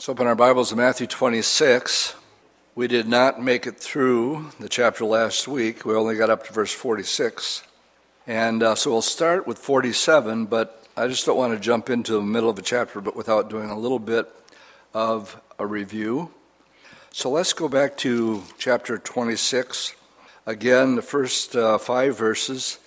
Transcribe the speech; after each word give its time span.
Let's 0.00 0.08
open 0.08 0.26
our 0.26 0.34
Bibles 0.34 0.70
to 0.70 0.76
Matthew 0.76 1.06
26. 1.06 2.14
We 2.74 2.88
did 2.88 3.06
not 3.06 3.42
make 3.42 3.66
it 3.66 3.76
through 3.76 4.50
the 4.58 4.66
chapter 4.66 5.04
last 5.04 5.46
week. 5.46 5.84
We 5.84 5.94
only 5.94 6.16
got 6.16 6.30
up 6.30 6.46
to 6.46 6.54
verse 6.54 6.72
46. 6.72 7.64
And 8.26 8.62
uh, 8.62 8.76
so 8.76 8.92
we'll 8.92 9.02
start 9.02 9.46
with 9.46 9.58
47, 9.58 10.46
but 10.46 10.86
I 10.96 11.06
just 11.06 11.26
don't 11.26 11.36
want 11.36 11.52
to 11.52 11.60
jump 11.60 11.90
into 11.90 12.14
the 12.14 12.22
middle 12.22 12.48
of 12.48 12.58
a 12.58 12.62
chapter 12.62 13.02
but 13.02 13.14
without 13.14 13.50
doing 13.50 13.68
a 13.68 13.78
little 13.78 13.98
bit 13.98 14.26
of 14.94 15.38
a 15.58 15.66
review. 15.66 16.30
So 17.12 17.28
let's 17.28 17.52
go 17.52 17.68
back 17.68 17.98
to 17.98 18.44
chapter 18.56 18.96
26. 18.96 19.96
Again, 20.46 20.96
the 20.96 21.02
first 21.02 21.54
uh, 21.54 21.76
five 21.76 22.16
verses 22.16 22.78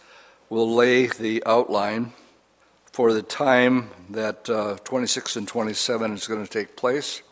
will 0.50 0.73
lay 0.73 1.05
the 1.05 1.43
outline 1.45 2.14
for 2.94 3.12
the 3.12 3.23
time 3.23 3.89
that 4.12 4.48
uh, 4.48 4.76
26 4.84 5.36
and 5.36 5.48
27 5.48 6.14
is 6.14 6.28
going 6.28 6.46
to 6.46 6.50
take 6.50 6.78
place. 6.78 7.23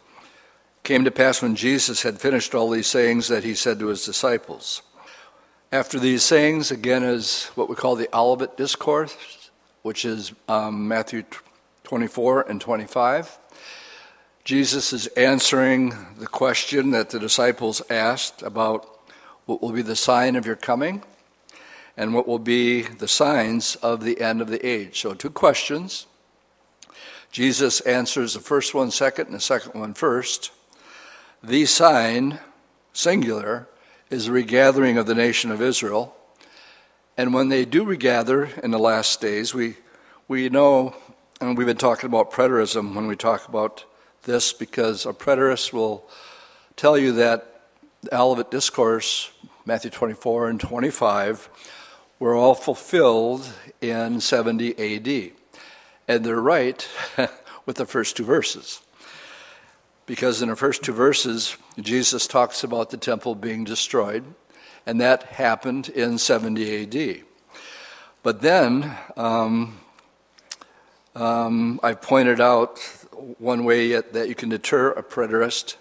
Came 0.84 1.06
to 1.06 1.12
pass 1.12 1.44
when 1.44 1.56
Jesus 1.56 2.02
had 2.02 2.20
finished 2.20 2.56
all 2.56 2.72
these 2.72 2.88
sayings 2.88 3.28
that 3.28 3.44
he 3.44 3.54
said 3.54 3.78
to 3.78 3.88
his 3.88 4.04
disciples. 4.04 4.82
After 5.72 6.00
these 6.00 6.24
sayings, 6.24 6.72
again, 6.72 7.04
is 7.04 7.46
what 7.54 7.70
we 7.70 7.76
call 7.76 7.96
the 7.96 8.10
Olivet 8.14 8.58
Discourse, 8.58 9.52
which 9.84 10.04
is 10.04 10.34
um, 10.48 10.88
Matthew 10.88 11.24
24 11.84 12.50
and 12.50 12.60
25. 12.60 13.38
Jesus 14.44 14.92
is 14.92 15.06
answering 15.08 15.94
the 16.18 16.26
question 16.26 16.90
that 16.90 17.12
the 17.12 17.20
disciples 17.20 17.84
asked 17.88 18.42
about 18.42 19.00
what 19.46 19.62
will 19.62 19.72
be 19.72 19.84
the 19.84 19.96
sign 19.96 20.36
of 20.36 20.48
your 20.48 20.56
coming 20.56 21.04
and 21.98 22.14
what 22.14 22.28
will 22.28 22.40
be 22.40 22.82
the 22.82 23.08
signs 23.08 23.76
of 23.78 24.04
the 24.04 24.22
end 24.22 24.42
of 24.42 24.50
the 24.50 24.66
age. 24.66 25.00
So, 25.02 25.14
two 25.14 25.30
questions. 25.30 26.08
Jesus 27.32 27.80
answers 27.82 28.34
the 28.34 28.40
first 28.40 28.74
one 28.74 28.92
second 28.92 29.28
and 29.28 29.36
the 29.36 29.40
second 29.40 29.80
one 29.80 29.94
first. 29.94 30.52
The 31.42 31.66
sign, 31.66 32.40
singular, 32.94 33.68
is 34.10 34.26
the 34.26 34.34
regathering 34.34 34.98
of 34.98 35.06
the 35.06 35.16
nation 35.16 35.52
of 35.52 35.62
Israel. 35.62 36.14
And 37.18 37.34
when 37.34 37.50
they 37.50 37.66
do 37.66 37.86
regather 37.86 38.46
in 38.62 38.72
the 38.72 38.80
last 38.80 39.22
days, 39.22 39.54
we, 39.54 39.78
we 40.28 40.50
know, 40.50 40.96
and 41.40 41.58
we've 41.58 41.68
been 41.68 41.78
talking 41.78 42.08
about 42.08 42.32
preterism 42.32 42.94
when 42.94 43.08
we 43.08 43.16
talk 43.16 43.48
about 43.48 43.86
this, 44.24 44.54
because 44.54 45.06
a 45.06 45.14
preterist 45.14 45.72
will 45.72 46.08
tell 46.76 46.98
you 46.98 47.14
that 47.14 47.62
the 48.02 48.18
Olivet 48.18 48.52
Discourse, 48.52 49.32
Matthew 49.66 49.92
24 49.92 50.50
and 50.50 50.60
25, 50.60 51.50
were 52.22 52.36
all 52.36 52.54
fulfilled 52.54 53.52
in 53.82 54.22
70 54.22 54.78
AD. 54.78 55.32
And 56.08 56.24
they're 56.24 56.40
right 56.40 56.88
with 57.66 57.78
the 57.78 57.86
first 57.88 58.16
two 58.16 58.24
verses. 58.24 58.80
Because 60.06 60.40
in 60.40 60.50
the 60.50 60.56
first 60.56 60.84
two 60.84 60.94
verses, 60.94 61.58
Jesus 61.80 62.28
talks 62.28 62.64
about 62.64 62.92
the 62.92 62.98
temple 62.98 63.34
being 63.34 63.64
destroyed, 63.64 64.24
and 64.86 65.02
that 65.02 65.24
happened 65.24 65.90
in 65.90 66.20
70 66.20 66.84
AD. 66.84 67.24
But 68.22 68.42
then 68.42 68.96
um, 69.18 69.80
um, 71.16 71.80
I 71.82 71.96
pointed 71.96 72.40
out 72.40 72.78
one 73.40 73.64
way 73.64 74.00
that 74.00 74.30
you 74.30 74.36
can 74.36 74.50
deter 74.50 74.92
a 74.92 75.02
preterist 75.02 75.76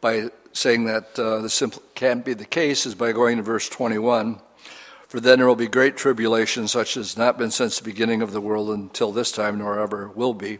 by 0.00 0.30
saying 0.54 0.86
that 0.86 1.18
uh, 1.18 1.40
this 1.40 1.62
can't 1.94 2.24
be 2.24 2.32
the 2.32 2.46
case 2.46 2.86
is 2.86 2.94
by 2.94 3.12
going 3.12 3.36
to 3.36 3.42
verse 3.42 3.68
21 3.68 4.40
for 5.08 5.20
then 5.20 5.38
there 5.38 5.48
will 5.48 5.56
be 5.56 5.66
great 5.66 5.96
tribulation, 5.96 6.68
such 6.68 6.96
as 6.96 7.08
has 7.08 7.16
not 7.16 7.38
been 7.38 7.50
since 7.50 7.78
the 7.78 7.84
beginning 7.84 8.20
of 8.20 8.32
the 8.32 8.40
world 8.40 8.68
until 8.70 9.10
this 9.10 9.32
time, 9.32 9.58
nor 9.58 9.80
ever 9.80 10.08
will 10.08 10.34
be. 10.34 10.58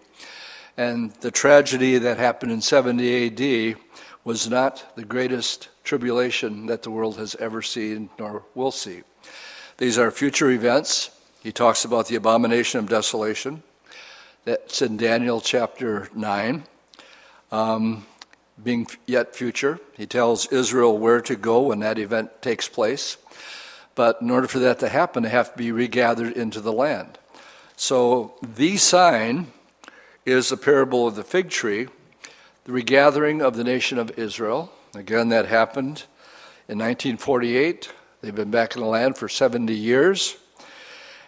And 0.76 1.12
the 1.20 1.30
tragedy 1.30 1.98
that 1.98 2.18
happened 2.18 2.52
in 2.52 2.62
70 2.62 3.74
AD 3.74 3.76
was 4.24 4.48
not 4.48 4.96
the 4.96 5.04
greatest 5.04 5.68
tribulation 5.84 6.66
that 6.66 6.82
the 6.82 6.90
world 6.90 7.18
has 7.18 7.34
ever 7.36 7.62
seen 7.62 8.08
nor 8.18 8.44
will 8.54 8.70
see. 8.70 9.02
These 9.76 9.98
are 9.98 10.10
future 10.10 10.50
events. 10.50 11.10
He 11.42 11.52
talks 11.52 11.84
about 11.84 12.08
the 12.08 12.16
abomination 12.16 12.80
of 12.80 12.88
desolation. 12.88 13.62
That's 14.44 14.80
in 14.80 14.96
Daniel 14.96 15.40
chapter 15.40 16.08
9. 16.14 16.64
Um, 17.52 18.06
being 18.62 18.86
yet 19.06 19.36
future, 19.36 19.78
he 19.96 20.06
tells 20.06 20.46
Israel 20.46 20.98
where 20.98 21.20
to 21.20 21.36
go 21.36 21.60
when 21.62 21.80
that 21.80 21.98
event 21.98 22.42
takes 22.42 22.68
place. 22.68 23.18
But 23.98 24.22
in 24.22 24.30
order 24.30 24.46
for 24.46 24.60
that 24.60 24.78
to 24.78 24.88
happen, 24.88 25.24
they 25.24 25.28
have 25.30 25.50
to 25.50 25.58
be 25.58 25.72
regathered 25.72 26.34
into 26.34 26.60
the 26.60 26.72
land. 26.72 27.18
So 27.74 28.34
the 28.40 28.76
sign 28.76 29.48
is 30.24 30.50
the 30.50 30.56
parable 30.56 31.08
of 31.08 31.16
the 31.16 31.24
fig 31.24 31.50
tree, 31.50 31.88
the 32.62 32.70
regathering 32.70 33.42
of 33.42 33.56
the 33.56 33.64
nation 33.64 33.98
of 33.98 34.16
Israel. 34.16 34.70
Again, 34.94 35.30
that 35.30 35.46
happened 35.46 36.04
in 36.68 36.78
1948. 36.78 37.92
They've 38.20 38.32
been 38.32 38.52
back 38.52 38.76
in 38.76 38.82
the 38.82 38.86
land 38.86 39.18
for 39.18 39.28
70 39.28 39.74
years. 39.74 40.36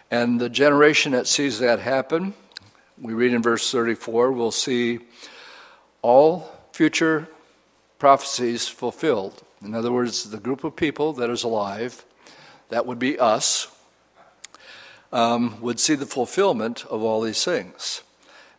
And 0.09 0.39
the 0.39 0.49
generation 0.49 1.11
that 1.11 1.27
sees 1.27 1.59
that 1.59 1.79
happen, 1.79 2.33
we 2.97 3.13
read 3.13 3.33
in 3.33 3.41
verse 3.41 3.69
34, 3.69 4.31
will 4.31 4.49
see 4.49 4.99
all 6.01 6.49
future 6.71 7.27
prophecies 7.99 8.69
fulfilled. 8.69 9.43
In 9.61 9.75
other 9.75 9.91
words, 9.91 10.29
the 10.29 10.39
group 10.39 10.63
of 10.63 10.77
people 10.77 11.11
that 11.11 11.29
is 11.29 11.43
alive 11.43 12.05
that 12.71 12.85
would 12.85 12.99
be 12.99 13.19
us, 13.19 13.67
um, 15.11 15.59
would 15.61 15.77
see 15.77 15.93
the 15.93 16.05
fulfillment 16.05 16.85
of 16.85 17.03
all 17.03 17.21
these 17.21 17.43
things. 17.43 18.01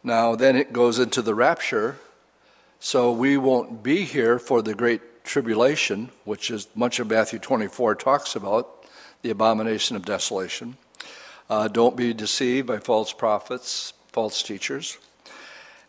Now, 0.05 0.37
then 0.37 0.55
it 0.55 0.73
goes 0.73 0.99
into 0.99 1.23
the 1.23 1.35
rapture, 1.35 1.97
so 2.79 3.11
we 3.11 3.39
won't 3.39 3.83
be 3.83 4.05
here 4.05 4.39
for 4.39 4.61
the 4.61 4.75
great 4.75 5.25
tribulation, 5.25 6.11
which 6.25 6.51
is 6.51 6.69
much 6.75 7.01
of 7.01 7.09
Matthew 7.09 7.39
24 7.39 7.95
talks 7.95 8.37
about, 8.37 8.85
the 9.23 9.31
abomination 9.31 9.97
of 9.97 10.05
desolation. 10.05 10.77
Uh, 11.49 11.69
don't 11.69 11.97
be 11.97 12.13
deceived 12.13 12.67
by 12.67 12.79
false 12.79 13.15
prophets, 13.15 13.95
false 14.13 14.43
teachers. 14.43 14.99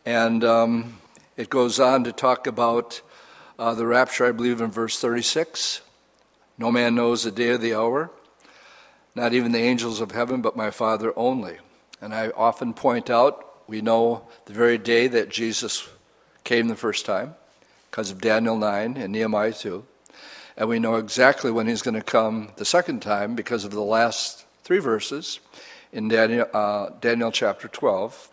And 0.06 0.46
um, 0.46 0.98
it 1.36 1.50
goes 1.50 1.78
on 1.78 2.06
to 2.06 2.14
talk 2.14 2.48
about 2.48 3.02
uh, 3.60 3.74
the 3.74 3.86
rapture, 3.86 4.26
I 4.26 4.32
believe, 4.32 4.62
in 4.62 4.72
verse 4.72 4.98
36. 5.00 5.82
No 6.58 6.72
man 6.72 6.96
knows 6.96 7.24
the 7.24 7.32
day 7.32 7.50
or 7.50 7.58
the 7.58 7.76
hour, 7.76 8.12
not 9.16 9.34
even 9.34 9.52
the 9.52 9.60
angels 9.60 10.02
of 10.02 10.12
heaven, 10.12 10.42
but 10.42 10.56
my 10.56 10.72
Father 10.72 11.14
only. 11.16 11.58
And 12.02 12.14
I 12.14 12.30
often 12.30 12.74
point 12.74 13.10
out 13.10 13.68
we 13.68 13.82
know 13.82 14.28
the 14.46 14.54
very 14.54 14.78
day 14.78 15.08
that 15.08 15.30
Jesus 15.30 15.88
came 16.44 16.68
the 16.68 16.76
first 16.76 17.06
time 17.06 17.36
because 17.90 18.12
of 18.12 18.22
Daniel 18.22 18.58
9 18.58 18.98
and 18.98 19.12
Nehemiah 19.12 19.54
2. 19.54 19.86
And 20.58 20.70
we 20.70 20.80
know 20.80 20.96
exactly 20.96 21.52
when 21.52 21.68
he's 21.68 21.82
going 21.82 21.96
to 21.96 22.02
come 22.02 22.52
the 22.58 22.66
second 22.66 23.02
time 23.02 23.36
because 23.36 23.66
of 23.66 23.72
the 23.72 23.82
last 23.82 24.46
three 24.64 24.80
verses 24.80 25.40
in 25.92 26.08
Daniel, 26.08 26.48
uh, 26.54 26.90
Daniel 27.02 27.32
chapter 27.32 27.68
12. 27.68 28.30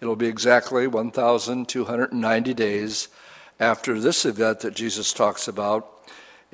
It'll 0.00 0.16
be 0.16 0.26
exactly 0.26 0.86
1,290 0.86 2.54
days 2.54 3.08
after 3.60 3.98
this 3.98 4.24
event 4.24 4.60
that 4.60 4.74
Jesus 4.74 5.12
talks 5.12 5.48
about 5.48 5.93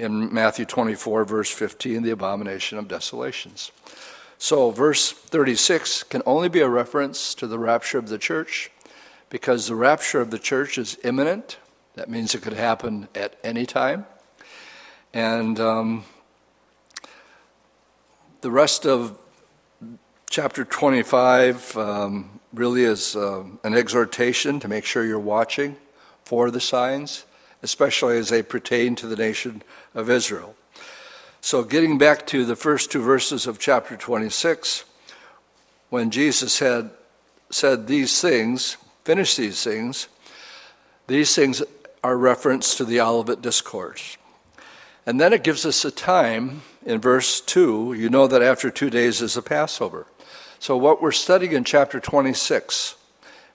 in 0.01 0.33
Matthew 0.33 0.65
24, 0.65 1.27
verse 1.27 1.51
15, 1.51 2.03
the 2.03 2.11
abomination 2.11 2.79
of 2.79 2.89
desolations. 2.89 3.71
So, 4.39 4.71
verse 4.71 5.13
36 5.13 6.05
can 6.05 6.23
only 6.25 6.49
be 6.49 6.61
a 6.61 6.69
reference 6.69 7.35
to 7.35 7.47
the 7.47 7.59
rapture 7.59 7.99
of 7.99 8.09
the 8.09 8.17
church 8.17 8.71
because 9.29 9.67
the 9.67 9.75
rapture 9.75 10.23
of 10.23 10.31
the 10.31 10.39
church 10.39 10.79
is 10.79 10.99
imminent. 11.05 11.59
That 11.95 12.09
means 12.09 12.35
it 12.35 12.41
could 12.41 12.55
happen 12.55 13.09
at 13.15 13.37
any 13.45 13.67
time. 13.67 14.07
And 15.13 15.61
um, 15.61 16.05
the 18.41 18.51
rest 18.51 18.87
of 18.87 19.19
chapter 20.31 20.65
25 20.65 21.77
um, 21.77 22.41
really 22.55 22.85
is 22.85 23.15
uh, 23.15 23.45
an 23.63 23.75
exhortation 23.75 24.61
to 24.61 24.69
make 24.69 24.87
sure 24.87 25.05
you're 25.05 25.19
watching 25.19 25.77
for 26.25 26.51
the 26.51 26.61
signs 26.61 27.27
especially 27.63 28.19
as 28.19 28.29
they 28.29 28.43
pertain 28.43 28.95
to 28.97 29.07
the 29.07 29.17
nation 29.17 29.63
of 29.95 30.09
Israel. 30.11 30.55
So, 31.41 31.65
getting 31.65 31.97
back 31.97 32.27
to 32.29 32.45
the 32.45 32.57
first 32.57 32.91
two 32.91 33.01
verses 33.01 33.47
of 33.47 33.59
chapter 33.59 33.97
26, 33.97 34.85
when 35.89 36.11
Jesus 36.11 36.59
had 36.59 36.91
said 37.51 37.87
these 37.87 38.21
things, 38.21 38.77
finished 39.05 39.37
these 39.37 39.65
things, 39.65 40.09
these 41.07 41.35
things 41.35 41.63
are 42.05 42.17
reference 42.17 42.75
to 42.77 42.85
the 42.85 43.01
Olivet 43.01 43.43
Discourse. 43.43 44.17
And 45.07 45.21
then 45.21 45.33
it 45.33 45.43
gives 45.43 45.65
us 45.65 45.85
a 45.85 45.91
time 45.91 46.63
in 46.85 47.01
verse 47.01 47.41
2, 47.41 47.95
you 47.95 48.09
know 48.09 48.27
that 48.27 48.43
after 48.43 48.71
two 48.71 48.91
days 48.91 49.21
is 49.21 49.35
the 49.35 49.43
Passover. 49.43 50.07
So, 50.59 50.77
what 50.77 51.01
we're 51.01 51.13
studying 51.13 51.53
in 51.53 51.65
chapter 51.65 52.01
26 52.01 52.97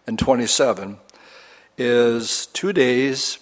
and 0.08 0.18
27 0.18 0.98
is 1.78 2.48
two 2.48 2.74
days 2.74 3.40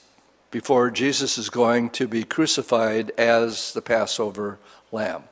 before 0.53 0.91
Jesus 0.91 1.39
is 1.39 1.49
going 1.49 1.89
to 1.89 2.07
be 2.07 2.23
crucified 2.23 3.09
as 3.17 3.73
the 3.73 3.81
Passover 3.81 4.59
lamb. 4.91 5.23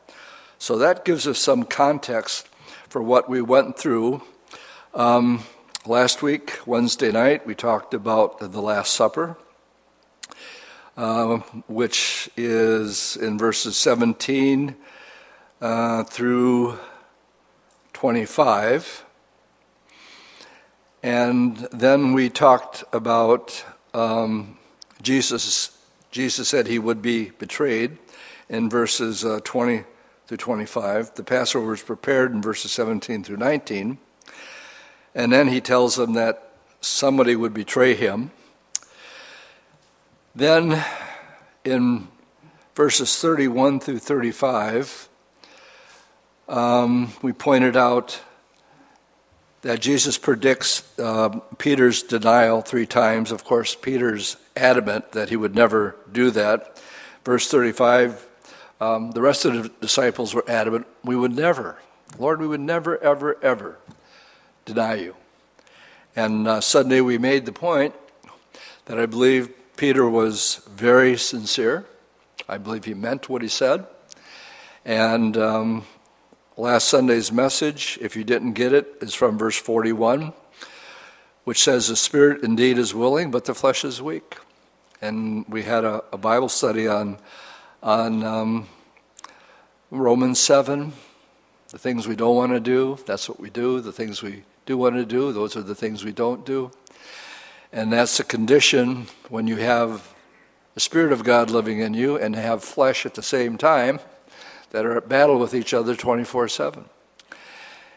So 0.57 0.79
that 0.79 1.05
gives 1.05 1.27
us 1.27 1.37
some 1.37 1.63
context 1.63 2.49
for 2.89 3.03
what 3.03 3.29
we 3.29 3.39
went 3.39 3.77
through. 3.77 4.23
Um, 4.95 5.43
last 5.85 6.23
week, 6.23 6.57
Wednesday 6.65 7.11
night, 7.11 7.45
we 7.45 7.53
talked 7.53 7.93
about 7.93 8.39
the 8.39 8.61
Last 8.63 8.95
Supper, 8.95 9.37
uh, 10.97 11.37
which 11.67 12.27
is 12.35 13.15
in 13.15 13.37
verses 13.37 13.77
17 13.77 14.75
uh, 15.61 16.03
through 16.05 16.79
25. 17.93 19.05
And 21.03 21.57
then 21.71 22.13
we 22.13 22.27
talked 22.27 22.83
about 22.91 23.63
um, 23.93 24.57
Jesus. 25.01 25.77
Jesus 26.11 26.49
said 26.49 26.67
he 26.67 26.79
would 26.79 27.01
be 27.01 27.29
betrayed 27.29 27.97
in 28.49 28.69
verses 28.69 29.23
uh, 29.23 29.39
20 29.43 29.85
through 30.27 30.37
25. 30.37 31.15
The 31.15 31.23
Passover 31.23 31.73
is 31.73 31.81
prepared 31.81 32.31
in 32.31 32.41
verses 32.41 32.71
17 32.71 33.23
through 33.23 33.37
19. 33.37 33.97
And 35.13 35.31
then 35.31 35.47
he 35.47 35.61
tells 35.61 35.95
them 35.95 36.13
that 36.13 36.51
somebody 36.81 37.35
would 37.35 37.53
betray 37.53 37.95
him. 37.95 38.31
Then 40.33 40.83
in 41.63 42.07
verses 42.75 43.17
31 43.19 43.81
through 43.81 43.99
35, 43.99 45.09
um, 46.47 47.13
we 47.21 47.33
pointed 47.33 47.75
out 47.75 48.21
that 49.61 49.79
Jesus 49.79 50.17
predicts 50.17 50.83
uh, 50.99 51.29
Peter's 51.57 52.03
denial 52.03 52.61
three 52.61 52.85
times. 52.87 53.31
Of 53.31 53.43
course, 53.43 53.75
Peter's 53.75 54.37
adamant 54.55 55.11
that 55.11 55.29
he 55.29 55.35
would 55.35 55.55
never 55.55 55.95
do 56.11 56.31
that. 56.31 56.81
Verse 57.23 57.47
35 57.49 58.27
um, 58.81 59.11
the 59.11 59.21
rest 59.21 59.45
of 59.45 59.53
the 59.61 59.69
disciples 59.79 60.33
were 60.33 60.43
adamant, 60.47 60.87
we 61.03 61.15
would 61.15 61.35
never, 61.35 61.77
Lord, 62.17 62.41
we 62.41 62.47
would 62.47 62.59
never, 62.59 62.97
ever, 62.97 63.37
ever 63.43 63.77
deny 64.65 64.95
you. 64.95 65.15
And 66.15 66.47
uh, 66.47 66.61
Sunday 66.61 66.99
we 66.99 67.19
made 67.19 67.45
the 67.45 67.51
point 67.51 67.93
that 68.85 68.99
I 68.99 69.05
believe 69.05 69.51
Peter 69.77 70.09
was 70.09 70.67
very 70.67 71.15
sincere. 71.15 71.85
I 72.49 72.57
believe 72.57 72.85
he 72.85 72.95
meant 72.95 73.29
what 73.29 73.43
he 73.43 73.47
said. 73.47 73.85
And 74.83 75.37
um, 75.37 75.85
last 76.57 76.87
Sunday's 76.87 77.31
message, 77.31 77.97
if 78.01 78.15
you 78.15 78.23
didn't 78.23 78.53
get 78.53 78.73
it, 78.73 78.97
is 79.01 79.13
from 79.13 79.37
verse 79.37 79.57
41, 79.57 80.33
which 81.43 81.63
says, 81.63 81.87
The 81.87 81.95
spirit 81.95 82.43
indeed 82.43 82.77
is 82.77 82.93
willing, 82.93 83.31
but 83.31 83.45
the 83.45 83.53
flesh 83.53 83.83
is 83.83 84.01
weak. 84.01 84.37
And 85.01 85.45
we 85.47 85.63
had 85.63 85.83
a, 85.83 86.03
a 86.11 86.17
Bible 86.17 86.49
study 86.49 86.87
on 86.87 87.17
on 87.81 88.23
um, 88.23 88.67
Romans 89.89 90.39
7. 90.39 90.93
The 91.69 91.79
things 91.79 92.07
we 92.07 92.15
don't 92.15 92.35
want 92.35 92.51
to 92.51 92.59
do, 92.59 92.97
that's 93.05 93.29
what 93.29 93.39
we 93.39 93.49
do. 93.49 93.79
The 93.79 93.91
things 93.91 94.21
we 94.21 94.43
do 94.65 94.77
want 94.77 94.95
to 94.95 95.05
do, 95.05 95.31
those 95.31 95.55
are 95.55 95.61
the 95.61 95.75
things 95.75 96.03
we 96.03 96.11
don't 96.11 96.45
do. 96.45 96.71
And 97.71 97.93
that's 97.93 98.17
the 98.17 98.23
condition 98.23 99.07
when 99.29 99.47
you 99.47 99.55
have 99.57 100.13
the 100.73 100.81
Spirit 100.81 101.13
of 101.13 101.23
God 101.23 101.49
living 101.49 101.79
in 101.79 101.93
you 101.93 102.17
and 102.17 102.35
have 102.35 102.63
flesh 102.63 103.05
at 103.05 103.15
the 103.15 103.23
same 103.23 103.57
time 103.57 103.99
that 104.71 104.85
are 104.85 104.97
at 104.97 105.07
battle 105.07 105.37
with 105.39 105.53
each 105.53 105.73
other 105.73 105.95
24 105.95 106.47
7. 106.47 106.85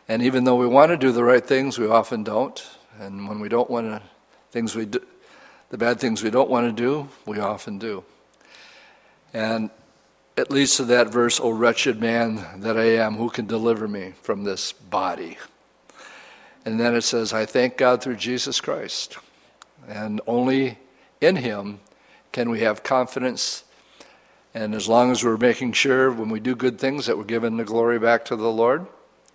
And 0.06 0.22
even 0.22 0.44
though 0.44 0.56
we 0.56 0.66
want 0.66 0.90
to 0.90 0.96
do 0.96 1.12
the 1.12 1.24
right 1.24 1.44
things, 1.44 1.78
we 1.78 1.88
often 1.88 2.22
don't. 2.22 2.62
And 3.00 3.28
when 3.28 3.40
we 3.40 3.48
don't 3.48 3.70
want 3.70 3.88
to, 3.88 4.02
things 4.50 4.76
we 4.76 4.86
do, 4.86 5.00
the 5.70 5.78
bad 5.78 5.98
things 5.98 6.22
we 6.22 6.30
don't 6.30 6.50
want 6.50 6.66
to 6.66 6.82
do, 6.82 7.08
we 7.26 7.38
often 7.38 7.78
do. 7.78 8.04
And 9.32 9.70
it 10.36 10.50
leads 10.50 10.76
to 10.76 10.84
that 10.84 11.08
verse, 11.08 11.40
O 11.40 11.50
wretched 11.50 12.00
man 12.00 12.44
that 12.60 12.76
I 12.76 12.96
am, 12.96 13.14
who 13.14 13.30
can 13.30 13.46
deliver 13.46 13.88
me 13.88 14.12
from 14.22 14.44
this 14.44 14.72
body? 14.72 15.38
And 16.64 16.80
then 16.80 16.94
it 16.94 17.02
says, 17.02 17.32
I 17.32 17.46
thank 17.46 17.76
God 17.76 18.02
through 18.02 18.16
Jesus 18.16 18.60
Christ. 18.60 19.18
And 19.88 20.20
only 20.26 20.78
in 21.20 21.36
Him 21.36 21.80
can 22.32 22.50
we 22.50 22.60
have 22.60 22.82
confidence. 22.82 23.64
And 24.54 24.74
as 24.74 24.88
long 24.88 25.10
as 25.10 25.24
we're 25.24 25.36
making 25.36 25.72
sure 25.72 26.10
when 26.10 26.28
we 26.28 26.40
do 26.40 26.54
good 26.54 26.78
things 26.78 27.06
that 27.06 27.18
we're 27.18 27.24
giving 27.24 27.56
the 27.56 27.64
glory 27.64 27.98
back 27.98 28.24
to 28.26 28.36
the 28.36 28.50
Lord, 28.50 28.86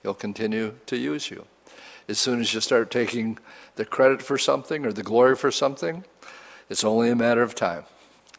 He'll 0.01 0.13
continue 0.13 0.75
to 0.86 0.98
use 0.98 1.30
you. 1.30 1.45
As 2.07 2.18
soon 2.18 2.39
as 2.39 2.54
you 2.54 2.62
start 2.62 2.89
taking 2.89 3.38
the 3.75 3.86
credit 3.86 4.21
for 4.21 4.38
something 4.38 4.86
or 4.86 4.94
the 4.94 5.04
glory 5.04 5.36
for 5.36 5.51
something, 5.51 6.06
it's 6.69 6.83
only 6.83 7.10
a 7.10 7.16
matter 7.16 7.42
of 7.42 7.54
time 7.54 7.83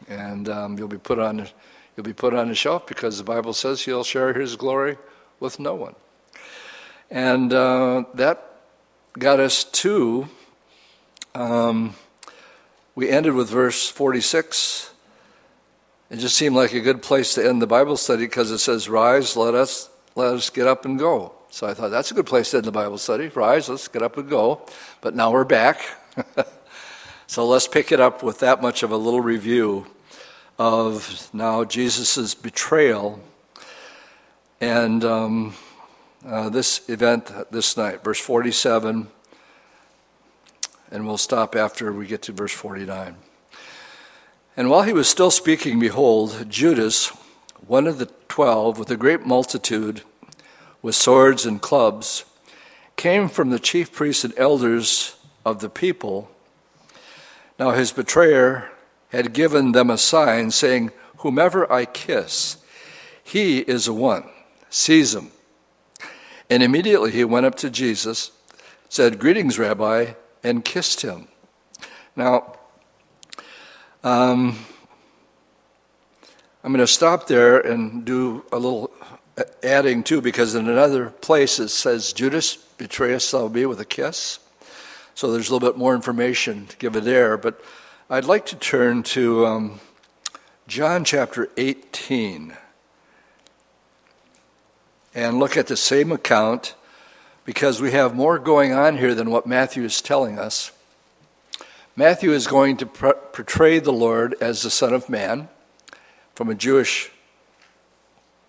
and 0.07 0.49
um, 0.49 0.77
you'll 0.77 0.87
be 0.87 0.97
put 0.97 1.19
on 1.19 1.47
you'll 1.95 2.03
be 2.03 2.13
put 2.13 2.33
on 2.33 2.49
a 2.49 2.55
shelf 2.55 2.87
because 2.87 3.17
the 3.17 3.23
Bible 3.23 3.53
says 3.53 3.81
he'll 3.81 4.03
share 4.03 4.33
his 4.33 4.55
glory 4.55 4.97
with 5.39 5.59
no 5.59 5.75
one. 5.75 5.95
And 7.09 7.51
uh, 7.51 8.05
that 8.13 8.61
got 9.19 9.39
us 9.39 9.63
to. 9.65 10.29
Um, 11.35 11.95
we 12.95 13.09
ended 13.09 13.33
with 13.33 13.49
verse 13.49 13.89
46. 13.89 14.91
It 16.11 16.19
just 16.19 16.37
seemed 16.37 16.55
like 16.55 16.73
a 16.73 16.79
good 16.79 17.01
place 17.01 17.33
to 17.33 17.47
end 17.47 17.59
the 17.59 17.67
Bible 17.67 17.97
study 17.97 18.25
because 18.25 18.51
it 18.51 18.59
says, 18.59 18.87
"Rise, 18.87 19.35
let 19.35 19.55
us 19.55 19.89
let 20.13 20.35
us 20.35 20.51
get 20.51 20.67
up 20.67 20.85
and 20.85 20.99
go." 20.99 21.33
So 21.49 21.65
I 21.65 21.73
thought 21.73 21.89
that's 21.89 22.11
a 22.11 22.13
good 22.13 22.27
place 22.27 22.51
to 22.51 22.57
end 22.57 22.65
the 22.65 22.71
Bible 22.71 22.99
study. 22.99 23.29
Rise, 23.29 23.67
let's 23.67 23.87
get 23.87 24.03
up 24.03 24.17
and 24.17 24.29
go. 24.29 24.61
But 25.01 25.15
now 25.15 25.31
we're 25.31 25.43
back. 25.45 25.81
So 27.31 27.47
let's 27.47 27.65
pick 27.65 27.93
it 27.93 28.01
up 28.01 28.23
with 28.23 28.39
that 28.39 28.61
much 28.61 28.83
of 28.83 28.91
a 28.91 28.97
little 28.97 29.21
review 29.21 29.85
of 30.59 31.29
now 31.31 31.63
Jesus' 31.63 32.35
betrayal 32.35 33.21
and 34.59 35.05
um, 35.05 35.55
uh, 36.25 36.49
this 36.49 36.89
event 36.89 37.31
this 37.49 37.77
night, 37.77 38.03
verse 38.03 38.19
47, 38.19 39.07
and 40.91 41.07
we'll 41.07 41.17
stop 41.17 41.55
after 41.55 41.93
we 41.93 42.05
get 42.05 42.21
to 42.23 42.33
verse 42.33 42.51
49. 42.51 43.15
And 44.57 44.69
while 44.69 44.83
he 44.83 44.93
was 44.93 45.07
still 45.07 45.31
speaking, 45.31 45.79
behold, 45.79 46.45
Judas, 46.49 47.07
one 47.65 47.87
of 47.87 47.97
the 47.97 48.09
twelve, 48.27 48.77
with 48.77 48.91
a 48.91 48.97
great 48.97 49.25
multitude, 49.25 50.01
with 50.81 50.95
swords 50.95 51.45
and 51.45 51.61
clubs, 51.61 52.25
came 52.95 53.29
from 53.29 53.49
the 53.49 53.59
chief 53.59 53.91
priests 53.91 54.23
and 54.23 54.33
elders 54.37 55.15
of 55.45 55.59
the 55.59 55.69
people 55.69 56.29
now 57.61 57.69
his 57.73 57.91
betrayer 57.91 58.71
had 59.09 59.33
given 59.33 59.73
them 59.73 59.91
a 59.91 59.97
sign, 59.99 60.49
saying, 60.49 60.89
Whomever 61.17 61.71
I 61.71 61.85
kiss, 61.85 62.57
he 63.23 63.59
is 63.59 63.85
the 63.85 63.93
one. 63.93 64.27
Seize 64.71 65.13
him. 65.13 65.29
And 66.49 66.63
immediately 66.63 67.11
he 67.11 67.23
went 67.23 67.45
up 67.45 67.53
to 67.57 67.69
Jesus, 67.69 68.31
said, 68.89 69.19
Greetings, 69.19 69.59
Rabbi, 69.59 70.13
and 70.43 70.65
kissed 70.65 71.01
him. 71.01 71.27
Now, 72.15 72.55
um, 74.03 74.57
I'm 76.63 76.71
going 76.71 76.85
to 76.85 76.87
stop 76.87 77.27
there 77.27 77.59
and 77.59 78.05
do 78.05 78.45
a 78.51 78.57
little 78.57 78.91
adding 79.63 80.03
too, 80.03 80.21
because 80.21 80.55
in 80.55 80.67
another 80.67 81.09
place 81.09 81.59
it 81.59 81.69
says, 81.69 82.13
Judas, 82.13 82.55
betrayest 82.55 83.31
thou 83.31 83.47
with 83.47 83.79
a 83.79 83.85
kiss? 83.85 84.39
So 85.13 85.31
there's 85.31 85.49
a 85.49 85.53
little 85.53 85.67
bit 85.69 85.77
more 85.77 85.93
information 85.93 86.67
to 86.67 86.77
give 86.77 86.95
it 86.95 87.03
there. 87.03 87.37
But 87.37 87.61
I'd 88.09 88.25
like 88.25 88.45
to 88.47 88.55
turn 88.55 89.03
to 89.03 89.45
um, 89.45 89.79
John 90.67 91.03
chapter 91.03 91.49
18 91.57 92.55
and 95.13 95.39
look 95.39 95.57
at 95.57 95.67
the 95.67 95.77
same 95.77 96.11
account 96.11 96.75
because 97.45 97.81
we 97.81 97.91
have 97.91 98.15
more 98.15 98.39
going 98.39 98.71
on 98.71 98.97
here 98.97 99.13
than 99.13 99.29
what 99.29 99.45
Matthew 99.45 99.83
is 99.83 100.01
telling 100.01 100.39
us. 100.39 100.71
Matthew 101.95 102.31
is 102.31 102.47
going 102.47 102.77
to 102.77 102.85
portray 102.85 103.79
the 103.79 103.91
Lord 103.91 104.35
as 104.39 104.61
the 104.61 104.69
Son 104.69 104.93
of 104.93 105.09
Man 105.09 105.49
from 106.33 106.49
a 106.49 106.55
Jewish 106.55 107.11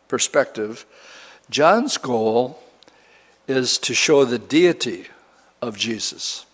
perspective. 0.06 0.86
John's 1.50 1.96
goal 1.96 2.62
is 3.48 3.78
to 3.78 3.94
show 3.94 4.24
the 4.24 4.38
deity 4.38 5.08
of 5.60 5.76
Jesus. 5.76 6.46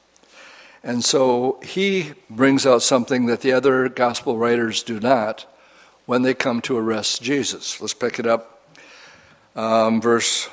And 0.83 1.05
so 1.05 1.61
he 1.63 2.15
brings 2.31 2.65
out 2.65 2.83
something 2.83 3.27
that 3.27 3.43
the 3.43 3.53
other 3.53 3.91
gospel 3.91 4.39
writers 4.39 4.83
do 4.83 4.99
not 4.99 5.45
when 6.07 6.23
they 6.23 6.33
come 6.33 6.63
to 6.63 6.79
arrest 6.79 7.21
Jesus. 7.23 7.83
Let's 7.83 7.93
pick 7.93 8.19
it 8.19 8.27
up, 8.27 8.67
um, 9.55 10.01
verse 10.01 10.47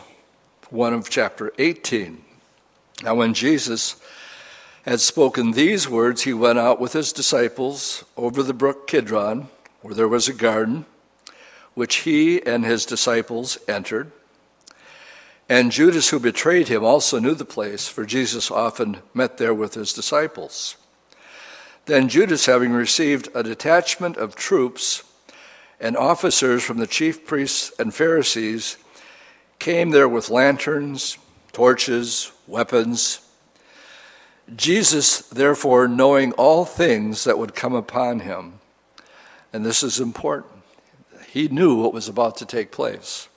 1 0.69 0.93
of 0.93 1.09
chapter 1.09 1.53
18. 1.57 2.25
Now, 3.03 3.15
when 3.15 3.33
Jesus 3.33 3.95
had 4.85 5.01
spoken 5.01 5.51
these 5.51 5.89
words, 5.89 6.23
he 6.23 6.33
went 6.33 6.59
out 6.59 6.79
with 6.79 6.93
his 6.93 7.11
disciples 7.11 8.03
over 8.15 8.43
the 8.43 8.53
brook 8.53 8.85
Kidron, 8.87 9.49
where 9.81 9.95
there 9.95 10.07
was 10.07 10.27
a 10.27 10.33
garden, 10.33 10.85
which 11.73 11.97
he 11.97 12.41
and 12.45 12.63
his 12.63 12.85
disciples 12.85 13.57
entered. 13.67 14.11
And 15.49 15.71
Judas, 15.71 16.09
who 16.09 16.19
betrayed 16.19 16.67
him, 16.67 16.83
also 16.83 17.19
knew 17.19 17.33
the 17.33 17.45
place, 17.45 17.87
for 17.87 18.05
Jesus 18.05 18.51
often 18.51 18.97
met 19.13 19.37
there 19.37 19.53
with 19.53 19.73
his 19.73 19.91
disciples. 19.91 20.77
Then 21.85 22.07
Judas, 22.07 22.45
having 22.45 22.71
received 22.71 23.29
a 23.33 23.43
detachment 23.43 24.17
of 24.17 24.35
troops 24.35 25.03
and 25.79 25.97
officers 25.97 26.63
from 26.63 26.77
the 26.77 26.87
chief 26.87 27.25
priests 27.25 27.71
and 27.79 27.93
Pharisees, 27.93 28.77
came 29.57 29.89
there 29.89 30.09
with 30.09 30.29
lanterns, 30.29 31.17
torches, 31.53 32.31
weapons. 32.47 33.24
Jesus, 34.53 35.19
therefore, 35.19 35.87
knowing 35.87 36.31
all 36.33 36.65
things 36.65 37.23
that 37.23 37.39
would 37.39 37.55
come 37.55 37.73
upon 37.73 38.19
him, 38.19 38.59
and 39.51 39.65
this 39.65 39.81
is 39.81 39.99
important, 39.99 40.53
he 41.27 41.47
knew 41.47 41.81
what 41.81 41.93
was 41.93 42.07
about 42.07 42.37
to 42.37 42.45
take 42.45 42.71
place, 42.71 43.27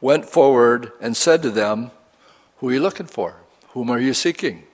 went 0.00 0.26
forward 0.26 0.92
and 1.00 1.16
said 1.16 1.42
to 1.42 1.50
them, 1.50 1.90
Who 2.58 2.68
are 2.68 2.72
you 2.72 2.80
looking 2.80 3.06
for? 3.06 3.36
Whom 3.70 3.90
are 3.90 3.98
you 3.98 4.14
seeking? 4.14 4.64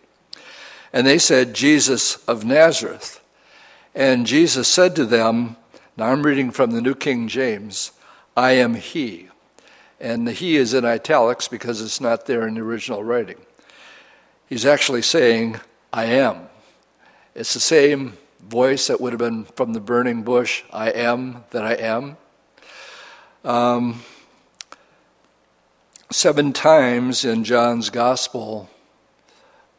And 0.92 1.06
they 1.06 1.18
said, 1.18 1.54
Jesus 1.54 2.16
of 2.26 2.44
Nazareth. 2.44 3.21
And 3.94 4.26
Jesus 4.26 4.68
said 4.68 4.94
to 4.97 5.06
them, 5.06 5.56
Now 5.97 6.12
I'm 6.12 6.25
reading 6.25 6.50
from 6.50 6.73
the 6.73 6.83
New 6.83 6.94
King 6.94 7.26
James, 7.26 7.92
I 8.37 8.52
am 8.52 8.75
He. 8.75 9.28
And 9.99 10.28
the 10.28 10.33
He 10.33 10.56
is 10.56 10.75
in 10.75 10.85
italics 10.85 11.49
because 11.49 11.80
it's 11.80 12.00
not 12.00 12.26
there 12.26 12.47
in 12.47 12.54
the 12.54 12.61
original 12.61 13.02
writing. 13.02 13.38
He's 14.54 14.66
actually 14.66 15.02
saying, 15.02 15.58
I 15.92 16.04
am. 16.04 16.46
It's 17.34 17.54
the 17.54 17.58
same 17.58 18.16
voice 18.40 18.87
that 18.87 19.00
would 19.00 19.12
have 19.12 19.18
been 19.18 19.46
from 19.46 19.73
the 19.73 19.80
burning 19.80 20.23
bush, 20.23 20.62
I 20.73 20.90
am 20.90 21.42
that 21.50 21.64
I 21.64 21.73
am. 21.73 22.16
Um, 23.42 24.04
seven 26.12 26.52
times 26.52 27.25
in 27.25 27.42
John's 27.42 27.90
Gospel, 27.90 28.70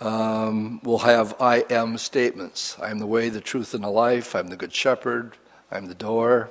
um, 0.02 0.82
we'll 0.84 0.98
have 0.98 1.42
I 1.42 1.64
am 1.70 1.98
statements. 1.98 2.76
I 2.78 2.92
am 2.92 3.00
the 3.00 3.08
way, 3.08 3.30
the 3.30 3.40
truth, 3.40 3.74
and 3.74 3.82
the 3.82 3.90
life. 3.90 4.36
I'm 4.36 4.50
the 4.50 4.58
good 4.58 4.74
shepherd. 4.74 5.38
I'm 5.72 5.86
the 5.86 5.96
door, 5.96 6.50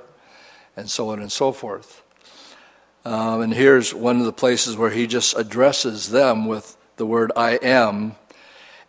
and 0.75 0.89
so 0.89 1.09
on 1.09 1.21
and 1.21 1.31
so 1.31 1.51
forth. 1.51 2.01
Um, 3.05 3.41
and 3.41 3.53
here's 3.53 3.93
one 3.93 4.17
of 4.19 4.25
the 4.25 4.33
places 4.33 4.75
where 4.75 4.89
he 4.89 5.05
just 5.05 5.37
addresses 5.37 6.09
them 6.09 6.47
with 6.47 6.75
the 6.97 7.05
word 7.05 7.31
I 7.35 7.51
am. 7.61 8.15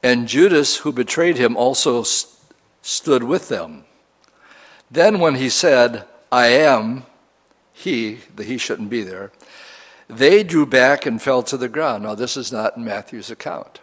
And 0.02 0.28
Judas, 0.28 0.78
who 0.78 0.92
betrayed 0.92 1.36
him, 1.36 1.56
also 1.56 2.02
st- 2.02 2.32
stood 2.82 3.24
with 3.24 3.48
them. 3.48 3.84
Then, 4.90 5.18
when 5.18 5.34
he 5.34 5.48
said, 5.48 6.04
I 6.30 6.46
am, 6.48 7.04
he, 7.72 8.20
the 8.34 8.44
he 8.44 8.58
shouldn't 8.58 8.90
be 8.90 9.02
there, 9.02 9.32
they 10.08 10.44
drew 10.44 10.66
back 10.66 11.06
and 11.06 11.20
fell 11.20 11.42
to 11.44 11.56
the 11.56 11.68
ground. 11.68 12.04
Now, 12.04 12.14
this 12.14 12.36
is 12.36 12.52
not 12.52 12.76
in 12.76 12.84
Matthew's 12.84 13.30
account. 13.30 13.80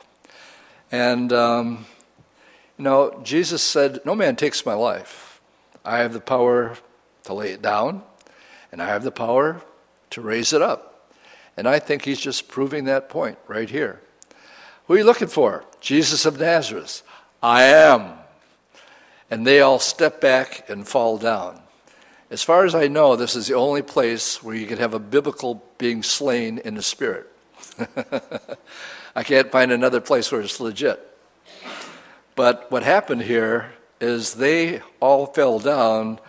And, 0.91 1.33
um, 1.33 1.85
you 2.77 2.83
know, 2.83 3.19
Jesus 3.23 3.61
said, 3.61 3.99
No 4.05 4.15
man 4.15 4.35
takes 4.35 4.65
my 4.65 4.73
life. 4.73 5.41
I 5.83 5.97
have 5.97 6.13
the 6.13 6.21
power 6.21 6.77
to 7.23 7.33
lay 7.33 7.51
it 7.51 7.61
down, 7.61 8.03
and 8.71 8.81
I 8.81 8.87
have 8.87 9.03
the 9.03 9.11
power 9.11 9.61
to 10.11 10.21
raise 10.21 10.53
it 10.53 10.61
up. 10.61 11.11
And 11.57 11.67
I 11.67 11.79
think 11.79 12.05
he's 12.05 12.19
just 12.19 12.47
proving 12.47 12.85
that 12.85 13.09
point 13.09 13.37
right 13.47 13.69
here. 13.69 14.01
Who 14.87 14.95
are 14.95 14.97
you 14.97 15.03
looking 15.03 15.27
for? 15.27 15.65
Jesus 15.79 16.25
of 16.25 16.39
Nazareth. 16.39 17.03
I 17.41 17.63
am. 17.63 18.13
And 19.31 19.47
they 19.47 19.61
all 19.61 19.79
step 19.79 20.21
back 20.21 20.69
and 20.69 20.87
fall 20.87 21.17
down. 21.17 21.59
As 22.29 22.43
far 22.43 22.65
as 22.65 22.73
I 22.73 22.87
know, 22.87 23.15
this 23.15 23.35
is 23.35 23.47
the 23.47 23.53
only 23.53 23.81
place 23.81 24.41
where 24.41 24.55
you 24.55 24.65
can 24.65 24.79
have 24.79 24.93
a 24.93 24.99
biblical 24.99 25.63
being 25.77 26.03
slain 26.03 26.57
in 26.57 26.75
the 26.75 26.81
spirit. 26.81 27.27
I 29.15 29.23
can't 29.23 29.51
find 29.51 29.71
another 29.71 30.01
place 30.01 30.31
where 30.31 30.41
it's 30.41 30.59
legit. 30.59 30.99
But 32.35 32.71
what 32.71 32.83
happened 32.83 33.23
here 33.23 33.73
is 34.01 34.33
they 34.33 34.81
all 34.99 35.27
fell 35.27 35.59
down 35.59 36.19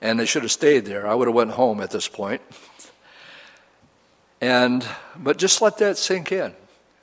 and 0.00 0.20
they 0.20 0.26
should 0.26 0.42
have 0.42 0.52
stayed 0.52 0.84
there. 0.84 1.06
I 1.06 1.14
would 1.14 1.28
have 1.28 1.34
went 1.34 1.52
home 1.52 1.80
at 1.80 1.90
this 1.90 2.06
point. 2.06 2.42
And 4.40 4.86
but 5.16 5.38
just 5.38 5.62
let 5.62 5.78
that 5.78 5.96
sink 5.96 6.30
in. 6.30 6.54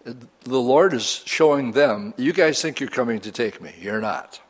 The 0.03 0.59
Lord 0.59 0.93
is 0.93 1.23
showing 1.25 1.71
them, 1.71 2.13
you 2.17 2.33
guys 2.33 2.61
think 2.61 2.79
you're 2.79 2.89
coming 2.89 3.19
to 3.21 3.31
take 3.31 3.61
me. 3.61 3.73
You're 3.79 4.01
not. 4.01 4.41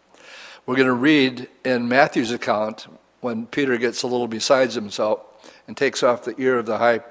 We're 0.65 0.75
going 0.75 0.87
to 0.87 0.93
read 0.93 1.47
in 1.63 1.87
Matthew's 1.87 2.31
account 2.31 2.87
when 3.21 3.45
Peter 3.45 3.77
gets 3.77 4.01
a 4.01 4.07
little 4.07 4.27
besides 4.27 4.75
himself 4.75 5.21
and 5.67 5.77
takes 5.77 6.01
off 6.01 6.23
the 6.23 6.35
ear 6.39 6.57
of 6.57 6.65
the 6.65 6.77
high 6.77 7.01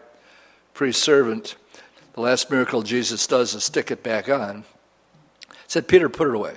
priest 0.75 1.03
servant. 1.03 1.57
The 2.15 2.21
last 2.21 2.51
miracle 2.51 2.83
Jesus 2.83 3.27
does 3.27 3.55
is 3.55 3.65
stick 3.65 3.91
it 3.91 4.03
back 4.03 4.29
on. 4.29 4.65
He 5.49 5.55
said, 5.69 5.87
Peter, 5.87 6.09
put 6.09 6.29
it 6.29 6.35
away. 6.35 6.57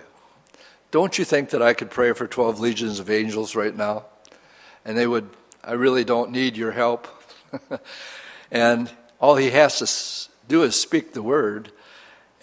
Don't 0.92 1.18
you 1.18 1.26
think 1.26 1.50
that 1.50 1.62
I 1.62 1.74
could 1.74 1.92
pray 1.92 2.14
for 2.14 2.28
12 2.28 2.60
legions 2.60 3.00
of 3.00 3.10
angels 3.10 3.56
right 3.56 3.76
now? 3.76 4.06
And 4.86 4.98
they 4.98 5.08
would, 5.08 5.30
I 5.64 5.74
really 5.74 6.04
don't 6.04 6.32
need 6.32 6.58
your 6.58 6.72
help. 6.72 7.08
and 8.52 8.90
all 9.20 9.36
he 9.36 9.52
has 9.52 9.80
to 9.80 10.32
do 10.48 10.64
is 10.64 10.80
speak 10.80 11.14
the 11.14 11.24
word, 11.24 11.72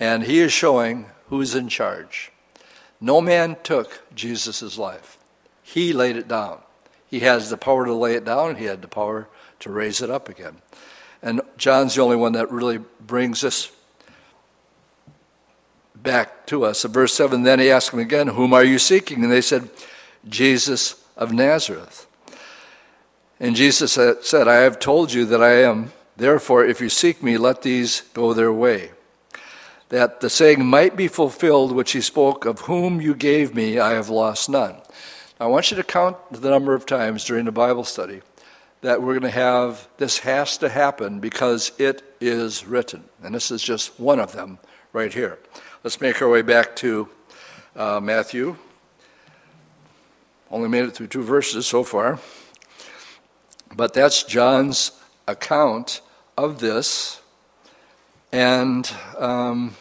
and 0.02 0.24
he 0.24 0.40
is 0.40 0.52
showing 0.52 1.06
who's 1.28 1.54
in 1.54 1.68
charge. 1.68 2.32
No 3.00 3.20
man 3.20 3.56
took 3.62 4.02
Jesus' 4.16 4.76
life, 4.76 5.16
he 5.62 5.92
laid 5.92 6.16
it 6.16 6.26
down. 6.26 6.58
He 7.06 7.20
has 7.20 7.50
the 7.50 7.56
power 7.56 7.84
to 7.86 7.94
lay 7.94 8.14
it 8.14 8.24
down, 8.24 8.56
he 8.56 8.64
had 8.64 8.82
the 8.82 8.88
power 8.88 9.28
to 9.60 9.70
raise 9.70 10.02
it 10.02 10.10
up 10.10 10.28
again. 10.28 10.56
And 11.22 11.40
John's 11.56 11.94
the 11.94 12.02
only 12.02 12.16
one 12.16 12.32
that 12.32 12.50
really 12.50 12.78
brings 12.78 13.42
this 13.42 13.70
back 15.94 16.46
to 16.46 16.64
us. 16.64 16.82
Verse 16.82 17.14
7, 17.14 17.44
then 17.44 17.60
he 17.60 17.70
asked 17.70 17.92
them 17.92 18.00
again, 18.00 18.26
Whom 18.26 18.52
are 18.52 18.64
you 18.64 18.80
seeking? 18.80 19.22
And 19.22 19.30
they 19.30 19.40
said, 19.40 19.70
Jesus 20.28 21.00
of 21.16 21.32
Nazareth. 21.32 22.08
And 23.38 23.54
Jesus 23.54 23.92
said, 23.92 24.48
I 24.48 24.56
have 24.62 24.80
told 24.80 25.12
you 25.12 25.24
that 25.26 25.42
I 25.42 25.62
am 25.62 25.92
Therefore, 26.16 26.64
if 26.64 26.80
you 26.80 26.88
seek 26.88 27.22
me, 27.22 27.38
let 27.38 27.62
these 27.62 28.02
go 28.12 28.34
their 28.34 28.52
way. 28.52 28.90
That 29.92 30.20
the 30.20 30.30
saying 30.30 30.64
might 30.64 30.96
be 30.96 31.06
fulfilled 31.06 31.72
which 31.72 31.92
he 31.92 32.00
spoke, 32.00 32.46
Of 32.46 32.60
whom 32.60 33.02
you 33.02 33.14
gave 33.14 33.54
me, 33.54 33.78
I 33.78 33.92
have 33.92 34.08
lost 34.08 34.48
none. 34.48 34.76
I 35.38 35.44
want 35.44 35.70
you 35.70 35.76
to 35.76 35.82
count 35.82 36.16
the 36.32 36.48
number 36.48 36.72
of 36.72 36.86
times 36.86 37.26
during 37.26 37.44
the 37.44 37.52
Bible 37.52 37.84
study 37.84 38.22
that 38.80 39.02
we're 39.02 39.12
going 39.12 39.30
to 39.30 39.38
have 39.38 39.86
this 39.98 40.20
has 40.20 40.56
to 40.56 40.70
happen 40.70 41.20
because 41.20 41.72
it 41.78 42.16
is 42.22 42.64
written. 42.66 43.04
And 43.22 43.34
this 43.34 43.50
is 43.50 43.62
just 43.62 44.00
one 44.00 44.18
of 44.18 44.32
them 44.32 44.58
right 44.94 45.12
here. 45.12 45.38
Let's 45.84 46.00
make 46.00 46.22
our 46.22 46.28
way 46.30 46.40
back 46.40 46.74
to 46.76 47.10
uh, 47.76 48.00
Matthew. 48.00 48.56
Only 50.50 50.70
made 50.70 50.84
it 50.84 50.92
through 50.92 51.08
two 51.08 51.22
verses 51.22 51.66
so 51.66 51.84
far. 51.84 52.18
But 53.76 53.92
that's 53.92 54.22
John's 54.22 54.92
account 55.28 56.00
of 56.38 56.60
this. 56.60 57.20
And 58.32 58.90
um, 59.18 59.76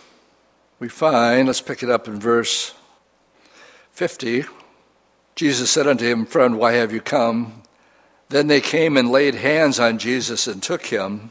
we 0.82 0.90
find, 0.90 1.46
let's 1.46 1.62
pick 1.62 1.84
it 1.84 1.92
up 1.92 2.08
in 2.08 2.20
verse 2.20 2.74
50. 3.92 4.46
Jesus 5.36 5.70
said 5.70 5.86
unto 5.86 6.08
him, 6.08 6.26
Friend, 6.26 6.58
why 6.58 6.72
have 6.74 6.92
you 6.92 7.00
come? 7.00 7.62
Then 8.30 8.48
they 8.48 8.62
came 8.62 8.98
and 8.98 9.12
laid 9.12 9.36
hands 9.36 9.80
on 9.80 10.00
Jesus 10.00 10.48
and 10.48 10.62
took 10.62 10.88
him. 10.88 11.30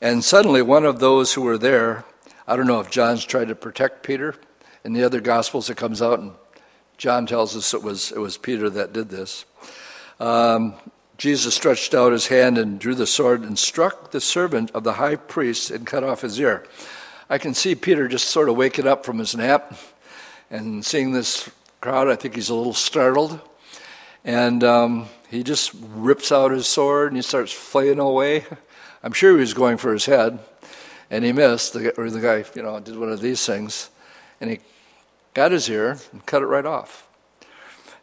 And 0.00 0.22
suddenly, 0.22 0.62
one 0.62 0.84
of 0.84 1.00
those 1.00 1.34
who 1.34 1.42
were 1.42 1.58
there, 1.58 2.04
I 2.46 2.54
don't 2.54 2.68
know 2.68 2.78
if 2.78 2.92
John's 2.92 3.24
tried 3.24 3.48
to 3.48 3.56
protect 3.56 4.04
Peter. 4.04 4.36
In 4.84 4.92
the 4.92 5.02
other 5.02 5.20
Gospels, 5.20 5.68
it 5.68 5.76
comes 5.76 6.00
out, 6.00 6.20
and 6.20 6.30
John 6.96 7.26
tells 7.26 7.56
us 7.56 7.74
it 7.74 7.82
was, 7.82 8.12
it 8.12 8.20
was 8.20 8.38
Peter 8.38 8.70
that 8.70 8.92
did 8.92 9.08
this. 9.08 9.46
Um, 10.20 10.74
Jesus 11.18 11.56
stretched 11.56 11.92
out 11.92 12.12
his 12.12 12.28
hand 12.28 12.56
and 12.56 12.78
drew 12.78 12.94
the 12.94 13.04
sword 13.04 13.42
and 13.42 13.58
struck 13.58 14.12
the 14.12 14.20
servant 14.20 14.70
of 14.70 14.84
the 14.84 14.92
high 14.92 15.16
priest 15.16 15.72
and 15.72 15.84
cut 15.84 16.04
off 16.04 16.20
his 16.20 16.38
ear. 16.38 16.64
I 17.28 17.38
can 17.38 17.54
see 17.54 17.74
Peter 17.74 18.06
just 18.06 18.28
sort 18.28 18.50
of 18.50 18.56
waking 18.56 18.86
up 18.86 19.06
from 19.06 19.18
his 19.18 19.34
nap 19.34 19.74
and 20.50 20.84
seeing 20.84 21.12
this 21.12 21.50
crowd. 21.80 22.08
I 22.08 22.16
think 22.16 22.34
he's 22.34 22.50
a 22.50 22.54
little 22.54 22.74
startled. 22.74 23.40
And 24.24 24.62
um, 24.62 25.08
he 25.30 25.42
just 25.42 25.72
rips 25.74 26.30
out 26.30 26.50
his 26.50 26.66
sword 26.66 27.08
and 27.08 27.16
he 27.16 27.22
starts 27.22 27.50
flaying 27.52 27.98
away. 27.98 28.44
I'm 29.02 29.12
sure 29.12 29.32
he 29.32 29.40
was 29.40 29.54
going 29.54 29.76
for 29.76 29.92
his 29.92 30.06
head, 30.06 30.38
and 31.10 31.24
he 31.24 31.32
missed. 31.32 31.74
The, 31.74 31.90
or 32.00 32.08
the 32.08 32.20
guy, 32.20 32.44
you 32.54 32.62
know, 32.62 32.80
did 32.80 32.98
one 32.98 33.12
of 33.12 33.20
these 33.20 33.44
things, 33.44 33.90
and 34.40 34.48
he 34.48 34.60
got 35.34 35.52
his 35.52 35.68
ear 35.68 35.98
and 36.10 36.24
cut 36.24 36.40
it 36.40 36.46
right 36.46 36.64
off. 36.64 37.06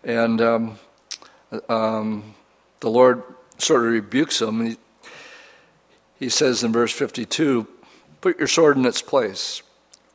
And 0.04 0.40
um, 0.42 0.80
um, 1.68 2.36
the 2.82 2.90
Lord 2.92 3.24
sort 3.58 3.84
of 3.84 3.92
rebukes 3.94 4.44
him. 4.44 4.63
He, 4.63 4.78
he 6.20 6.30
says 6.30 6.63
in 6.63 6.72
verse 6.72 6.92
52 6.92 7.68
Put 8.22 8.38
your 8.38 8.48
sword 8.48 8.78
in 8.78 8.86
its 8.86 9.01
place, 9.01 9.63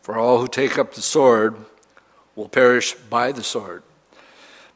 for 0.00 0.16
all 0.16 0.40
who 0.40 0.46
take 0.46 0.78
up 0.78 0.94
the 0.94 1.02
sword 1.02 1.56
will 2.36 2.48
perish 2.48 2.94
by 2.94 3.32
the 3.32 3.42
sword. 3.42 3.82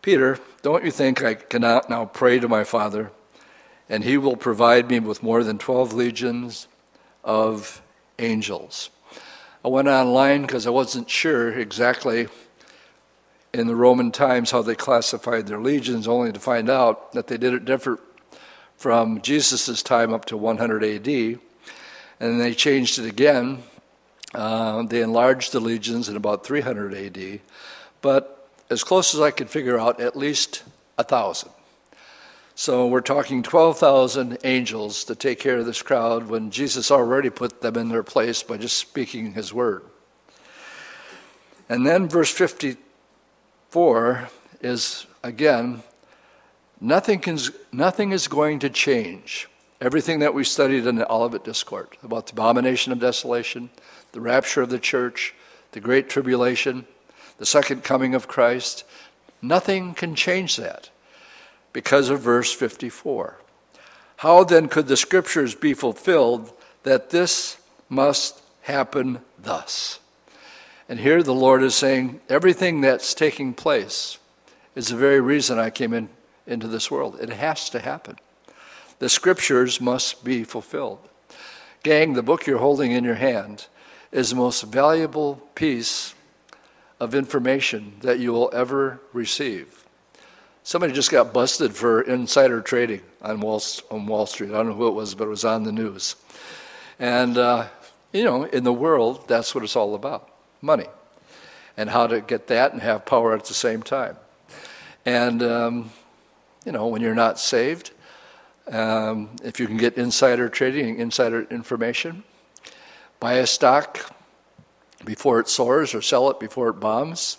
Peter, 0.03 0.41
don't 0.63 0.85
you 0.85 0.91
think 0.91 1.23
I 1.23 1.35
cannot 1.35 1.89
now 1.89 2.07
pray 2.07 2.41
to 2.41 2.49
my 2.49 2.65
Father, 2.65 3.13
and 3.89 4.03
he 4.03 4.19
will 4.19 4.37
provide 4.37 4.91
me 4.91 4.99
with 4.99 5.23
more 5.23 5.45
than 5.45 5.59
12 5.59 5.93
legions 5.93 6.67
of 7.23 7.81
angels? 8.19 8.91
I 9.65 9.69
went 9.69 9.87
online 9.87 10.43
because 10.43 10.67
I 10.67 10.71
wasn't 10.71 11.09
sure 11.09 11.57
exactly 11.57 12.27
in 13.55 13.69
the 13.69 13.77
Roman 13.77 14.11
times 14.11 14.51
how 14.51 14.63
they 14.63 14.75
classified 14.75 15.47
their 15.47 15.61
legions, 15.61 16.09
only 16.09 16.33
to 16.33 16.41
find 16.41 16.69
out 16.69 17.13
that 17.13 17.29
they 17.29 17.37
did 17.37 17.55
it 17.55 17.65
different 17.65 18.01
from 18.77 19.21
Jesus' 19.21 19.85
time 19.85 20.13
up 20.13 20.25
to 20.25 20.37
100 20.37 20.83
AD. 20.83 21.39
And 22.21 22.41
they 22.41 22.55
changed 22.55 22.99
it 22.99 23.07
again 23.07 23.65
Uh, 24.35 24.83
they 24.85 25.03
enlarged 25.03 25.53
the 25.53 25.61
legions 25.61 26.09
in 26.09 26.17
about 26.17 26.47
300 26.47 26.95
AD, 26.95 27.41
but 28.01 28.49
as 28.71 28.85
close 28.85 29.13
as 29.15 29.21
I 29.21 29.33
could 29.33 29.51
figure 29.51 29.79
out, 29.79 30.01
at 30.01 30.15
least 30.15 30.63
a 30.99 31.03
thousand. 31.03 31.51
So 32.55 32.87
we're 32.87 33.01
talking 33.01 33.43
12,000 33.43 34.39
angels 34.45 35.03
to 35.05 35.15
take 35.15 35.41
care 35.41 35.59
of 35.59 35.67
this 35.67 35.83
crowd 35.83 36.29
when 36.29 36.51
Jesus 36.51 36.91
already 36.91 37.31
put 37.31 37.61
them 37.63 37.77
in 37.77 37.89
their 37.89 38.03
place 38.03 38.43
by 38.43 38.59
just 38.59 38.77
speaking 38.77 39.33
his 39.33 39.53
word. 39.53 39.83
And 41.69 41.87
then 41.87 42.09
verse 42.09 42.31
54 42.31 44.29
is 44.61 45.07
again, 45.23 45.83
nothing, 46.81 47.19
can, 47.19 47.39
nothing 47.73 48.13
is 48.13 48.29
going 48.29 48.59
to 48.61 48.71
change. 48.71 49.49
Everything 49.81 50.19
that 50.19 50.35
we 50.35 50.45
studied 50.45 50.87
in 50.87 50.97
the 50.97 51.11
Olivet 51.11 51.43
Discourse 51.43 51.89
about 52.03 52.27
the 52.27 52.33
abomination 52.33 52.93
of 52.93 53.01
desolation, 53.01 53.71
the 54.13 54.21
rapture 54.21 54.63
of 54.63 54.69
the 54.69 54.79
church, 54.79 55.35
the 55.73 55.81
great 55.81 56.11
tribulation, 56.11 56.87
the 57.39 57.47
second 57.47 57.83
coming 57.83 58.15
of 58.15 58.29
Christ, 58.29 58.85
nothing 59.41 59.95
can 59.95 60.15
change 60.15 60.57
that 60.57 60.91
because 61.73 62.11
of 62.11 62.21
verse 62.21 62.53
54. 62.53 63.39
How 64.19 64.45
then 64.45 64.69
could 64.69 64.87
the 64.87 64.99
scriptures 64.99 65.55
be 65.55 65.73
fulfilled 65.73 66.53
that 66.83 67.09
this 67.09 67.57
must 67.89 68.43
happen 68.63 69.21
thus? 69.43 69.99
And 70.91 71.01
here 71.01 71.23
the 71.23 71.33
Lord 71.33 71.63
is 71.63 71.75
saying 71.75 72.21
everything 72.29 72.83
that's 72.83 73.15
taking 73.15 73.55
place 73.55 74.19
is 74.75 74.89
the 74.89 74.97
very 74.97 75.21
reason 75.21 75.59
I 75.59 75.71
came 75.71 75.95
in, 75.95 76.11
into 76.47 76.67
this 76.67 76.91
world. 76.91 77.19
It 77.19 77.31
has 77.31 77.71
to 77.71 77.79
happen. 77.79 78.17
The 79.01 79.09
scriptures 79.09 79.81
must 79.81 80.25
be 80.25 80.45
fulfilled. 80.45 80.99
Gang, 81.83 82.13
the 82.13 82.23
book 82.23 82.47
you're 82.47 82.59
holding 82.59 82.93
in 82.93 83.03
your 83.03 83.15
hand 83.15 83.67
is 84.13 84.29
the 84.29 84.37
most 84.37 84.63
valuable 84.65 85.37
piece 85.55 86.15
of 87.01 87.15
information 87.15 87.95
that 88.03 88.19
you 88.19 88.31
will 88.31 88.51
ever 88.53 89.01
receive. 89.15 89.87
Somebody 90.65 90.93
just 90.93 91.11
got 91.11 91.33
busted 91.33 91.75
for 91.75 92.03
insider 92.03 92.61
trading 92.61 93.01
on 93.23 93.41
Wall, 93.41 93.63
on 93.91 94.05
Wall 94.05 94.27
Street. 94.27 94.51
I 94.51 94.59
don't 94.59 94.69
know 94.69 94.75
who 94.75 94.89
it 94.89 94.95
was, 94.95 95.15
but 95.15 95.25
it 95.25 95.31
was 95.31 95.47
on 95.47 95.63
the 95.63 95.73
news. 95.73 96.17
And, 96.99 97.39
uh, 97.39 97.69
you 98.13 98.23
know, 98.23 98.45
in 98.45 98.65
the 98.65 98.73
world, 98.73 99.27
that's 99.27 99.55
what 99.55 99.65
it's 99.65 99.77
all 99.77 99.95
about 99.95 100.29
money. 100.61 100.89
And 101.75 101.89
how 101.89 102.07
to 102.07 102.21
get 102.21 102.49
that 102.49 102.75
and 102.75 102.83
have 102.83 103.07
power 103.07 103.33
at 103.35 103.47
the 103.47 103.55
same 103.55 103.83
time. 103.83 104.19
And, 105.07 105.43
um, 105.43 105.91
you 106.67 106.73
know, 106.73 106.87
when 106.89 107.01
you're 107.01 107.15
not 107.15 107.39
saved, 107.39 107.93
um, 108.71 109.31
if 109.43 109.59
you 109.59 109.67
can 109.67 109.77
get 109.77 109.99
insider 109.99 110.49
trading, 110.49 110.99
insider 110.99 111.43
information, 111.51 112.23
buy 113.19 113.35
a 113.35 113.47
stock 113.47 114.15
before 115.05 115.41
it 115.41 115.49
soars 115.49 115.95
or 115.95 116.01
sell 116.01 116.31
it 116.31 116.39
before 116.39 116.69
it 116.69 116.75
bombs, 116.75 117.39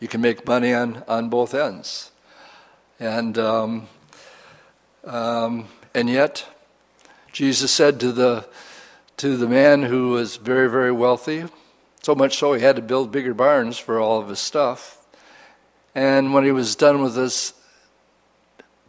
you 0.00 0.08
can 0.08 0.20
make 0.20 0.46
money 0.46 0.74
on, 0.74 1.02
on 1.06 1.28
both 1.28 1.54
ends. 1.54 2.10
And, 2.98 3.38
um, 3.38 3.88
um, 5.04 5.68
and 5.94 6.10
yet, 6.10 6.46
Jesus 7.32 7.70
said 7.70 8.00
to 8.00 8.12
the, 8.12 8.46
to 9.18 9.36
the 9.36 9.48
man 9.48 9.82
who 9.82 10.10
was 10.10 10.36
very, 10.36 10.68
very 10.68 10.92
wealthy, 10.92 11.44
so 12.02 12.14
much 12.14 12.36
so 12.36 12.52
he 12.52 12.62
had 12.62 12.76
to 12.76 12.82
build 12.82 13.12
bigger 13.12 13.34
barns 13.34 13.78
for 13.78 13.98
all 13.98 14.20
of 14.20 14.28
his 14.28 14.38
stuff. 14.38 14.98
And 15.94 16.34
when 16.34 16.44
he 16.44 16.52
was 16.52 16.74
done 16.76 17.00
with 17.00 17.14
this, 17.14 17.54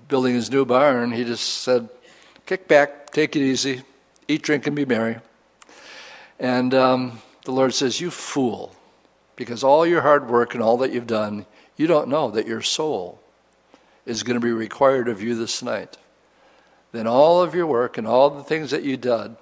building 0.08 0.36
his 0.36 0.52
new 0.52 0.66
barn, 0.66 1.12
he 1.12 1.24
just 1.24 1.64
said, 1.64 1.90
Kick 2.46 2.68
back, 2.68 3.10
take 3.12 3.36
it 3.36 3.42
easy, 3.42 3.82
eat, 4.28 4.42
drink, 4.44 4.68
and 4.68 4.76
be 4.76 4.86
merry. 4.86 5.18
And 6.40 6.74
um, 6.74 7.22
the 7.44 7.52
Lord 7.52 7.74
says, 7.74 8.00
You 8.00 8.12
fool, 8.12 8.76
because 9.36 9.64
all 9.64 9.86
your 9.86 10.02
hard 10.02 10.30
work 10.30 10.54
and 10.54 10.62
all 10.62 10.78
that 10.78 10.92
you've 10.92 11.08
done, 11.08 11.46
you 11.78 11.88
don't 11.88 12.08
know 12.08 12.30
that 12.32 12.48
your 12.48 12.62
soul 12.62 13.20
is 14.06 14.24
going 14.24 14.40
to 14.40 14.46
be 14.46 14.52
required 14.52 15.08
of 15.08 15.22
you 15.22 15.36
this 15.36 15.64
night, 15.64 15.98
then 16.92 17.08
all 17.08 17.41
of 17.41 17.56
your 17.56 17.65
work 17.65 17.98
and 17.98 18.08
all 18.08 18.30
the 18.30 18.44
things 18.44 18.72
that 18.72 18.84
you 18.84 18.96
did 18.98 19.36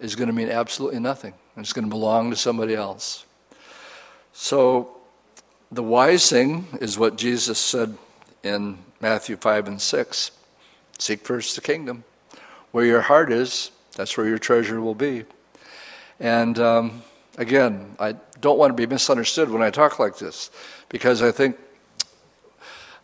is 0.00 0.16
going 0.16 0.26
to 0.26 0.32
mean 0.32 0.48
absolutely 0.48 0.98
nothing. 0.98 1.34
It's 1.56 1.72
going 1.72 1.84
to 1.84 1.90
belong 1.90 2.30
to 2.30 2.36
somebody 2.36 2.74
else. 2.74 3.26
So, 4.32 4.96
the 5.70 5.82
wise 5.82 6.28
thing 6.28 6.66
is 6.80 6.98
what 6.98 7.16
Jesus 7.16 7.58
said 7.58 7.96
in 8.42 8.78
Matthew 9.02 9.36
5 9.36 9.66
and 9.66 9.82
6 9.82 10.30
Seek 10.96 11.26
first 11.26 11.56
the 11.56 11.60
kingdom. 11.60 12.04
Where 12.70 12.84
your 12.84 13.00
heart 13.00 13.32
is, 13.32 13.72
that's 13.96 14.16
where 14.16 14.28
your 14.28 14.38
treasure 14.38 14.80
will 14.80 14.94
be. 14.94 15.24
And 16.20 16.56
um, 16.60 17.02
again, 17.36 17.96
I 17.98 18.14
don't 18.40 18.56
want 18.56 18.70
to 18.70 18.74
be 18.74 18.86
misunderstood 18.86 19.50
when 19.50 19.60
I 19.60 19.70
talk 19.70 19.98
like 19.98 20.18
this 20.18 20.52
because 20.88 21.20
I 21.20 21.32
think 21.32 21.58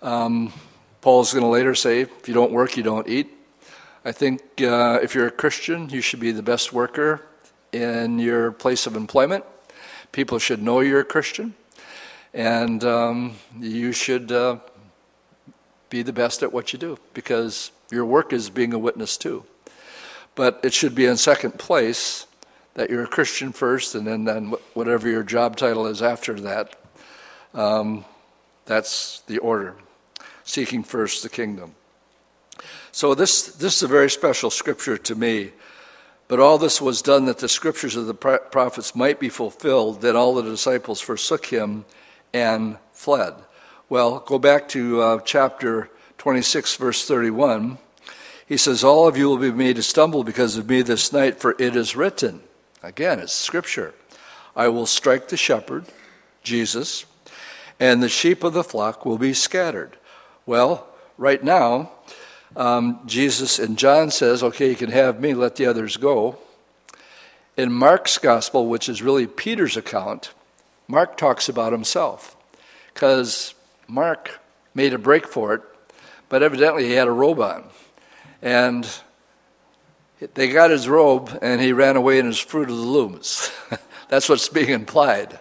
um, 0.01 0.53
Paul's 1.01 1.33
going 1.33 1.43
to 1.43 1.51
later 1.51 1.75
say, 1.75 2.03
if 2.03 2.29
you 2.29 2.35
don't 2.35 2.53
work, 2.53 2.77
you 2.77 2.85
don't 2.85 3.09
eat. 3.09 3.29
I 4.05 4.13
think 4.13 4.41
uh, 4.63 5.01
if 5.03 5.17
you're 5.17 5.27
a 5.27 5.33
Christian, 5.33 5.89
you 5.89 6.01
should 6.01 6.21
be 6.21 6.31
the 6.31 6.45
best 6.45 6.73
worker 6.73 7.27
in 7.73 8.21
your 8.21 8.53
place 8.53 8.87
of 8.87 8.95
employment. 8.95 9.45
People 10.13 10.39
should 10.39 10.63
know 10.63 10.79
you're 10.79 11.01
a 11.01 11.05
Christian, 11.05 11.55
and 12.33 12.85
um, 12.85 13.35
you 13.59 13.91
should 13.91 14.31
uh, 14.31 14.59
be 15.91 16.03
the 16.03 16.13
best 16.13 16.43
at 16.43 16.53
what 16.53 16.73
you 16.73 16.79
do 16.79 16.99
because 17.15 17.71
your 17.91 18.05
work 18.05 18.33
is 18.33 18.51
being 18.51 18.73
a 18.73 18.79
witness 18.79 19.17
too. 19.17 19.45
But 20.35 20.61
it 20.63 20.73
should 20.73 20.95
be 20.95 21.07
in 21.07 21.17
second 21.17 21.59
place 21.59 22.27
that 22.75 22.91
you're 22.91 23.05
a 23.05 23.09
Christian 23.09 23.53
first, 23.53 23.95
and 23.95 24.07
then, 24.07 24.25
then 24.25 24.55
whatever 24.75 25.09
your 25.09 25.25
job 25.25 25.57
title 25.57 25.87
is 25.87 26.01
after 26.01 26.35
that. 26.35 26.77
Um, 27.55 28.05
that's 28.67 29.21
the 29.23 29.39
order 29.39 29.75
seeking 30.45 30.83
first 30.83 31.23
the 31.23 31.29
kingdom. 31.29 31.75
So 32.91 33.15
this, 33.15 33.47
this 33.47 33.77
is 33.77 33.83
a 33.83 33.89
very 33.89 34.09
special 34.09 34.51
scripture 34.51 34.97
to 34.97 35.15
me. 35.15 35.53
But 36.27 36.41
all 36.41 36.59
this 36.59 36.81
was 36.81 37.01
done 37.03 37.27
that 37.27 37.39
the 37.39 37.49
scriptures 37.49 37.97
of 37.97 38.07
the 38.07 38.15
prophets 38.15 38.95
might 38.95 39.21
be 39.21 39.29
fulfilled. 39.29 40.01
Then 40.01 40.17
all 40.17 40.35
the 40.35 40.43
disciples 40.43 41.01
forsook 41.01 41.47
him 41.47 41.85
and 42.33 42.79
fled. 42.93 43.35
Well, 43.91 44.19
go 44.19 44.39
back 44.39 44.69
to 44.71 45.01
uh, 45.01 45.21
chapter 45.21 45.89
26, 46.19 46.77
verse 46.77 47.09
31. 47.09 47.79
He 48.47 48.59
says, 48.59 48.85
All 48.85 49.09
of 49.09 49.17
you 49.17 49.31
will 49.31 49.39
be 49.39 49.51
made 49.51 49.77
to 49.77 49.83
stumble 49.83 50.25
because 50.25 50.59
of 50.59 50.69
me 50.69 50.83
this 50.83 51.11
night, 51.11 51.41
for 51.41 51.57
it 51.59 51.75
is 51.75 51.97
written. 51.97 52.43
Again, 52.83 53.19
it's 53.19 53.33
scripture. 53.33 53.95
I 54.55 54.69
will 54.69 54.85
strike 54.85 55.29
the 55.29 55.39
shepherd, 55.39 55.87
Jesus, 56.43 57.07
and 57.81 58.03
the 58.03 58.11
sheep 58.11 58.45
of 58.45 58.53
the 58.53 58.63
flock 58.63 59.07
will 59.07 59.17
be 59.17 59.33
scattered. 59.33 59.97
Well, 60.45 60.87
right 61.17 61.43
now, 61.43 61.91
um, 62.57 63.01
Jesus 63.07 63.59
and 63.59 63.79
John 63.79 64.11
says, 64.11 64.43
okay, 64.43 64.69
you 64.69 64.77
can 64.77 64.91
have 64.91 65.19
me, 65.19 65.33
let 65.33 65.57
the 65.57 65.65
others 65.65 65.97
go. 65.97 66.37
In 67.57 67.73
Mark's 67.73 68.19
gospel, 68.19 68.67
which 68.67 68.87
is 68.87 69.01
really 69.01 69.27
Peter's 69.27 69.79
account, 69.79 70.35
Mark 70.89 71.17
talks 71.17 71.49
about 71.49 71.73
himself 71.73 72.37
because 72.93 73.55
Mark 73.89 74.41
made 74.75 74.93
a 74.93 74.99
break 74.99 75.27
for 75.27 75.55
it, 75.55 75.63
but 76.29 76.43
evidently 76.43 76.85
he 76.85 76.93
had 76.93 77.09
a 77.09 77.13
robe 77.13 77.41
on. 77.41 77.65
And 78.41 78.89
they 80.35 80.51
got 80.51 80.71
his 80.71 80.89
robe 80.89 81.37
and 81.43 81.61
he 81.61 81.73
ran 81.73 81.97
away 81.97 82.19
in 82.19 82.27
his 82.27 82.39
Fruit 82.39 82.71
of 82.71 82.77
the 82.77 82.83
Looms. 82.83 83.51
That's 84.09 84.29
what's 84.29 84.49
being 84.49 84.69
implied. 84.69 85.41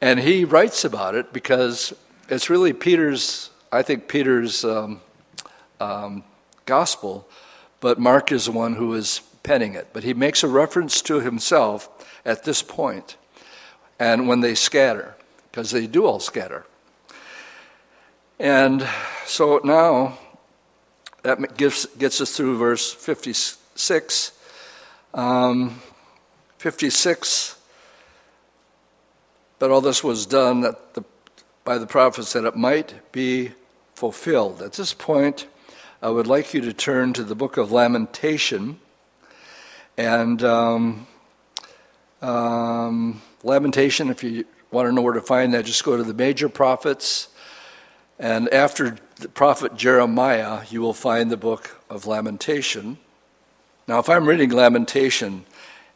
And 0.00 0.20
he 0.20 0.44
writes 0.44 0.84
about 0.84 1.14
it 1.14 1.32
because 1.32 1.94
it's 2.28 2.50
really 2.50 2.72
Peter's 2.72 3.50
I 3.74 3.82
think 3.82 4.06
Peter's 4.06 4.64
um, 4.64 5.00
um, 5.80 6.22
gospel, 6.64 7.28
but 7.80 7.98
Mark 7.98 8.30
is 8.30 8.44
the 8.44 8.52
one 8.52 8.74
who 8.74 8.94
is 8.94 9.20
penning 9.42 9.74
it. 9.74 9.88
But 9.92 10.04
he 10.04 10.14
makes 10.14 10.44
a 10.44 10.48
reference 10.48 11.02
to 11.02 11.18
himself 11.18 11.88
at 12.24 12.44
this 12.44 12.62
point, 12.62 13.16
and 13.98 14.28
when 14.28 14.42
they 14.42 14.54
scatter, 14.54 15.16
because 15.50 15.72
they 15.72 15.88
do 15.88 16.06
all 16.06 16.20
scatter. 16.20 16.66
And 18.38 18.86
so 19.26 19.60
now 19.62 20.18
that 21.22 21.56
gives, 21.56 21.86
gets 21.86 22.20
us 22.20 22.36
through 22.36 22.58
verse 22.58 22.92
56. 22.92 24.32
Um, 25.14 25.80
56, 26.58 27.58
but 29.58 29.70
all 29.70 29.80
this 29.80 30.02
was 30.02 30.26
done 30.26 30.62
that 30.62 30.94
the, 30.94 31.04
by 31.62 31.78
the 31.78 31.86
prophets 31.86 32.32
that 32.32 32.44
it 32.44 32.56
might 32.56 33.12
be 33.12 33.52
fulfilled. 33.94 34.62
At 34.62 34.72
this 34.72 34.94
point, 34.94 35.46
I 36.02 36.08
would 36.08 36.26
like 36.26 36.52
you 36.52 36.60
to 36.62 36.72
turn 36.72 37.12
to 37.12 37.22
the 37.22 37.34
book 37.34 37.56
of 37.56 37.70
Lamentation. 37.70 38.80
And 39.96 40.42
um, 40.42 41.06
um, 42.20 43.22
Lamentation, 43.42 44.10
if 44.10 44.24
you 44.24 44.44
want 44.70 44.88
to 44.88 44.92
know 44.92 45.02
where 45.02 45.14
to 45.14 45.20
find 45.20 45.54
that, 45.54 45.66
just 45.66 45.84
go 45.84 45.96
to 45.96 46.02
the 46.02 46.14
major 46.14 46.48
prophets. 46.48 47.28
And 48.18 48.48
after 48.52 48.96
the 49.16 49.28
prophet 49.28 49.76
Jeremiah, 49.76 50.64
you 50.70 50.80
will 50.80 50.94
find 50.94 51.30
the 51.30 51.36
book 51.36 51.80
of 51.90 52.06
Lamentation. 52.06 52.98
Now, 53.88 53.98
if 53.98 54.08
I'm 54.08 54.26
reading 54.26 54.50
Lamentation 54.50 55.44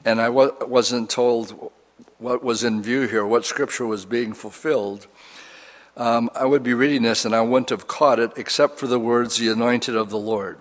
and 0.05 0.21
I 0.21 0.29
wasn't 0.29 1.11
told 1.11 1.73
what 2.19 2.43
was 2.43 2.65
in 2.65 2.83
view 2.83 3.07
here, 3.07 3.25
what 3.25 3.47
scripture 3.47 3.87
was 3.87 4.05
being 4.05 4.33
fulfilled, 4.33 5.07
um, 5.97 6.31
I 6.35 6.45
would 6.45 6.63
be 6.63 6.75
reading 6.75 7.03
this 7.03 7.25
and 7.25 7.35
I 7.35 7.41
wouldn't 7.41 7.71
have 7.71 7.87
caught 7.87 8.19
it 8.19 8.33
except 8.37 8.79
for 8.79 8.87
the 8.87 8.99
words, 9.01 9.37
the 9.37 9.49
anointed 9.49 9.97
of 9.97 10.11
the 10.11 10.19
Lord. 10.19 10.59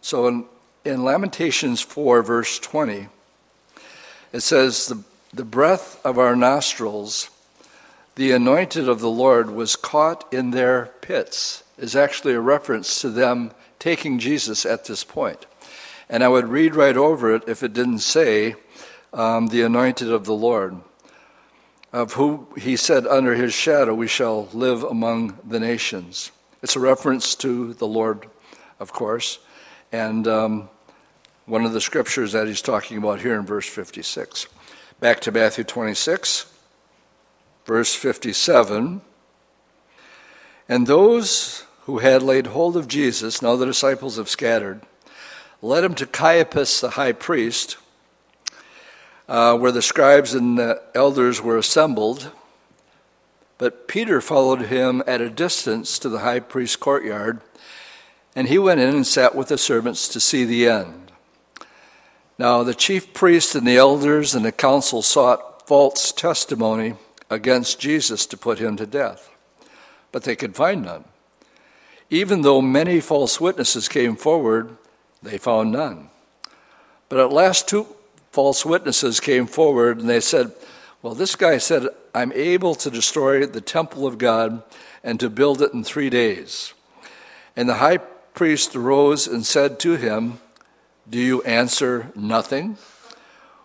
So 0.00 0.26
in, 0.28 0.44
in 0.84 1.04
Lamentations 1.04 1.80
4, 1.80 2.22
verse 2.22 2.58
20, 2.58 3.08
it 4.32 4.40
says, 4.40 4.86
the, 4.86 5.02
the 5.32 5.44
breath 5.44 6.04
of 6.04 6.18
our 6.18 6.36
nostrils, 6.36 7.30
the 8.16 8.32
anointed 8.32 8.88
of 8.88 9.00
the 9.00 9.10
Lord 9.10 9.50
was 9.50 9.76
caught 9.76 10.32
in 10.32 10.50
their 10.50 10.86
pits, 11.02 11.62
is 11.78 11.94
actually 11.94 12.32
a 12.32 12.40
reference 12.40 13.00
to 13.02 13.10
them 13.10 13.52
taking 13.78 14.18
Jesus 14.18 14.64
at 14.64 14.86
this 14.86 15.04
point. 15.04 15.44
And 16.08 16.24
I 16.24 16.28
would 16.28 16.48
read 16.48 16.74
right 16.74 16.96
over 16.96 17.34
it 17.34 17.44
if 17.46 17.62
it 17.62 17.74
didn't 17.74 17.98
say, 17.98 18.54
um, 19.12 19.48
the 19.48 19.62
anointed 19.62 20.10
of 20.10 20.24
the 20.24 20.34
Lord, 20.34 20.76
of 21.92 22.14
who 22.14 22.48
he 22.56 22.76
said, 22.76 23.06
Under 23.06 23.34
his 23.34 23.52
shadow 23.52 23.94
we 23.94 24.08
shall 24.08 24.48
live 24.52 24.82
among 24.82 25.38
the 25.44 25.60
nations. 25.60 26.32
It's 26.62 26.76
a 26.76 26.80
reference 26.80 27.34
to 27.36 27.74
the 27.74 27.86
Lord, 27.86 28.26
of 28.80 28.92
course, 28.92 29.38
and 29.92 30.26
um, 30.26 30.70
one 31.44 31.66
of 31.66 31.74
the 31.74 31.80
scriptures 31.82 32.32
that 32.32 32.46
he's 32.46 32.62
talking 32.62 32.96
about 32.96 33.20
here 33.20 33.38
in 33.38 33.44
verse 33.44 33.68
56. 33.68 34.46
Back 35.00 35.20
to 35.20 35.32
Matthew 35.32 35.64
26, 35.64 36.46
verse 37.66 37.94
57. 37.94 39.02
And 40.68 40.86
those 40.86 41.64
who 41.82 41.98
had 41.98 42.22
laid 42.22 42.48
hold 42.48 42.76
of 42.76 42.88
Jesus, 42.88 43.42
now 43.42 43.56
the 43.56 43.66
disciples 43.66 44.16
have 44.16 44.28
scattered, 44.28 44.80
led 45.60 45.84
him 45.84 45.94
to 45.96 46.06
Caiaphas 46.06 46.80
the 46.80 46.90
high 46.90 47.12
priest 47.12 47.76
uh, 49.28 49.58
where 49.58 49.72
the 49.72 49.82
scribes 49.82 50.34
and 50.34 50.56
the 50.58 50.80
elders 50.94 51.42
were 51.42 51.58
assembled. 51.58 52.30
But 53.58 53.88
Peter 53.88 54.20
followed 54.20 54.62
him 54.62 55.02
at 55.06 55.20
a 55.20 55.30
distance 55.30 55.98
to 55.98 56.08
the 56.08 56.20
high 56.20 56.40
priest's 56.40 56.76
courtyard, 56.76 57.40
and 58.34 58.48
he 58.48 58.58
went 58.58 58.80
in 58.80 58.94
and 58.94 59.06
sat 59.06 59.34
with 59.34 59.48
the 59.48 59.58
servants 59.58 60.08
to 60.08 60.20
see 60.20 60.44
the 60.44 60.68
end. 60.68 61.10
Now 62.38 62.62
the 62.62 62.74
chief 62.74 63.14
priests 63.14 63.54
and 63.54 63.66
the 63.66 63.78
elders 63.78 64.34
and 64.34 64.44
the 64.44 64.52
council 64.52 65.02
sought 65.02 65.66
false 65.66 66.12
testimony 66.12 66.94
against 67.30 67.80
Jesus 67.80 68.26
to 68.26 68.36
put 68.36 68.58
him 68.58 68.76
to 68.76 68.86
death, 68.86 69.30
but 70.12 70.24
they 70.24 70.36
could 70.36 70.54
find 70.54 70.82
none. 70.82 71.04
Even 72.08 72.42
though 72.42 72.60
many 72.60 73.00
false 73.00 73.40
witnesses 73.40 73.88
came 73.88 74.16
forward, 74.16 74.76
they 75.22 75.38
found 75.38 75.72
none. 75.72 76.10
But 77.08 77.18
at 77.18 77.32
last 77.32 77.68
two 77.68 77.86
false 78.30 78.64
witnesses 78.64 79.18
came 79.18 79.46
forward 79.46 79.98
and 79.98 80.08
they 80.08 80.20
said, 80.20 80.52
Well, 81.02 81.14
this 81.14 81.34
guy 81.34 81.58
said, 81.58 81.88
I'm 82.14 82.32
able 82.32 82.74
to 82.76 82.90
destroy 82.90 83.44
the 83.46 83.60
temple 83.60 84.06
of 84.06 84.18
God 84.18 84.62
and 85.02 85.18
to 85.20 85.30
build 85.30 85.62
it 85.62 85.72
in 85.72 85.84
three 85.84 86.10
days. 86.10 86.74
And 87.56 87.68
the 87.68 87.74
high 87.74 87.98
priest 87.98 88.76
arose 88.76 89.26
and 89.26 89.44
said 89.44 89.80
to 89.80 89.96
him, 89.96 90.40
Do 91.08 91.18
you 91.18 91.42
answer 91.42 92.12
nothing? 92.14 92.76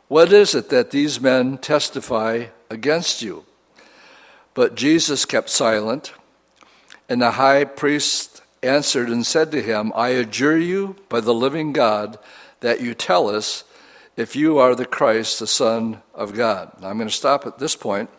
What 0.07 0.33
is 0.33 0.55
it 0.55 0.69
that 0.69 0.91
these 0.91 1.21
men 1.21 1.57
testify 1.57 2.47
against 2.69 3.21
you? 3.21 3.45
But 4.53 4.75
Jesus 4.75 5.25
kept 5.25 5.49
silent, 5.49 6.13
and 7.07 7.21
the 7.21 7.31
high 7.31 7.63
priest 7.63 8.41
answered 8.63 9.09
and 9.09 9.25
said 9.25 9.51
to 9.51 9.61
him, 9.61 9.91
I 9.95 10.09
adjure 10.09 10.57
you 10.57 10.95
by 11.09 11.21
the 11.21 11.33
living 11.33 11.73
God 11.73 12.19
that 12.59 12.81
you 12.81 12.93
tell 12.93 13.29
us 13.29 13.63
if 14.17 14.35
you 14.35 14.57
are 14.57 14.75
the 14.75 14.85
Christ, 14.85 15.39
the 15.39 15.47
Son 15.47 16.01
of 16.13 16.33
God. 16.33 16.71
Now, 16.81 16.89
I'm 16.89 16.97
going 16.97 17.09
to 17.09 17.15
stop 17.15 17.47
at 17.47 17.57
this 17.57 17.75
point 17.75 18.09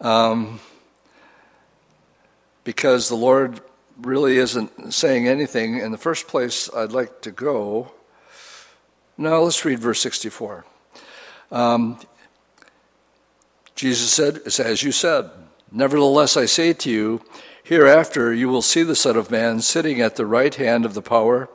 um, 0.00 0.60
because 2.64 3.08
the 3.08 3.16
Lord 3.16 3.60
really 4.00 4.36
isn't 4.36 4.94
saying 4.94 5.26
anything. 5.26 5.78
In 5.78 5.92
the 5.92 5.98
first 5.98 6.28
place, 6.28 6.70
I'd 6.74 6.92
like 6.92 7.22
to 7.22 7.30
go. 7.30 7.92
Now, 9.18 9.40
let's 9.40 9.64
read 9.64 9.78
verse 9.78 10.00
64. 10.00 10.64
Um, 11.50 11.98
Jesus 13.74 14.12
said, 14.12 14.40
It's 14.44 14.60
as 14.60 14.82
you 14.82 14.92
said. 14.92 15.30
Nevertheless, 15.72 16.36
I 16.36 16.46
say 16.46 16.72
to 16.72 16.90
you, 16.90 17.22
hereafter 17.62 18.34
you 18.34 18.48
will 18.48 18.62
see 18.62 18.82
the 18.82 18.96
Son 18.96 19.16
of 19.16 19.30
Man 19.30 19.60
sitting 19.60 20.00
at 20.00 20.16
the 20.16 20.26
right 20.26 20.54
hand 20.54 20.84
of 20.84 20.94
the 20.94 21.02
power 21.02 21.48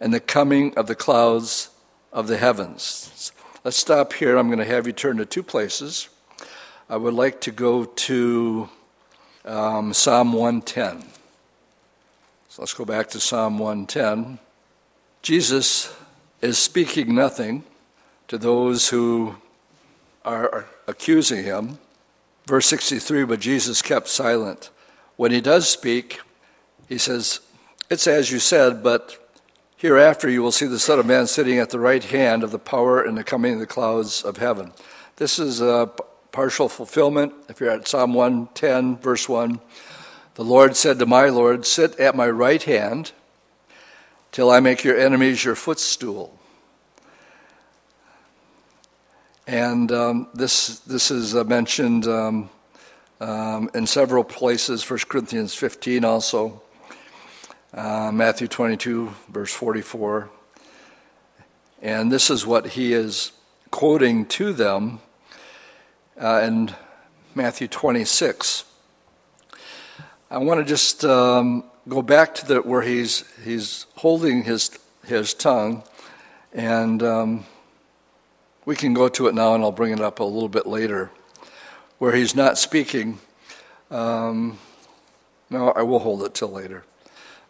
and 0.00 0.12
the 0.12 0.20
coming 0.20 0.76
of 0.76 0.86
the 0.88 0.96
clouds 0.96 1.70
of 2.12 2.26
the 2.26 2.36
heavens. 2.36 3.32
Let's 3.62 3.76
stop 3.76 4.12
here. 4.12 4.36
I'm 4.36 4.48
going 4.48 4.58
to 4.58 4.64
have 4.64 4.86
you 4.86 4.92
turn 4.92 5.16
to 5.18 5.26
two 5.26 5.42
places. 5.42 6.08
I 6.88 6.96
would 6.96 7.14
like 7.14 7.40
to 7.42 7.50
go 7.50 7.84
to 7.84 8.68
um, 9.44 9.92
Psalm 9.92 10.32
110. 10.32 11.08
So 12.48 12.62
let's 12.62 12.74
go 12.74 12.84
back 12.84 13.08
to 13.10 13.20
Psalm 13.20 13.58
110. 13.58 14.38
Jesus 15.22 15.94
is 16.40 16.58
speaking 16.58 17.14
nothing 17.14 17.64
to 18.28 18.38
those 18.38 18.88
who 18.88 19.36
are 20.26 20.66
accusing 20.86 21.44
him. 21.44 21.78
Verse 22.46 22.66
63 22.66 23.24
But 23.24 23.40
Jesus 23.40 23.80
kept 23.80 24.08
silent. 24.08 24.70
When 25.16 25.32
he 25.32 25.40
does 25.40 25.68
speak, 25.68 26.20
he 26.88 26.98
says, 26.98 27.40
It's 27.88 28.06
as 28.06 28.30
you 28.30 28.38
said, 28.38 28.82
but 28.82 29.26
Hereafter 29.78 30.30
you 30.30 30.42
will 30.42 30.52
see 30.52 30.66
the 30.66 30.78
Son 30.78 30.98
of 30.98 31.04
Man 31.04 31.26
sitting 31.26 31.58
at 31.58 31.68
the 31.68 31.78
right 31.78 32.02
hand 32.02 32.42
of 32.42 32.50
the 32.50 32.58
power 32.58 33.02
and 33.02 33.16
the 33.16 33.22
coming 33.22 33.54
of 33.54 33.60
the 33.60 33.66
clouds 33.66 34.22
of 34.22 34.38
heaven. 34.38 34.72
This 35.16 35.38
is 35.38 35.60
a 35.60 35.90
partial 36.32 36.70
fulfillment. 36.70 37.34
If 37.50 37.60
you're 37.60 37.70
at 37.70 37.86
Psalm 37.86 38.14
110, 38.14 38.96
verse 38.96 39.28
1, 39.28 39.60
the 40.34 40.44
Lord 40.44 40.76
said 40.76 40.98
to 40.98 41.06
my 41.06 41.28
Lord, 41.28 41.66
Sit 41.66 42.00
at 42.00 42.16
my 42.16 42.28
right 42.28 42.62
hand 42.62 43.12
till 44.32 44.50
I 44.50 44.60
make 44.60 44.82
your 44.82 44.98
enemies 44.98 45.44
your 45.44 45.54
footstool. 45.54 46.35
And 49.48 49.92
um, 49.92 50.28
this, 50.34 50.80
this 50.80 51.12
is 51.12 51.36
uh, 51.36 51.44
mentioned 51.44 52.08
um, 52.08 52.50
um, 53.20 53.70
in 53.74 53.86
several 53.86 54.24
places, 54.24 54.88
1 54.88 54.98
Corinthians 55.08 55.54
15 55.54 56.04
also. 56.04 56.62
Uh, 57.72 58.10
Matthew 58.12 58.48
22, 58.48 59.12
verse 59.28 59.52
44. 59.52 60.28
And 61.80 62.10
this 62.10 62.28
is 62.28 62.44
what 62.44 62.66
he 62.68 62.92
is 62.92 63.30
quoting 63.70 64.26
to 64.26 64.52
them 64.52 64.98
uh, 66.20 66.40
in 66.44 66.74
Matthew 67.36 67.68
26. 67.68 68.64
I 70.28 70.38
want 70.38 70.58
to 70.58 70.64
just 70.64 71.04
um, 71.04 71.62
go 71.88 72.02
back 72.02 72.34
to 72.36 72.46
the, 72.46 72.62
where 72.62 72.82
he's, 72.82 73.22
he's 73.44 73.86
holding 73.94 74.42
his, 74.42 74.76
his 75.06 75.34
tongue, 75.34 75.84
and 76.52 77.00
um, 77.00 77.46
we 78.66 78.74
can 78.74 78.92
go 78.92 79.08
to 79.08 79.28
it 79.28 79.34
now, 79.34 79.54
and 79.54 79.62
I'll 79.64 79.72
bring 79.72 79.92
it 79.92 80.00
up 80.00 80.18
a 80.18 80.24
little 80.24 80.48
bit 80.48 80.66
later, 80.66 81.10
where 81.98 82.14
he's 82.14 82.34
not 82.34 82.58
speaking. 82.58 83.20
Um, 83.90 84.58
no, 85.48 85.70
I 85.70 85.82
will 85.82 86.00
hold 86.00 86.24
it 86.24 86.34
till 86.34 86.50
later. 86.50 86.84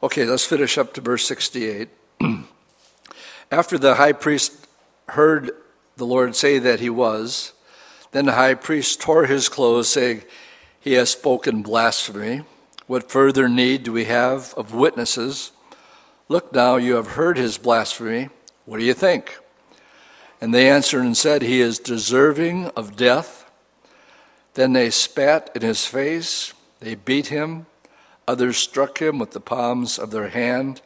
Okay, 0.03 0.27
let's 0.27 0.45
finish 0.45 0.77
up 0.77 0.93
to 0.93 1.01
verse 1.01 1.27
68. 1.27 1.89
After 3.51 3.79
the 3.79 3.95
high 3.95 4.13
priest 4.13 4.67
heard 5.09 5.53
the 5.97 6.05
Lord 6.05 6.37
say 6.37 6.59
that 6.59 6.81
he 6.81 6.91
was, 6.91 7.55
then 8.13 8.27
the 8.27 8.33
high 8.33 8.55
priest 8.55 9.01
tore 9.01 9.25
his 9.25 9.49
clothes, 9.49 9.89
saying, 9.89 10.23
He 10.79 10.93
has 10.93 11.11
spoken 11.11 11.63
blasphemy. 11.63 12.43
What 12.87 13.11
further 13.11 13.49
need 13.49 13.85
do 13.85 13.93
we 13.93 14.05
have 14.05 14.53
of 14.55 14.75
witnesses? 14.75 15.53
Look 16.29 16.53
now, 16.53 16.77
you 16.77 16.97
have 16.97 17.13
heard 17.13 17.39
his 17.39 17.57
blasphemy. 17.57 18.29
What 18.67 18.79
do 18.79 18.85
you 18.85 18.95
think? 18.95 19.39
And 20.41 20.53
they 20.53 20.69
answered 20.69 21.05
and 21.05 21.17
said, 21.17 21.43
He 21.43 21.61
is 21.61 21.79
deserving 21.79 22.67
of 22.77 22.97
death. 22.97 23.51
Then 24.55 24.73
they 24.73 24.91
spat 24.91 25.51
in 25.55 25.63
his 25.63 25.87
face, 25.87 26.55
they 26.81 26.95
beat 26.95 27.29
him 27.29 27.67
Others 28.29 28.57
struck 28.57 29.01
him 29.01 29.19
with 29.19 29.31
the 29.31 29.41
palms 29.41 29.99
of 29.99 30.11
their 30.11 30.29
hand, 30.29 30.81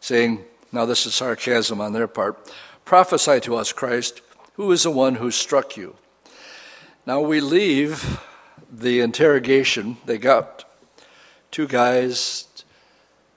saying, 0.00 0.44
Now 0.72 0.86
this 0.86 1.04
is 1.04 1.14
sarcasm 1.14 1.80
on 1.80 1.92
their 1.92 2.08
part, 2.08 2.50
prophesy 2.84 3.40
to 3.40 3.56
us, 3.56 3.72
Christ, 3.72 4.22
who 4.54 4.72
is 4.72 4.84
the 4.84 4.90
one 4.90 5.16
who 5.16 5.30
struck 5.30 5.76
you? 5.76 5.96
Now 7.06 7.20
we 7.20 7.40
leave 7.40 8.20
the 8.72 9.00
interrogation. 9.00 9.98
They 10.06 10.18
got 10.18 10.64
two 11.50 11.68
guys 11.68 12.46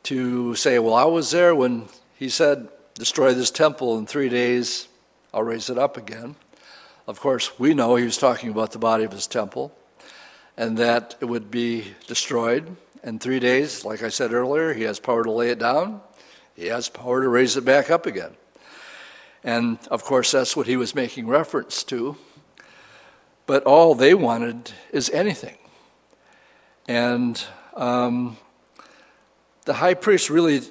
to 0.04 0.56
say, 0.56 0.80
Well, 0.80 0.93
I 0.93 1.06
was 1.06 1.32
there 1.32 1.54
when 1.54 1.88
he 2.17 2.30
said, 2.30 2.69
Destroy 2.93 3.34
this 3.34 3.52
temple 3.52 3.97
in 3.97 4.06
three 4.06 4.30
days, 4.30 4.88
I'll 5.34 5.44
raise 5.44 5.70
it 5.70 5.78
up 5.78 5.98
again. 5.98 6.36
Of 7.08 7.20
course, 7.20 7.60
we 7.60 7.74
know 7.74 7.96
he 7.96 8.06
was 8.06 8.17
talking 8.17 8.50
about 8.50 8.72
the 8.72 8.80
body 8.80 9.04
of 9.04 9.12
his 9.12 9.28
temple 9.28 9.76
and 10.58 10.78
that 10.78 11.15
it 11.20 11.26
would 11.26 11.50
be 11.50 11.94
destroyed 12.08 12.76
in 13.04 13.17
three 13.20 13.39
days, 13.39 13.84
like 13.84 14.04
I 14.04 14.10
said 14.10 14.32
earlier, 14.32 14.74
he 14.74 14.84
has 14.84 15.00
power 15.00 15.24
to 15.24 15.32
lay 15.32 15.50
it 15.50 15.60
down, 15.60 16.02
he 16.56 16.67
has 16.67 16.88
power 16.89 17.22
to 17.22 17.30
raise 17.30 17.58
it 17.58 17.65
back 17.65 17.89
up 17.89 18.06
again. 18.06 18.36
And 19.44 19.80
of 19.89 20.04
course, 20.04 20.32
that's 20.32 20.56
what 20.56 20.67
he 20.67 20.78
was 20.78 20.94
making 20.94 21.28
reference 21.28 21.84
to. 21.86 22.17
but 23.48 23.63
all 23.63 23.96
they 23.96 24.13
wanted 24.13 24.72
is 24.94 25.10
anything. 25.10 25.58
And 26.88 27.44
um, 27.76 28.38
the 29.65 29.74
high 29.74 29.96
priest 29.96 30.30
really, 30.30 30.62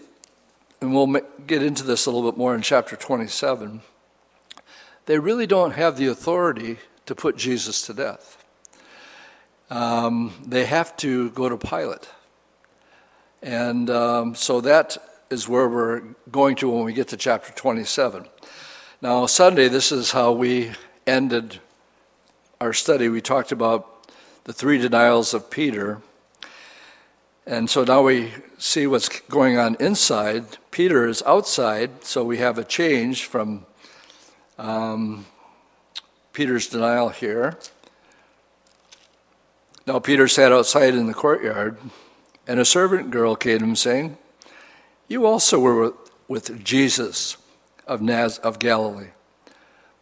and 0.81 0.95
we'll 0.95 1.21
get 1.47 1.63
into 1.63 1.83
this 1.83 2.07
a 2.07 2.11
little 2.11 2.31
bit 2.31 2.39
more 2.39 2.55
in 2.55 2.63
chapter 2.63 2.97
27, 2.97 3.83
they 5.11 5.19
really 5.19 5.49
don't 5.49 5.73
have 5.73 5.97
the 5.97 6.07
authority 6.07 6.79
to 7.05 7.17
put 7.17 7.37
Jesus 7.37 7.85
to 7.85 7.93
death. 7.93 8.45
Um, 9.69 10.33
they 10.47 10.67
have 10.67 10.97
to 10.99 11.31
go 11.31 11.49
to 11.49 11.57
Pilate. 11.57 12.09
And 13.43 13.91
um, 13.91 14.37
so 14.37 14.61
that 14.61 14.99
is 15.29 15.49
where 15.49 15.69
we're 15.69 16.03
going 16.31 16.55
to 16.57 16.71
when 16.71 16.85
we 16.85 16.93
get 16.93 17.09
to 17.09 17.17
chapter 17.17 17.53
27. 17.53 18.29
Now, 19.03 19.27
Sunday, 19.27 19.67
this 19.67 19.91
is 19.91 20.13
how 20.13 20.31
we 20.31 20.71
ended 21.09 21.59
our 22.61 22.73
study. 22.73 23.09
We 23.09 23.21
talked 23.21 23.51
about 23.51 24.09
the 24.45 24.53
three 24.53 24.79
denials 24.79 25.35
of 25.35 25.51
Peter. 25.51 26.03
And 27.49 27.69
so 27.69 27.83
now 27.83 28.03
we 28.03 28.31
see 28.59 28.87
what's 28.87 29.09
going 29.23 29.59
on 29.59 29.75
inside. 29.81 30.59
Peter 30.71 31.09
is 31.09 31.21
outside, 31.27 32.05
so 32.05 32.23
we 32.23 32.39
have 32.39 32.59
a 32.59 32.65
change 32.65 33.25
from 33.25 33.67
um, 34.61 35.27
Peter's 36.33 36.69
denial 36.69 37.09
here. 37.09 37.59
Now 39.87 39.99
Peter 39.99 40.29
sat 40.29 40.53
outside 40.53 40.95
in 40.95 41.07
the 41.07 41.15
courtyard, 41.15 41.79
and 42.47 42.61
a 42.61 42.65
servant 42.65 43.11
girl 43.11 43.35
came 43.35 43.59
to 43.59 43.65
him, 43.65 43.77
saying, 43.77 44.19
You 45.09 45.27
also 45.27 45.59
were 45.59 45.95
with 46.29 46.63
Jesus 46.63 47.37
of, 47.87 48.03
Naz- 48.03 48.39
of 48.39 48.59
Galilee. 48.59 49.09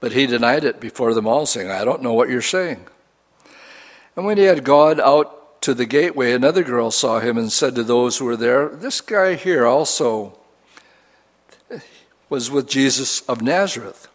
But 0.01 0.13
he 0.13 0.27
denied 0.27 0.65
it 0.65 0.81
before 0.81 1.15
them 1.15 1.27
all, 1.27 1.47
saying, 1.47 1.71
I 1.71 1.85
don't 1.85 2.03
know 2.03 2.13
what 2.13 2.29
you're 2.29 2.43
saying. 2.43 2.87
And 4.17 4.27
when 4.27 4.37
he 4.37 4.45
had 4.45 4.65
gone 4.65 5.01
out 5.01 5.63
to 5.63 5.75
the 5.75 5.87
gateway, 5.87 6.33
another 6.33 6.65
girl 6.65 6.91
saw 6.91 7.21
him 7.21 7.39
and 7.39 7.53
said 7.53 7.75
to 7.77 7.85
those 7.85 8.19
who 8.19 8.25
were 8.25 8.37
there, 8.37 8.69
This 8.69 9.01
guy 9.01 9.35
here 9.35 9.67
also 9.67 10.39
was 12.29 12.51
with 12.51 12.69
Jesus 12.69 13.21
of 13.23 13.41
Nazareth. 13.41 14.09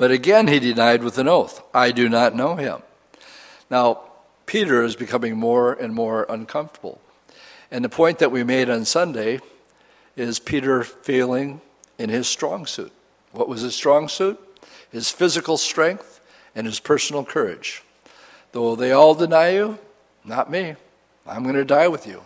But 0.00 0.10
again 0.10 0.46
he 0.46 0.58
denied 0.58 1.04
with 1.04 1.18
an 1.18 1.28
oath, 1.28 1.62
I 1.74 1.92
do 1.92 2.08
not 2.08 2.34
know 2.34 2.56
him. 2.56 2.80
Now, 3.68 4.00
Peter 4.46 4.82
is 4.82 4.96
becoming 4.96 5.36
more 5.36 5.74
and 5.74 5.92
more 5.92 6.24
uncomfortable. 6.30 7.02
And 7.70 7.84
the 7.84 7.90
point 7.90 8.18
that 8.18 8.32
we 8.32 8.42
made 8.42 8.70
on 8.70 8.86
Sunday 8.86 9.40
is 10.16 10.38
Peter 10.38 10.84
failing 10.84 11.60
in 11.98 12.08
his 12.08 12.26
strong 12.26 12.64
suit. 12.64 12.92
What 13.32 13.46
was 13.46 13.60
his 13.60 13.74
strong 13.74 14.08
suit? 14.08 14.40
His 14.90 15.10
physical 15.10 15.58
strength 15.58 16.22
and 16.54 16.66
his 16.66 16.80
personal 16.80 17.22
courage. 17.22 17.82
Though 18.52 18.76
they 18.76 18.92
all 18.92 19.14
deny 19.14 19.50
you, 19.50 19.78
not 20.24 20.50
me. 20.50 20.76
I'm 21.26 21.42
going 21.42 21.56
to 21.56 21.64
die 21.66 21.88
with 21.88 22.06
you. 22.06 22.22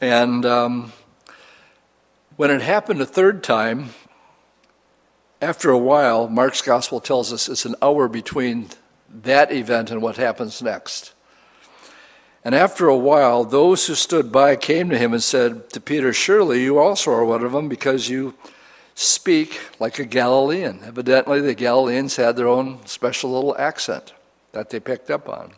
And 0.00 0.46
um, 0.46 0.92
when 2.36 2.52
it 2.52 2.62
happened 2.62 3.00
a 3.00 3.06
third 3.06 3.42
time, 3.42 3.94
after 5.40 5.70
a 5.70 5.78
while, 5.78 6.28
Mark's 6.28 6.62
gospel 6.62 7.00
tells 7.00 7.32
us 7.32 7.48
it's 7.48 7.64
an 7.64 7.76
hour 7.80 8.08
between 8.08 8.68
that 9.08 9.52
event 9.52 9.90
and 9.90 10.02
what 10.02 10.16
happens 10.16 10.60
next. 10.62 11.14
And 12.44 12.54
after 12.54 12.88
a 12.88 12.96
while, 12.96 13.44
those 13.44 13.86
who 13.86 13.94
stood 13.94 14.32
by 14.32 14.56
came 14.56 14.88
to 14.90 14.98
him 14.98 15.12
and 15.12 15.22
said 15.22 15.70
to 15.70 15.80
Peter, 15.80 16.12
Surely 16.12 16.62
you 16.62 16.78
also 16.78 17.12
are 17.12 17.24
one 17.24 17.44
of 17.44 17.52
them 17.52 17.68
because 17.68 18.08
you 18.08 18.34
speak 18.94 19.60
like 19.78 19.98
a 19.98 20.04
Galilean. 20.04 20.80
Evidently, 20.84 21.40
the 21.40 21.54
Galileans 21.54 22.16
had 22.16 22.36
their 22.36 22.48
own 22.48 22.84
special 22.86 23.32
little 23.32 23.56
accent 23.58 24.12
that 24.52 24.70
they 24.70 24.80
picked 24.80 25.10
up 25.10 25.28
on. 25.28 25.52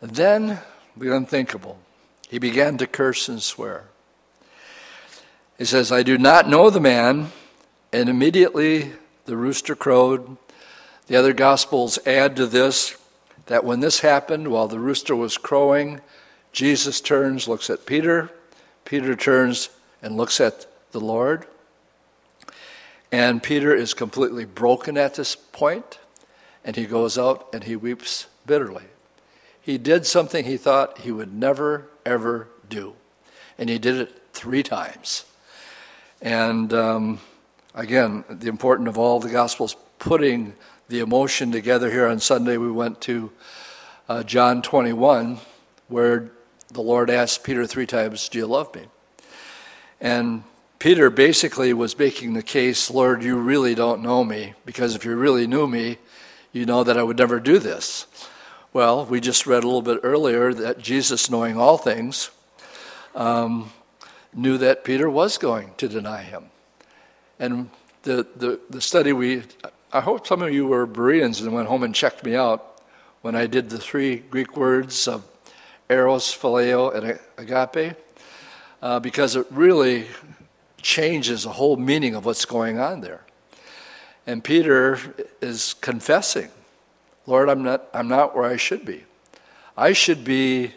Then, 0.00 0.60
the 0.96 1.14
unthinkable, 1.14 1.78
he 2.28 2.38
began 2.38 2.76
to 2.78 2.86
curse 2.86 3.28
and 3.28 3.42
swear. 3.42 3.84
He 5.58 5.64
says, 5.64 5.92
I 5.92 6.02
do 6.02 6.18
not 6.18 6.48
know 6.48 6.70
the 6.70 6.80
man. 6.80 7.30
And 7.92 8.08
immediately 8.08 8.92
the 9.26 9.36
rooster 9.36 9.74
crowed. 9.74 10.36
The 11.08 11.16
other 11.16 11.32
Gospels 11.32 11.98
add 12.06 12.36
to 12.36 12.46
this 12.46 12.96
that 13.46 13.64
when 13.64 13.80
this 13.80 14.00
happened, 14.00 14.48
while 14.48 14.68
the 14.68 14.78
rooster 14.78 15.14
was 15.14 15.36
crowing, 15.36 16.00
Jesus 16.52 17.00
turns, 17.00 17.48
looks 17.48 17.68
at 17.68 17.86
Peter. 17.86 18.30
Peter 18.84 19.16
turns 19.16 19.70
and 20.00 20.16
looks 20.16 20.40
at 20.40 20.66
the 20.92 21.00
Lord. 21.00 21.46
And 23.10 23.42
Peter 23.42 23.74
is 23.74 23.94
completely 23.94 24.44
broken 24.44 24.96
at 24.96 25.16
this 25.16 25.36
point, 25.36 25.98
and 26.64 26.76
he 26.76 26.86
goes 26.86 27.18
out 27.18 27.48
and 27.52 27.64
he 27.64 27.76
weeps 27.76 28.26
bitterly. 28.46 28.84
He 29.60 29.76
did 29.76 30.06
something 30.06 30.44
he 30.44 30.56
thought 30.56 30.98
he 30.98 31.12
would 31.12 31.32
never, 31.32 31.88
ever 32.06 32.48
do. 32.68 32.94
And 33.58 33.68
he 33.68 33.78
did 33.78 33.96
it 33.96 34.22
three 34.32 34.62
times. 34.62 35.24
And 36.20 36.72
um, 36.72 37.20
again, 37.74 38.24
the 38.28 38.48
important 38.48 38.88
of 38.88 38.98
all 38.98 39.20
the 39.20 39.30
Gospels 39.30 39.76
putting 39.98 40.54
the 40.88 41.00
emotion 41.00 41.52
together 41.52 41.90
here 41.90 42.06
on 42.06 42.20
Sunday, 42.20 42.56
we 42.56 42.70
went 42.70 43.00
to 43.02 43.30
uh, 44.08 44.22
John 44.22 44.62
21, 44.62 45.38
where 45.88 46.30
the 46.70 46.82
Lord 46.82 47.08
asked 47.10 47.44
Peter 47.44 47.66
three 47.66 47.86
times, 47.86 48.28
Do 48.28 48.38
you 48.38 48.46
love 48.46 48.74
me? 48.74 48.86
And 50.00 50.42
Peter 50.78 51.10
basically 51.10 51.72
was 51.72 51.98
making 51.98 52.34
the 52.34 52.42
case, 52.42 52.90
Lord, 52.90 53.22
you 53.22 53.36
really 53.36 53.74
don't 53.74 54.02
know 54.02 54.24
me, 54.24 54.54
because 54.66 54.94
if 54.94 55.04
you 55.04 55.14
really 55.14 55.46
knew 55.46 55.66
me, 55.66 55.98
you 56.52 56.66
know 56.66 56.84
that 56.84 56.98
I 56.98 57.02
would 57.02 57.18
never 57.18 57.40
do 57.40 57.58
this. 57.58 58.06
Well, 58.72 59.06
we 59.06 59.20
just 59.20 59.46
read 59.46 59.64
a 59.64 59.66
little 59.66 59.82
bit 59.82 60.00
earlier 60.02 60.52
that 60.54 60.78
Jesus, 60.78 61.30
knowing 61.30 61.56
all 61.56 61.78
things, 61.78 62.30
um, 63.14 63.70
knew 64.34 64.58
that 64.58 64.84
Peter 64.84 65.08
was 65.08 65.38
going 65.38 65.72
to 65.76 65.88
deny 65.88 66.22
him. 66.22 66.51
And 67.38 67.70
the, 68.02 68.26
the, 68.36 68.60
the 68.70 68.80
study 68.80 69.12
we 69.12 69.42
I 69.94 70.00
hope 70.00 70.26
some 70.26 70.40
of 70.40 70.50
you 70.54 70.66
were 70.66 70.86
Bereans 70.86 71.42
and 71.42 71.52
went 71.52 71.68
home 71.68 71.82
and 71.82 71.94
checked 71.94 72.24
me 72.24 72.34
out 72.34 72.80
when 73.20 73.36
I 73.36 73.46
did 73.46 73.68
the 73.68 73.76
three 73.76 74.16
Greek 74.16 74.56
words 74.56 75.06
of 75.06 75.22
eros, 75.90 76.34
phileo, 76.34 76.94
and 76.94 77.20
agape, 77.36 77.94
uh, 78.80 79.00
because 79.00 79.36
it 79.36 79.46
really 79.50 80.06
changes 80.80 81.42
the 81.42 81.50
whole 81.50 81.76
meaning 81.76 82.14
of 82.14 82.24
what's 82.24 82.46
going 82.46 82.78
on 82.78 83.02
there. 83.02 83.20
And 84.26 84.42
Peter 84.42 84.98
is 85.42 85.74
confessing, 85.74 86.48
Lord, 87.26 87.50
I'm 87.50 87.62
not, 87.62 87.86
I'm 87.92 88.08
not 88.08 88.34
where 88.34 88.50
I 88.50 88.56
should 88.56 88.86
be. 88.86 89.04
I 89.76 89.92
should 89.92 90.24
be 90.24 90.72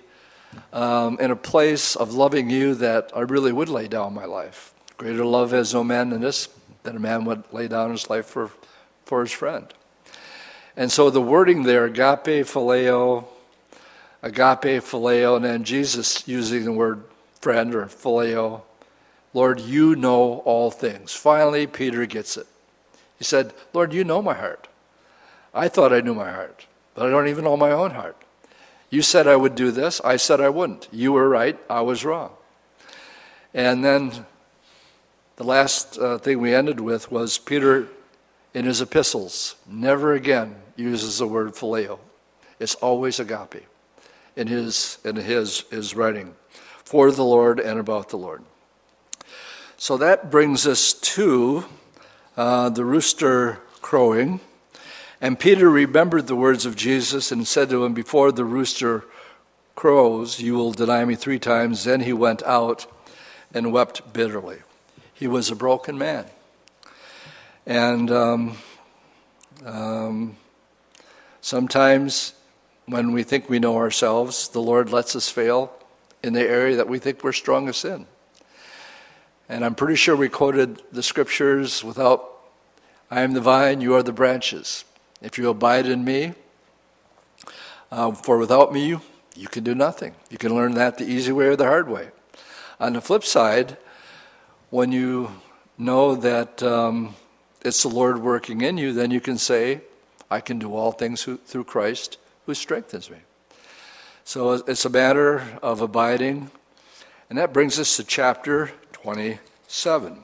um, 0.74 1.18
in 1.22 1.32
a 1.32 1.38
place 1.38 1.96
of 1.96 2.14
loving 2.14 2.50
you 2.50 2.76
that 2.76 3.12
I 3.16 3.22
really 3.22 3.54
would 3.54 3.70
lay 3.70 3.88
down 3.88 4.14
my 4.14 4.26
life. 4.26 4.75
Greater 4.98 5.26
love 5.26 5.52
has 5.52 5.74
no 5.74 5.84
man 5.84 6.10
than 6.10 6.22
this, 6.22 6.50
that 6.84 6.96
a 6.96 7.00
man 7.00 7.26
would 7.26 7.44
lay 7.52 7.68
down 7.68 7.92
his 7.92 8.10
life 8.10 8.26
for 8.26 8.52
for 9.06 9.22
his 9.22 9.32
friend. 9.32 9.74
And 10.76 10.92
so 10.92 11.10
the 11.10 11.22
wording 11.22 11.64
there, 11.64 11.86
agape, 11.86 12.46
phileo, 12.46 13.26
agape, 14.22 14.84
phileo, 14.84 15.38
and 15.38 15.46
then 15.46 15.64
Jesus 15.64 16.28
using 16.28 16.66
the 16.66 16.72
word 16.74 17.04
friend 17.40 17.74
or 17.74 17.86
phileo, 17.86 18.62
Lord, 19.34 19.60
you 19.62 19.96
know 19.96 20.40
all 20.46 20.72
things. 20.72 21.14
Finally, 21.14 21.68
Peter 21.68 22.06
gets 22.06 22.36
it. 22.36 22.48
He 23.18 23.24
said, 23.24 23.54
Lord, 23.74 23.94
you 23.94 24.04
know 24.04 24.22
my 24.22 24.34
heart. 24.34 24.68
I 25.54 25.70
thought 25.70 25.94
I 25.94 26.02
knew 26.02 26.14
my 26.14 26.32
heart, 26.32 26.66
but 26.94 27.06
I 27.06 27.10
don't 27.10 27.30
even 27.30 27.46
know 27.46 27.56
my 27.56 27.72
own 27.72 27.92
heart. 27.92 28.18
You 28.90 29.02
said 29.02 29.28
I 29.28 29.36
would 29.36 29.56
do 29.56 29.72
this. 29.72 30.02
I 30.04 30.18
said 30.18 30.42
I 30.42 30.50
wouldn't. 30.50 30.90
You 30.92 31.14
were 31.14 31.30
right. 31.30 31.58
I 31.70 31.82
was 31.82 32.04
wrong. 32.04 32.32
And 33.54 33.84
then 33.84 34.26
the 35.38 35.44
last 35.44 35.98
uh, 35.98 36.18
thing 36.18 36.40
we 36.40 36.54
ended 36.54 36.80
with 36.80 37.12
was 37.12 37.38
Peter 37.38 37.88
in 38.54 38.66
his 38.66 38.82
epistles 38.82 39.56
never 39.68 40.14
again 40.14 40.56
uses 40.76 41.18
the 41.18 41.28
word 41.28 41.54
phileo. 41.54 42.00
It's 42.60 42.76
always 42.76 43.20
agape 43.20 43.66
in 44.36 44.48
his, 44.48 44.98
in 45.04 45.18
his, 45.18 45.62
his 45.72 45.96
writing 45.96 46.36
for 46.86 47.12
the 47.12 47.24
Lord 47.24 47.60
and 47.60 47.80
about 47.80 48.10
the 48.10 48.18
Lord. 48.18 48.44
So 49.78 49.98
that 49.98 50.32
brings 50.32 50.66
us 50.66 50.94
to 50.94 51.66
uh, 52.38 52.70
the 52.70 52.86
rooster 52.86 53.60
crowing. 53.82 54.40
And 55.20 55.40
Peter 55.40 55.70
remembered 55.70 56.28
the 56.28 56.36
words 56.36 56.66
of 56.66 56.76
Jesus 56.76 57.32
and 57.32 57.48
said 57.48 57.70
to 57.70 57.84
him, 57.84 57.94
Before 57.94 58.32
the 58.32 58.46
rooster 58.46 59.04
crows, 59.76 60.40
you 60.40 60.54
will 60.56 60.72
deny 60.72 61.04
me 61.04 61.16
three 61.16 61.40
times. 61.40 61.84
Then 61.84 62.02
he 62.02 62.14
went 62.14 62.42
out 62.44 62.86
and 63.54 63.74
wept 63.74 64.14
bitterly. 64.14 64.60
He 65.16 65.28
was 65.28 65.50
a 65.50 65.56
broken 65.56 65.98
man. 65.98 66.26
And 67.66 68.12
um, 68.12 68.58
um, 69.66 70.36
sometimes 71.40 72.34
when 72.86 73.14
we 73.14 73.24
think 73.24 73.50
we 73.50 73.58
know 73.58 73.78
ourselves, 73.78 74.50
the 74.50 74.62
Lord 74.62 74.92
lets 74.92 75.16
us 75.16 75.30
fail 75.30 75.72
in 76.22 76.34
the 76.34 76.42
area 76.42 76.76
that 76.76 76.90
we 76.90 77.00
think 77.00 77.24
we're 77.24 77.32
strongest 77.32 77.86
in. 77.86 78.06
And 79.48 79.64
I'm 79.64 79.74
pretty 79.74 79.96
sure 79.96 80.18
we 80.18 80.28
quoted 80.28 80.82
the 80.92 81.02
scriptures 81.02 81.82
without, 81.82 82.30
I 83.10 83.22
am 83.22 83.34
the 83.34 83.42
vine, 83.42 83.80
you 83.80 83.96
are 83.96 84.04
the 84.04 84.12
branches. 84.12 84.84
If 85.22 85.38
you 85.38 85.50
abide 85.50 85.86
in 85.86 86.04
me, 86.04 86.34
uh, 87.90 88.12
for 88.12 88.38
without 88.38 88.74
me, 88.74 88.86
you, 88.86 89.02
you 89.34 89.48
can 89.48 89.64
do 89.64 89.74
nothing. 89.74 90.14
You 90.30 90.38
can 90.38 90.54
learn 90.54 90.74
that 90.74 90.98
the 90.98 91.06
easy 91.06 91.32
way 91.32 91.46
or 91.46 91.56
the 91.56 91.66
hard 91.66 91.88
way. 91.88 92.10
On 92.82 92.94
the 92.94 93.02
flip 93.02 93.24
side, 93.24 93.78
when 94.76 94.92
you 94.92 95.32
know 95.78 96.16
that 96.16 96.62
um, 96.62 97.16
it's 97.62 97.84
the 97.84 97.88
Lord 97.88 98.22
working 98.22 98.60
in 98.60 98.78
you, 98.78 98.92
then 98.92 99.10
you 99.10 99.22
can 99.22 99.38
say, 99.38 99.80
I 100.30 100.42
can 100.42 100.60
do 100.60 100.76
all 100.76 100.92
things 100.92 101.22
who, 101.24 101.38
through 101.38 101.64
Christ 101.64 102.18
who 102.46 102.54
strengthens 102.54 103.10
me. 103.10 103.20
So 104.26 104.52
it's 104.52 104.84
a 104.84 104.90
matter 104.90 105.58
of 105.64 105.80
abiding. 105.80 106.52
And 107.30 107.40
that 107.40 107.54
brings 107.54 107.80
us 107.80 107.96
to 107.96 108.04
chapter 108.04 108.74
27. 108.92 110.18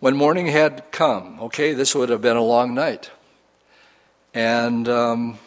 When 0.00 0.16
morning 0.16 0.48
had 0.48 0.90
come, 0.90 1.38
okay, 1.38 1.72
this 1.72 1.94
would 1.94 2.08
have 2.08 2.20
been 2.20 2.36
a 2.36 2.42
long 2.42 2.74
night. 2.74 3.12
And 4.34 4.88
um, 4.88 5.38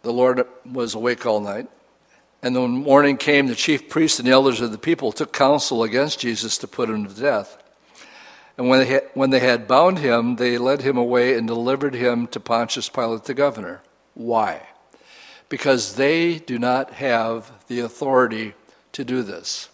the 0.00 0.10
Lord 0.10 0.46
was 0.64 0.94
awake 0.94 1.26
all 1.26 1.40
night. 1.40 1.68
And 2.42 2.54
when 2.54 2.82
morning 2.82 3.16
came, 3.16 3.46
the 3.46 3.54
chief 3.54 3.88
priests 3.88 4.18
and 4.18 4.28
the 4.28 4.32
elders 4.32 4.60
of 4.60 4.70
the 4.72 4.78
people 4.78 5.12
took 5.12 5.32
counsel 5.32 5.82
against 5.82 6.20
Jesus 6.20 6.58
to 6.58 6.68
put 6.68 6.90
him 6.90 7.06
to 7.06 7.20
death. 7.20 7.62
And 8.58 8.68
when 8.68 8.80
they, 8.80 8.86
had, 8.86 9.10
when 9.14 9.30
they 9.30 9.40
had 9.40 9.68
bound 9.68 9.98
him, 9.98 10.36
they 10.36 10.56
led 10.56 10.82
him 10.82 10.96
away 10.96 11.36
and 11.36 11.46
delivered 11.46 11.94
him 11.94 12.26
to 12.28 12.40
Pontius 12.40 12.88
Pilate 12.88 13.24
the 13.24 13.34
governor. 13.34 13.82
Why? 14.14 14.62
Because 15.48 15.96
they 15.96 16.38
do 16.38 16.58
not 16.58 16.92
have 16.94 17.52
the 17.68 17.80
authority 17.80 18.54
to 18.92 19.04
do 19.04 19.22
this. 19.22 19.68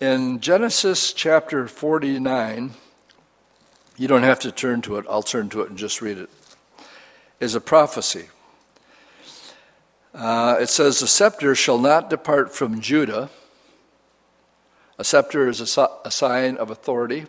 In 0.00 0.40
Genesis 0.40 1.12
chapter 1.12 1.66
49, 1.66 2.74
you 3.96 4.08
don't 4.08 4.22
have 4.22 4.40
to 4.40 4.52
turn 4.52 4.82
to 4.82 4.96
it, 4.96 5.06
I'll 5.08 5.22
turn 5.22 5.48
to 5.50 5.62
it 5.62 5.70
and 5.70 5.78
just 5.78 6.02
read 6.02 6.18
it, 6.18 6.28
is 7.40 7.54
a 7.54 7.60
prophecy. 7.60 8.28
Uh, 10.14 10.56
it 10.60 10.68
says, 10.68 11.00
The 11.00 11.08
scepter 11.08 11.54
shall 11.54 11.78
not 11.78 12.08
depart 12.08 12.54
from 12.54 12.80
Judah. 12.80 13.30
A 14.98 15.04
scepter 15.04 15.48
is 15.48 15.76
a, 15.76 15.88
a 16.04 16.10
sign 16.10 16.56
of 16.56 16.70
authority 16.70 17.26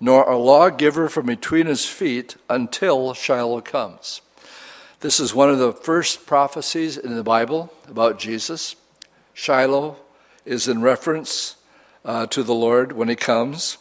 nor 0.00 0.24
a 0.24 0.36
lawgiver 0.36 1.08
from 1.08 1.26
between 1.26 1.66
his 1.66 1.86
feet 1.86 2.36
until 2.50 3.14
Shiloh 3.14 3.60
comes. 3.60 4.20
This 5.00 5.20
is 5.20 5.34
one 5.34 5.50
of 5.50 5.58
the 5.58 5.72
first 5.72 6.26
prophecies 6.26 6.96
in 6.96 7.16
the 7.16 7.22
Bible 7.22 7.72
about 7.88 8.18
Jesus. 8.18 8.76
Shiloh 9.34 9.96
is 10.44 10.68
in 10.68 10.82
reference 10.82 11.56
uh, 12.04 12.26
to 12.28 12.42
the 12.42 12.54
Lord 12.54 12.92
when 12.92 13.08
he 13.08 13.16
comes, 13.16 13.78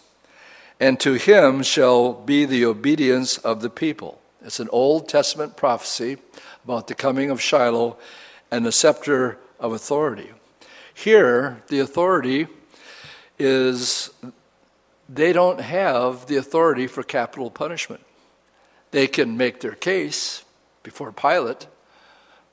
and 0.80 1.00
to 1.00 1.14
him 1.14 1.64
shall 1.64 2.14
be 2.14 2.46
the 2.46 2.66
obedience 2.66 3.38
of 3.38 3.62
the 3.62 3.70
people. 3.70 4.20
It's 4.44 4.60
an 4.60 4.70
Old 4.72 5.08
Testament 5.10 5.58
prophecy 5.58 6.18
about 6.66 6.88
the 6.88 6.96
coming 6.96 7.30
of 7.30 7.40
Shiloh 7.40 7.98
and 8.52 8.66
the 8.66 8.72
scepter 8.72 9.38
of 9.60 9.72
authority. 9.72 10.32
Here, 10.94 11.62
the 11.68 11.80
authority 11.80 12.48
is 13.38 14.10
they 15.08 15.32
don't 15.32 15.62
have 15.62 16.26
the 16.26 16.38
authority 16.38 16.88
for 16.88 17.04
capital 17.04 17.52
punishment. 17.52 18.02
They 18.92 19.08
can 19.08 19.38
make 19.38 19.60
their 19.60 19.76
case 19.76 20.44
before 20.84 21.12
Pilate, 21.12 21.68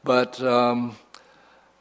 but 0.04 0.42
um, 0.42 0.96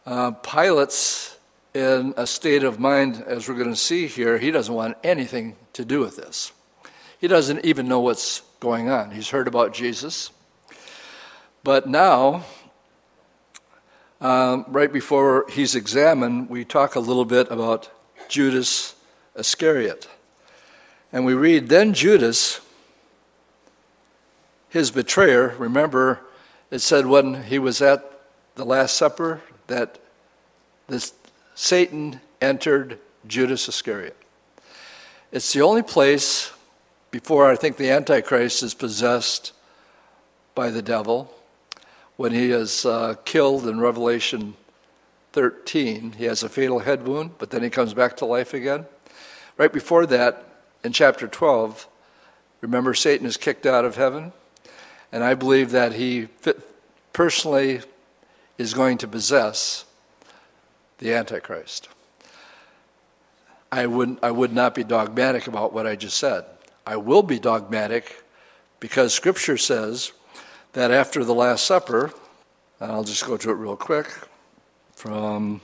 uh, 0.06 0.32
Pilate's 0.32 1.38
in 1.74 2.14
a 2.18 2.28
state 2.28 2.64
of 2.64 2.80
mind, 2.80 3.24
as 3.28 3.48
we're 3.48 3.56
going 3.56 3.70
to 3.70 3.76
see 3.76 4.08
here, 4.08 4.38
he 4.38 4.52
doesn't 4.52 4.74
want 4.74 4.98
anything 5.04 5.56
to 5.74 5.86
do 5.86 6.00
with 6.00 6.18
this. 6.18 6.52
He 7.20 7.28
doesn't 7.28 7.66
even 7.66 7.88
know 7.88 8.00
what's 8.00 8.42
going 8.60 8.90
on. 8.90 9.12
He's 9.12 9.30
heard 9.30 9.48
about 9.48 9.74
Jesus. 9.74 10.32
But 11.64 11.88
now, 11.88 12.46
um, 14.20 14.66
right 14.68 14.92
before 14.92 15.46
he's 15.50 15.76
examined, 15.76 16.50
we 16.50 16.66
talk 16.66 16.96
a 16.96 17.00
little 17.00 17.26
bit 17.26 17.52
about 17.52 17.90
Judas 18.28 18.96
Iscariot. 19.36 20.08
And 21.12 21.26
we 21.26 21.34
read, 21.34 21.70
Then 21.70 21.94
Judas, 21.94 22.62
his 24.70 24.90
betrayer, 24.92 25.56
remember, 25.58 26.22
it 26.72 26.80
said 26.80 27.06
when 27.06 27.44
he 27.44 27.60
was 27.60 27.82
at 27.82 28.22
the 28.56 28.66
Last 28.66 28.96
Supper 28.96 29.42
that 29.68 30.00
this 30.88 31.14
Satan 31.54 32.22
entered 32.42 32.98
Judas 33.28 33.68
Iscariot. 33.68 34.18
It's 35.32 35.54
the 35.54 35.62
only 35.62 35.84
place 35.84 36.52
before 37.12 37.50
I 37.50 37.56
think 37.56 37.78
the 37.78 37.90
Antichrist 37.90 38.64
is 38.64 38.74
possessed 38.74 39.54
by 40.56 40.70
the 40.70 40.82
devil. 40.82 41.34
When 42.22 42.34
he 42.34 42.52
is 42.52 42.86
uh, 42.86 43.16
killed 43.26 43.68
in 43.68 43.80
Revelation 43.80 44.54
13, 45.34 46.12
he 46.20 46.26
has 46.26 46.44
a 46.44 46.50
fatal 46.50 46.78
head 46.78 47.08
wound, 47.08 47.32
but 47.40 47.50
then 47.50 47.64
he 47.64 47.72
comes 47.72 47.96
back 47.96 48.16
to 48.18 48.26
life 48.26 48.54
again. 48.54 48.86
Right 49.58 49.74
before 49.74 50.06
that, 50.06 50.46
in 50.84 50.94
chapter 50.94 51.28
12, 51.28 51.88
remember 52.62 52.94
Satan 52.94 53.26
is 53.26 53.38
kicked 53.38 53.66
out 53.66 53.86
of 53.86 53.96
heaven? 53.96 54.34
And 55.12 55.24
I 55.24 55.34
believe 55.34 55.72
that 55.72 55.94
he 55.94 56.28
personally 57.12 57.82
is 58.60 58.76
going 58.76 59.00
to 59.00 59.08
possess 59.08 59.86
the 61.00 61.16
Antichrist. 61.16 61.90
I 63.72 63.88
would, 63.88 64.20
I 64.22 64.30
would 64.30 64.54
not 64.54 64.76
be 64.76 64.84
dogmatic 64.84 65.48
about 65.48 65.74
what 65.74 65.88
I 65.88 65.96
just 65.96 66.20
said. 66.20 66.46
I 66.86 66.98
will 66.98 67.24
be 67.24 67.40
dogmatic 67.40 68.24
because 68.80 69.12
Scripture 69.12 69.58
says 69.58 70.12
that 70.74 70.92
after 70.92 71.24
the 71.24 71.34
Last 71.34 71.66
Supper, 71.66 72.14
and 72.80 72.92
I'll 72.92 73.04
just 73.04 73.26
go 73.26 73.38
to 73.38 73.50
it 73.50 73.54
real 73.54 73.76
quick 73.76 74.08
from, 74.96 75.62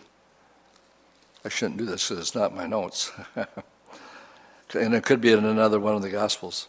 I 1.45 1.49
shouldn't 1.49 1.77
do 1.77 1.85
this 1.85 2.09
because 2.09 2.21
it's 2.21 2.35
not 2.35 2.55
my 2.55 2.67
notes. 2.67 3.11
and 4.73 4.93
it 4.93 5.03
could 5.03 5.21
be 5.21 5.31
in 5.31 5.45
another 5.45 5.79
one 5.79 5.95
of 5.95 6.01
the 6.01 6.09
Gospels. 6.09 6.67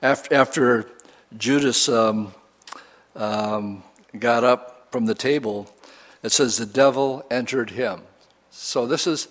After, 0.00 0.34
after 0.34 0.88
Judas 1.36 1.88
um, 1.88 2.34
um, 3.16 3.82
got 4.18 4.44
up 4.44 4.88
from 4.92 5.06
the 5.06 5.14
table, 5.14 5.68
it 6.22 6.30
says 6.30 6.56
the 6.56 6.66
devil 6.66 7.24
entered 7.30 7.70
him. 7.70 8.02
So 8.50 8.86
this 8.86 9.06
is, 9.06 9.28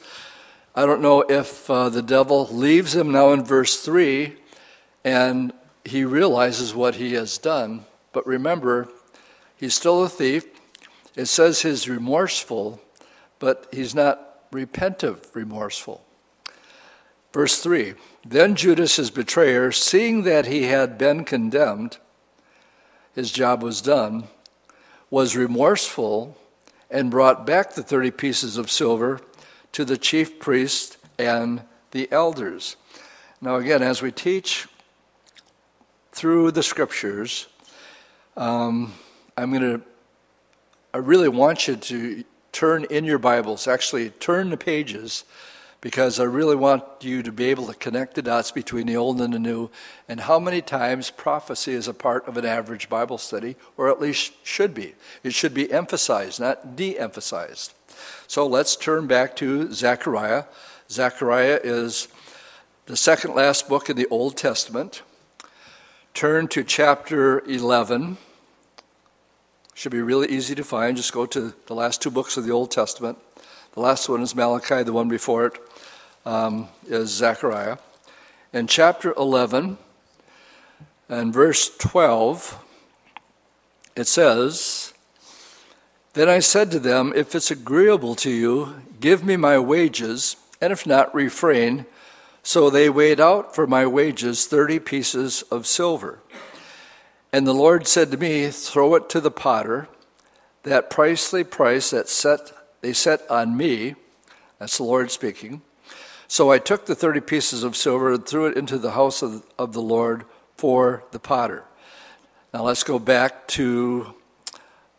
I 0.75 0.85
don't 0.85 1.01
know 1.01 1.21
if 1.21 1.69
uh, 1.69 1.89
the 1.89 2.01
devil 2.01 2.47
leaves 2.47 2.95
him 2.95 3.11
now 3.11 3.31
in 3.31 3.43
verse 3.43 3.81
3 3.81 4.35
and 5.03 5.53
he 5.85 6.03
realizes 6.03 6.75
what 6.75 6.95
he 6.95 7.13
has 7.13 7.37
done. 7.37 7.85
But 8.13 8.27
remember, 8.27 8.89
he's 9.57 9.73
still 9.73 10.03
a 10.03 10.09
thief. 10.09 10.45
It 11.15 11.25
says 11.25 11.61
he's 11.61 11.89
remorseful, 11.89 12.81
but 13.39 13.67
he's 13.71 13.95
not 13.95 14.49
repentive 14.51 15.33
remorseful. 15.33 16.03
Verse 17.33 17.59
3 17.59 17.93
Then 18.25 18.55
Judas, 18.55 18.97
his 18.97 19.11
betrayer, 19.11 19.71
seeing 19.71 20.23
that 20.23 20.45
he 20.45 20.63
had 20.63 20.97
been 20.97 21.23
condemned, 21.23 21.97
his 23.15 23.31
job 23.31 23.63
was 23.63 23.81
done, 23.81 24.25
was 25.09 25.35
remorseful 25.35 26.37
and 26.89 27.11
brought 27.11 27.45
back 27.45 27.73
the 27.73 27.83
30 27.83 28.11
pieces 28.11 28.57
of 28.57 28.69
silver 28.69 29.19
to 29.71 29.85
the 29.85 29.97
chief 29.97 30.39
priest 30.39 30.97
and 31.17 31.61
the 31.91 32.11
elders. 32.11 32.75
Now, 33.39 33.55
again, 33.55 33.81
as 33.81 34.01
we 34.01 34.11
teach 34.11 34.67
through 36.11 36.51
the 36.51 36.63
scriptures, 36.63 37.47
um, 38.37 38.93
I'm 39.37 39.51
going 39.51 39.61
to, 39.61 39.81
I 40.93 40.97
really 40.97 41.29
want 41.29 41.67
you 41.67 41.75
to 41.75 42.23
turn 42.51 42.85
in 42.85 43.05
your 43.05 43.17
Bibles, 43.17 43.67
actually, 43.67 44.09
turn 44.09 44.49
the 44.49 44.57
pages 44.57 45.23
because 45.81 46.19
I 46.19 46.25
really 46.25 46.55
want 46.55 46.83
you 47.01 47.23
to 47.23 47.31
be 47.31 47.45
able 47.45 47.65
to 47.65 47.73
connect 47.73 48.13
the 48.13 48.21
dots 48.21 48.51
between 48.51 48.85
the 48.85 48.95
old 48.95 49.19
and 49.19 49.33
the 49.33 49.39
new 49.39 49.71
and 50.07 50.19
how 50.19 50.39
many 50.39 50.61
times 50.61 51.09
prophecy 51.09 51.73
is 51.73 51.87
a 51.87 51.93
part 51.93 52.27
of 52.27 52.37
an 52.37 52.45
average 52.45 52.87
Bible 52.87 53.17
study, 53.17 53.55
or 53.77 53.89
at 53.89 53.99
least 53.99 54.33
should 54.43 54.75
be. 54.75 54.93
It 55.23 55.33
should 55.33 55.55
be 55.55 55.71
emphasized, 55.71 56.39
not 56.39 56.75
de 56.75 56.99
emphasized. 56.99 57.73
So 58.27 58.45
let's 58.45 58.75
turn 58.75 59.07
back 59.07 59.35
to 59.37 59.73
Zechariah. 59.73 60.45
Zechariah 60.89 61.59
is 61.63 62.07
the 62.85 62.95
second 62.95 63.33
last 63.33 63.67
book 63.67 63.89
in 63.89 63.97
the 63.97 64.07
Old 64.09 64.37
Testament. 64.37 65.01
Turn 66.13 66.49
to 66.49 66.63
chapter 66.63 67.39
11. 67.45 68.17
Should 69.73 69.91
be 69.91 70.01
really 70.01 70.27
easy 70.27 70.53
to 70.55 70.63
find. 70.63 70.97
Just 70.97 71.13
go 71.13 71.25
to 71.25 71.53
the 71.65 71.73
last 71.73 72.01
two 72.01 72.11
books 72.11 72.35
of 72.37 72.43
the 72.43 72.51
Old 72.51 72.69
Testament. 72.69 73.17
The 73.73 73.79
last 73.79 74.09
one 74.09 74.21
is 74.21 74.35
Malachi, 74.35 74.83
the 74.83 74.93
one 74.93 75.07
before 75.07 75.47
it 75.47 75.57
um, 76.25 76.67
is 76.85 77.09
Zechariah. 77.09 77.77
In 78.51 78.67
chapter 78.67 79.13
11 79.17 79.77
and 81.07 81.33
verse 81.33 81.75
12, 81.77 82.61
it 83.95 84.05
says, 84.05 84.93
Then 86.13 86.27
I 86.27 86.39
said 86.39 86.71
to 86.71 86.79
them, 86.79 87.13
If 87.15 87.33
it's 87.33 87.49
agreeable 87.49 88.15
to 88.15 88.29
you, 88.29 88.81
give 88.99 89.23
me 89.23 89.37
my 89.37 89.57
wages, 89.57 90.35
and 90.59 90.73
if 90.73 90.85
not, 90.85 91.15
refrain. 91.15 91.85
So 92.43 92.69
they 92.69 92.89
weighed 92.89 93.19
out 93.19 93.53
for 93.55 93.67
my 93.67 93.85
wages 93.85 94.47
30 94.47 94.79
pieces 94.79 95.41
of 95.43 95.67
silver. 95.67 96.19
And 97.31 97.45
the 97.45 97.53
Lord 97.53 97.87
said 97.87 98.11
to 98.11 98.17
me, 98.17 98.49
Throw 98.49 98.95
it 98.95 99.09
to 99.09 99.21
the 99.21 99.31
potter, 99.31 99.87
that 100.63 100.89
pricely 100.89 101.49
price 101.49 101.91
that 101.91 102.09
set, 102.09 102.51
they 102.81 102.93
set 102.93 103.29
on 103.29 103.55
me. 103.55 103.95
That's 104.59 104.77
the 104.77 104.83
Lord 104.83 105.11
speaking. 105.11 105.61
So 106.27 106.51
I 106.51 106.59
took 106.59 106.85
the 106.85 106.95
30 106.95 107.21
pieces 107.21 107.63
of 107.63 107.75
silver 107.75 108.13
and 108.13 108.25
threw 108.25 108.45
it 108.45 108.57
into 108.57 108.77
the 108.77 108.91
house 108.91 109.21
of, 109.21 109.45
of 109.59 109.73
the 109.73 109.81
Lord 109.81 110.25
for 110.55 111.03
the 111.11 111.19
potter. 111.19 111.65
Now 112.53 112.63
let's 112.63 112.83
go 112.83 112.99
back 112.99 113.47
to 113.49 114.13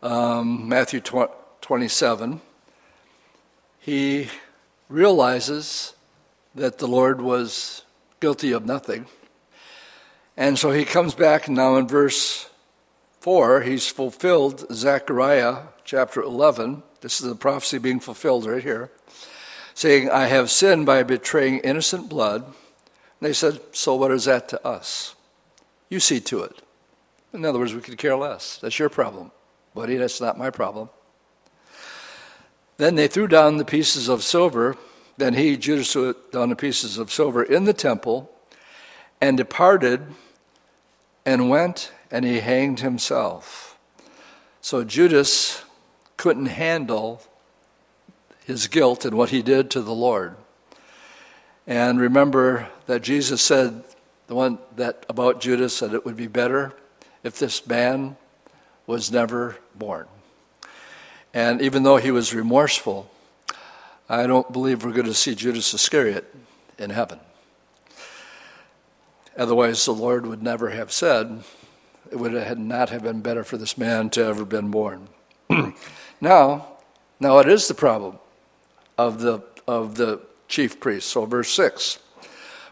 um, 0.01 0.67
Matthew 0.67 0.99
27. 0.99 2.41
He 3.79 4.29
realizes 4.89 5.93
that 6.55 6.77
the 6.77 6.87
Lord 6.87 7.21
was 7.21 7.83
guilty 8.19 8.51
of 8.51 8.65
nothing. 8.65 9.07
And 10.37 10.57
so 10.57 10.71
he 10.71 10.85
comes 10.85 11.13
back 11.13 11.49
now 11.49 11.75
in 11.75 11.87
verse 11.87 12.49
4, 13.19 13.61
he's 13.61 13.87
fulfilled 13.87 14.65
Zechariah 14.71 15.59
chapter 15.85 16.21
11. 16.21 16.83
This 17.01 17.21
is 17.21 17.27
the 17.27 17.35
prophecy 17.35 17.77
being 17.77 17.99
fulfilled 17.99 18.45
right 18.45 18.63
here, 18.63 18.91
saying, 19.73 20.09
I 20.09 20.27
have 20.27 20.49
sinned 20.49 20.85
by 20.85 21.03
betraying 21.03 21.59
innocent 21.59 22.09
blood. 22.09 22.43
And 22.43 22.53
they 23.21 23.33
said, 23.33 23.61
So 23.71 23.95
what 23.95 24.11
is 24.11 24.25
that 24.25 24.49
to 24.49 24.67
us? 24.67 25.15
You 25.89 25.99
see 25.99 26.19
to 26.21 26.43
it. 26.43 26.61
In 27.33 27.45
other 27.45 27.59
words, 27.59 27.73
we 27.73 27.81
could 27.81 27.97
care 27.97 28.15
less. 28.15 28.57
That's 28.57 28.77
your 28.77 28.89
problem. 28.89 29.31
Buddy, 29.73 29.95
that's 29.95 30.21
not 30.21 30.37
my 30.37 30.49
problem. 30.49 30.89
Then 32.77 32.95
they 32.95 33.07
threw 33.07 33.27
down 33.27 33.57
the 33.57 33.65
pieces 33.65 34.07
of 34.07 34.23
silver. 34.23 34.77
Then 35.17 35.33
he, 35.35 35.57
Judas, 35.57 35.93
threw 35.93 36.15
down 36.31 36.49
the 36.49 36.55
pieces 36.55 36.97
of 36.97 37.11
silver 37.11 37.43
in 37.43 37.65
the 37.65 37.73
temple 37.73 38.31
and 39.21 39.37
departed 39.37 40.01
and 41.25 41.49
went 41.49 41.91
and 42.11 42.25
he 42.25 42.39
hanged 42.39 42.79
himself. 42.79 43.77
So 44.61 44.83
Judas 44.83 45.63
couldn't 46.17 46.47
handle 46.47 47.21
his 48.45 48.67
guilt 48.67 49.05
and 49.05 49.17
what 49.17 49.29
he 49.29 49.41
did 49.41 49.69
to 49.71 49.81
the 49.81 49.93
Lord. 49.93 50.35
And 51.65 51.99
remember 51.99 52.69
that 52.87 53.01
Jesus 53.01 53.41
said, 53.41 53.83
the 54.27 54.35
one 54.35 54.57
that 54.75 55.05
about 55.09 55.41
Judas, 55.41 55.79
that 55.79 55.93
it 55.93 56.05
would 56.05 56.17
be 56.17 56.27
better 56.27 56.73
if 57.23 57.39
this 57.39 57.65
man 57.65 58.17
was 58.85 59.11
never 59.11 59.57
born. 59.75 60.07
And 61.33 61.61
even 61.61 61.83
though 61.83 61.97
he 61.97 62.11
was 62.11 62.33
remorseful, 62.33 63.09
I 64.13 64.27
don't 64.27 64.51
believe 64.53 64.83
we're 64.83 64.91
going 64.91 65.07
to 65.07 65.13
see 65.13 65.33
Judas 65.33 65.73
Iscariot 65.73 66.31
in 66.77 66.91
heaven. 66.91 67.19
Otherwise, 69.35 69.83
the 69.85 69.91
Lord 69.91 70.27
would 70.27 70.43
never 70.43 70.69
have 70.69 70.91
said, 70.91 71.43
it 72.11 72.17
would 72.17 72.33
have 72.33 72.59
not 72.59 72.89
have 72.89 73.01
been 73.01 73.21
better 73.21 73.43
for 73.43 73.57
this 73.57 73.75
man 73.75 74.11
to 74.11 74.23
ever 74.23 74.45
been 74.45 74.69
born. 74.69 75.07
now, 76.21 76.67
now 77.19 77.39
it 77.39 77.47
is 77.47 77.67
the 77.67 77.73
problem 77.73 78.19
of 78.99 79.21
the 79.21 79.41
of 79.67 79.95
the 79.95 80.21
chief 80.47 80.79
priest. 80.79 81.09
So 81.09 81.25
verse 81.25 81.49
six. 81.49 81.97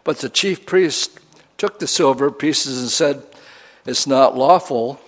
But 0.03 0.19
the 0.19 0.29
chief 0.29 0.67
priest 0.67 1.19
took 1.57 1.79
the 1.79 1.87
silver 1.87 2.29
pieces 2.29 2.79
and 2.79 2.89
said, 2.91 3.23
It's 3.85 4.05
not 4.05 4.37
lawful 4.37 5.01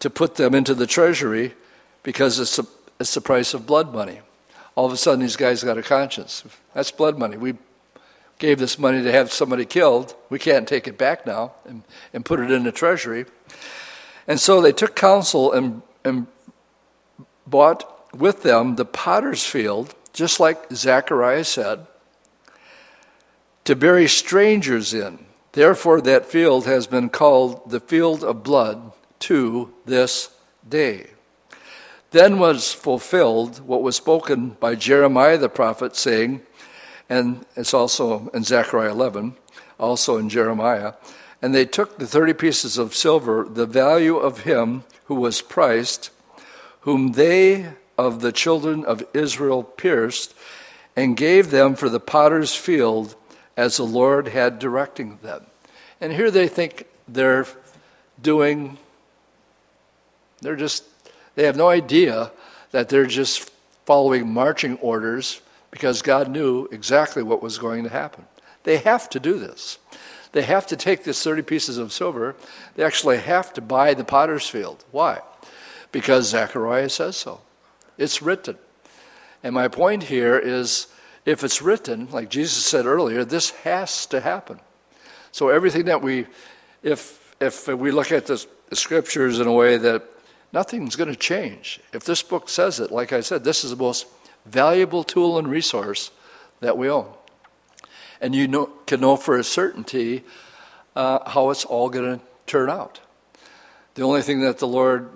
to 0.00 0.10
put 0.10 0.34
them 0.34 0.52
into 0.52 0.74
the 0.74 0.86
treasury 0.86 1.54
because 2.02 2.40
it's, 2.40 2.58
a, 2.58 2.66
it's 2.98 3.14
the 3.14 3.20
price 3.20 3.54
of 3.54 3.66
blood 3.66 3.92
money. 3.92 4.20
All 4.74 4.86
of 4.86 4.92
a 4.92 4.96
sudden, 4.96 5.20
these 5.20 5.36
guys 5.36 5.64
got 5.64 5.78
a 5.78 5.82
conscience. 5.82 6.44
That's 6.74 6.90
blood 6.90 7.18
money. 7.18 7.36
We 7.36 7.54
gave 8.38 8.58
this 8.58 8.78
money 8.78 9.02
to 9.02 9.12
have 9.12 9.32
somebody 9.32 9.64
killed. 9.64 10.14
We 10.30 10.38
can't 10.38 10.66
take 10.66 10.88
it 10.88 10.96
back 10.96 11.26
now 11.26 11.52
and, 11.64 11.82
and 12.12 12.24
put 12.24 12.40
it 12.40 12.50
in 12.50 12.64
the 12.64 12.72
treasury. 12.72 13.26
And 14.26 14.40
so 14.40 14.60
they 14.60 14.72
took 14.72 14.96
counsel 14.96 15.52
and, 15.52 15.82
and 16.04 16.26
bought 17.46 18.14
with 18.14 18.42
them 18.42 18.76
the 18.76 18.84
potter's 18.84 19.44
field, 19.44 19.94
just 20.12 20.40
like 20.40 20.72
Zechariah 20.72 21.44
said, 21.44 21.86
to 23.64 23.76
bury 23.76 24.08
strangers 24.08 24.94
in. 24.94 25.26
Therefore, 25.52 26.00
that 26.00 26.26
field 26.26 26.66
has 26.66 26.86
been 26.86 27.08
called 27.08 27.70
the 27.70 27.80
field 27.80 28.24
of 28.24 28.42
blood 28.42 28.92
to 29.20 29.72
this 29.84 30.30
day. 30.68 31.10
Then 32.10 32.38
was 32.38 32.72
fulfilled 32.72 33.60
what 33.60 33.82
was 33.82 33.96
spoken 33.96 34.50
by 34.60 34.74
Jeremiah 34.74 35.38
the 35.38 35.48
prophet, 35.48 35.94
saying, 35.94 36.42
and 37.08 37.44
it's 37.56 37.74
also 37.74 38.28
in 38.34 38.44
Zechariah 38.44 38.90
11, 38.90 39.36
also 39.78 40.16
in 40.16 40.28
Jeremiah. 40.28 40.94
And 41.42 41.54
they 41.54 41.64
took 41.64 41.98
the 41.98 42.06
30 42.06 42.34
pieces 42.34 42.78
of 42.78 42.94
silver, 42.94 43.46
the 43.48 43.66
value 43.66 44.16
of 44.16 44.40
him 44.40 44.84
who 45.04 45.14
was 45.14 45.40
priced, 45.40 46.10
whom 46.80 47.12
they 47.12 47.72
of 47.96 48.20
the 48.20 48.32
children 48.32 48.84
of 48.84 49.04
Israel 49.12 49.62
pierced, 49.62 50.34
and 50.96 51.16
gave 51.16 51.50
them 51.50 51.74
for 51.74 51.88
the 51.88 52.00
potter's 52.00 52.54
field 52.54 53.14
as 53.56 53.76
the 53.76 53.84
Lord 53.84 54.28
had 54.28 54.58
directing 54.58 55.18
them. 55.22 55.46
And 56.00 56.12
here 56.12 56.30
they 56.30 56.48
think 56.48 56.86
they're 57.06 57.46
doing, 58.20 58.78
they're 60.40 60.56
just, 60.56 60.84
they 61.34 61.44
have 61.44 61.56
no 61.56 61.68
idea 61.68 62.32
that 62.70 62.88
they're 62.88 63.06
just 63.06 63.50
following 63.86 64.32
marching 64.32 64.76
orders 64.78 65.40
because 65.70 66.02
God 66.02 66.30
knew 66.30 66.66
exactly 66.72 67.22
what 67.22 67.42
was 67.42 67.58
going 67.58 67.84
to 67.84 67.90
happen. 67.90 68.24
They 68.64 68.78
have 68.78 69.08
to 69.10 69.20
do 69.20 69.38
this. 69.38 69.78
They 70.32 70.42
have 70.42 70.66
to 70.68 70.76
take 70.76 71.04
this 71.04 71.22
30 71.22 71.42
pieces 71.42 71.78
of 71.78 71.92
silver. 71.92 72.36
They 72.74 72.84
actually 72.84 73.18
have 73.18 73.52
to 73.54 73.60
buy 73.60 73.94
the 73.94 74.04
potter's 74.04 74.48
field. 74.48 74.84
Why? 74.90 75.20
Because 75.92 76.28
Zechariah 76.28 76.88
says 76.88 77.16
so. 77.16 77.40
It's 77.98 78.22
written. 78.22 78.56
And 79.42 79.54
my 79.54 79.68
point 79.68 80.04
here 80.04 80.38
is 80.38 80.86
if 81.24 81.42
it's 81.42 81.60
written, 81.62 82.08
like 82.10 82.30
Jesus 82.30 82.64
said 82.64 82.86
earlier, 82.86 83.24
this 83.24 83.50
has 83.50 84.06
to 84.06 84.20
happen. 84.20 84.60
So 85.32 85.48
everything 85.48 85.86
that 85.86 86.02
we, 86.02 86.26
if, 86.82 87.34
if 87.40 87.68
we 87.68 87.90
look 87.90 88.12
at 88.12 88.26
the, 88.26 88.44
the 88.68 88.76
scriptures 88.76 89.40
in 89.40 89.46
a 89.46 89.52
way 89.52 89.76
that 89.78 90.02
nothing's 90.52 90.96
going 90.96 91.10
to 91.10 91.16
change. 91.16 91.80
If 91.92 92.04
this 92.04 92.22
book 92.22 92.48
says 92.48 92.80
it, 92.80 92.90
like 92.90 93.12
I 93.12 93.20
said, 93.20 93.44
this 93.44 93.64
is 93.64 93.70
the 93.70 93.76
most 93.76 94.06
valuable 94.46 95.04
tool 95.04 95.38
and 95.38 95.48
resource 95.48 96.10
that 96.60 96.76
we 96.76 96.88
own. 96.88 97.12
And 98.20 98.34
you 98.34 98.48
know, 98.48 98.66
can 98.86 99.00
know 99.00 99.16
for 99.16 99.38
a 99.38 99.44
certainty 99.44 100.24
uh, 100.94 101.30
how 101.30 101.50
it's 101.50 101.64
all 101.64 101.88
going 101.88 102.18
to 102.18 102.24
turn 102.46 102.68
out. 102.68 103.00
The 103.94 104.02
only 104.02 104.22
thing 104.22 104.40
that 104.40 104.58
the 104.58 104.66
Lord 104.66 105.08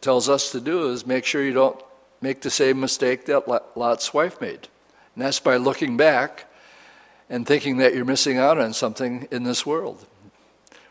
tells 0.00 0.28
us 0.28 0.52
to 0.52 0.60
do 0.60 0.90
is 0.90 1.06
make 1.06 1.24
sure 1.24 1.42
you 1.42 1.52
don't 1.52 1.80
make 2.20 2.40
the 2.40 2.50
same 2.50 2.80
mistake 2.80 3.26
that 3.26 3.48
Lot's 3.76 4.14
wife 4.14 4.40
made. 4.40 4.68
And 5.14 5.24
that's 5.24 5.40
by 5.40 5.56
looking 5.56 5.96
back 5.96 6.46
and 7.28 7.46
thinking 7.46 7.78
that 7.78 7.94
you're 7.94 8.04
missing 8.04 8.38
out 8.38 8.58
on 8.58 8.72
something 8.72 9.26
in 9.30 9.42
this 9.42 9.66
world. 9.66 10.06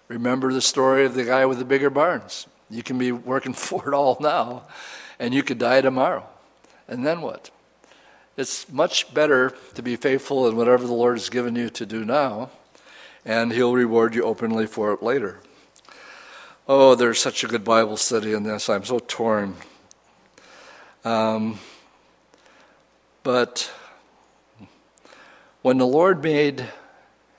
Remember 0.07 0.51
the 0.51 0.61
story 0.61 1.05
of 1.05 1.13
the 1.13 1.23
guy 1.23 1.45
with 1.45 1.59
the 1.59 1.65
bigger 1.65 1.89
barns. 1.89 2.47
You 2.71 2.83
can 2.83 2.97
be 2.97 3.11
working 3.11 3.53
for 3.67 3.87
it 3.87 3.93
all 3.93 4.17
now, 4.19 4.63
and 5.19 5.33
you 5.33 5.43
could 5.43 5.59
die 5.59 5.81
tomorrow. 5.81 6.27
And 6.87 7.05
then 7.05 7.21
what? 7.21 7.51
It's 8.37 8.71
much 8.71 9.13
better 9.13 9.53
to 9.75 9.83
be 9.83 9.95
faithful 9.95 10.47
in 10.47 10.55
whatever 10.55 10.87
the 10.87 10.93
Lord 10.93 11.17
has 11.17 11.29
given 11.29 11.55
you 11.55 11.69
to 11.69 11.85
do 11.85 12.05
now, 12.05 12.49
and 13.25 13.51
He'll 13.51 13.73
reward 13.73 14.15
you 14.15 14.23
openly 14.23 14.65
for 14.65 14.93
it 14.93 15.03
later. 15.03 15.39
Oh, 16.67 16.95
there's 16.95 17.19
such 17.19 17.43
a 17.43 17.47
good 17.47 17.63
Bible 17.63 17.97
study 17.97 18.33
in 18.33 18.43
this. 18.43 18.69
I'm 18.69 18.85
so 18.85 18.99
torn. 18.99 19.55
Um, 21.03 21.59
but 23.23 23.71
when 25.61 25.77
the 25.77 25.87
Lord 25.87 26.23
made 26.23 26.65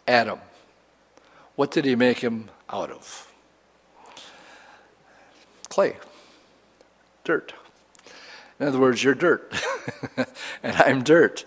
Adam, 0.06 0.40
what 1.56 1.70
did 1.70 1.84
He 1.84 1.96
make 1.96 2.18
him 2.18 2.50
out 2.68 2.90
of? 2.90 3.31
Clay, 5.72 5.96
dirt. 7.24 7.54
In 8.60 8.66
other 8.66 8.78
words, 8.78 9.02
you're 9.02 9.14
dirt, 9.14 9.50
and 10.62 10.76
I'm 10.76 11.02
dirt. 11.02 11.46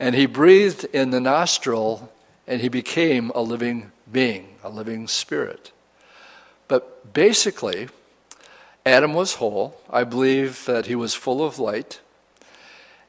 And 0.00 0.14
he 0.14 0.24
breathed 0.24 0.86
in 0.86 1.10
the 1.10 1.20
nostril, 1.20 2.10
and 2.46 2.62
he 2.62 2.70
became 2.70 3.30
a 3.34 3.42
living 3.42 3.92
being, 4.10 4.54
a 4.64 4.70
living 4.70 5.06
spirit. 5.06 5.70
But 6.66 7.12
basically, 7.12 7.90
Adam 8.86 9.12
was 9.12 9.34
whole. 9.34 9.78
I 9.90 10.04
believe 10.04 10.64
that 10.64 10.86
he 10.86 10.94
was 10.94 11.12
full 11.12 11.44
of 11.44 11.58
light. 11.58 12.00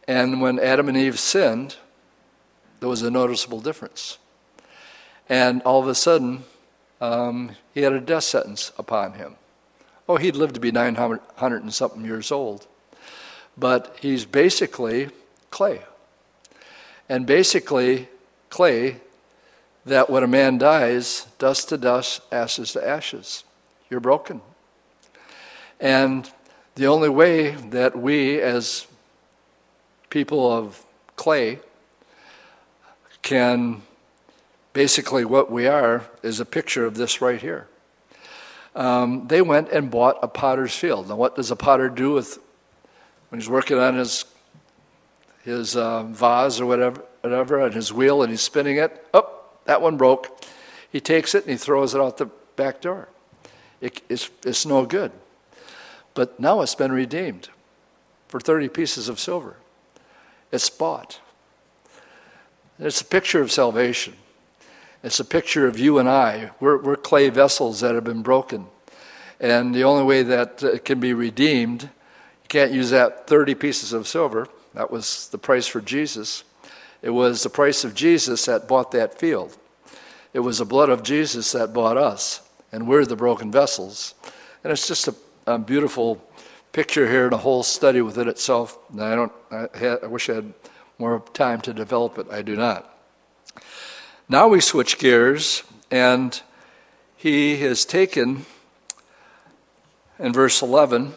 And 0.09 0.41
when 0.41 0.59
Adam 0.59 0.89
and 0.89 0.97
Eve 0.97 1.21
sinned, 1.21 1.77
there 2.81 2.89
was 2.89 3.01
a 3.01 3.09
noticeable 3.09 3.61
difference. 3.61 4.17
And 5.29 5.61
all 5.61 5.79
of 5.79 5.87
a 5.87 5.95
sudden, 5.95 6.43
um, 6.99 7.51
he 7.73 7.83
had 7.83 7.93
a 7.93 8.01
death 8.01 8.25
sentence 8.25 8.73
upon 8.77 9.13
him. 9.13 9.37
Oh, 10.13 10.17
he'd 10.17 10.35
lived 10.35 10.53
to 10.53 10.59
be 10.59 10.71
900 10.71 11.63
and 11.63 11.73
something 11.73 12.05
years 12.05 12.31
old 12.31 12.67
but 13.57 13.95
he's 14.01 14.25
basically 14.25 15.09
clay. 15.49 15.81
And 17.09 17.25
basically, 17.25 18.07
clay 18.49 18.97
that 19.85 20.09
when 20.09 20.23
a 20.23 20.27
man 20.27 20.57
dies, 20.57 21.27
dust 21.37 21.69
to 21.69 21.77
dust, 21.77 22.21
ashes 22.31 22.73
to 22.73 22.87
ashes. 22.87 23.43
you're 23.89 23.99
broken. 23.99 24.41
And 25.79 26.29
the 26.75 26.87
only 26.87 27.09
way 27.09 27.51
that 27.51 27.95
we, 27.95 28.41
as 28.41 28.87
people 30.09 30.51
of 30.51 30.83
clay, 31.15 31.59
can 33.21 33.81
basically 34.71 35.25
what 35.25 35.51
we 35.51 35.67
are 35.67 36.05
is 36.23 36.39
a 36.39 36.45
picture 36.45 36.85
of 36.85 36.95
this 36.95 37.21
right 37.21 37.41
here. 37.41 37.67
Um, 38.75 39.27
they 39.27 39.41
went 39.41 39.69
and 39.69 39.91
bought 39.91 40.17
a 40.23 40.27
potter's 40.27 40.75
field. 40.75 41.09
Now, 41.09 41.15
what 41.15 41.35
does 41.35 41.51
a 41.51 41.55
potter 41.55 41.89
do 41.89 42.13
with 42.13 42.39
when 43.29 43.39
he's 43.39 43.49
working 43.49 43.77
on 43.77 43.95
his 43.95 44.25
his 45.43 45.75
uh, 45.75 46.03
vase 46.03 46.61
or 46.61 46.65
whatever, 46.65 47.03
whatever, 47.21 47.61
on 47.61 47.73
his 47.73 47.91
wheel, 47.91 48.23
and 48.23 48.31
he's 48.31 48.41
spinning 48.41 48.77
it? 48.77 49.05
Oh, 49.13 49.29
that 49.65 49.81
one 49.81 49.97
broke. 49.97 50.43
He 50.89 50.99
takes 50.99 51.35
it 51.35 51.43
and 51.43 51.51
he 51.51 51.57
throws 51.57 51.93
it 51.93 52.01
out 52.01 52.17
the 52.17 52.27
back 52.55 52.81
door. 52.81 53.09
It, 53.81 54.01
it's, 54.07 54.29
it's 54.45 54.65
no 54.65 54.85
good. 54.85 55.11
But 56.13 56.39
now 56.39 56.61
it's 56.61 56.75
been 56.75 56.91
redeemed 56.91 57.49
for 58.27 58.39
30 58.39 58.69
pieces 58.69 59.09
of 59.09 59.19
silver. 59.19 59.57
It's 60.51 60.69
bought. 60.69 61.19
It's 62.79 63.01
a 63.01 63.05
picture 63.05 63.41
of 63.41 63.51
salvation. 63.51 64.13
It's 65.03 65.19
a 65.19 65.25
picture 65.25 65.67
of 65.67 65.77
you 65.77 65.99
and 65.99 66.07
I. 66.07 66.51
We're, 66.61 66.77
we're 66.77 66.95
clay 66.95 67.29
vessels 67.29 67.81
that 67.81 67.93
have 67.93 68.05
been 68.05 68.21
broken. 68.21 68.67
And 69.37 69.75
the 69.75 69.83
only 69.83 70.05
way 70.05 70.23
that 70.23 70.63
uh, 70.63 70.67
it 70.67 70.85
can 70.85 71.01
be 71.01 71.13
redeemed, 71.13 71.83
you 71.83 72.47
can't 72.47 72.71
use 72.71 72.91
that 72.91 73.27
30 73.27 73.53
pieces 73.55 73.91
of 73.91 74.07
silver. 74.07 74.47
That 74.73 74.91
was 74.91 75.27
the 75.27 75.37
price 75.37 75.67
for 75.67 75.81
Jesus. 75.81 76.45
It 77.01 77.09
was 77.09 77.43
the 77.43 77.49
price 77.49 77.83
of 77.83 77.93
Jesus 77.93 78.45
that 78.45 78.65
bought 78.65 78.91
that 78.91 79.19
field. 79.19 79.57
It 80.33 80.39
was 80.39 80.59
the 80.59 80.65
blood 80.65 80.89
of 80.89 81.03
Jesus 81.03 81.51
that 81.51 81.73
bought 81.73 81.97
us, 81.97 82.41
and 82.71 82.87
we're 82.87 83.05
the 83.05 83.17
broken 83.17 83.51
vessels. 83.51 84.15
And 84.63 84.71
it's 84.71 84.87
just 84.87 85.09
a, 85.09 85.15
a 85.45 85.59
beautiful 85.59 86.23
picture 86.71 87.09
here 87.09 87.25
and 87.25 87.33
a 87.33 87.37
whole 87.37 87.61
study 87.61 88.01
within 88.01 88.29
itself. 88.29 88.79
I 88.97 89.15
don't. 89.15 89.31
I, 89.51 89.67
I 90.01 90.07
wish 90.07 90.29
I 90.29 90.35
had 90.35 90.53
more 90.97 91.21
time 91.33 91.59
to 91.61 91.73
develop 91.73 92.17
it. 92.17 92.27
I 92.31 92.41
do 92.41 92.55
not. 92.55 92.92
Now 94.29 94.47
we 94.47 94.61
switch 94.61 94.99
gears, 94.99 95.63
and 95.91 96.41
he 97.17 97.57
has 97.57 97.83
taken 97.83 98.45
in 100.17 100.31
verse 100.31 100.61
11. 100.61 101.13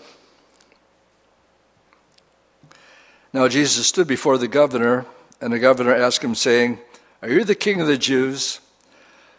Now 3.32 3.46
Jesus 3.48 3.86
stood 3.86 4.08
before 4.08 4.38
the 4.38 4.48
governor, 4.48 5.06
and 5.40 5.52
the 5.52 5.58
governor 5.58 5.94
asked 5.94 6.24
him, 6.24 6.34
saying, 6.34 6.78
Are 7.22 7.28
you 7.28 7.44
the 7.44 7.54
king 7.54 7.80
of 7.80 7.86
the 7.86 7.98
Jews? 7.98 8.60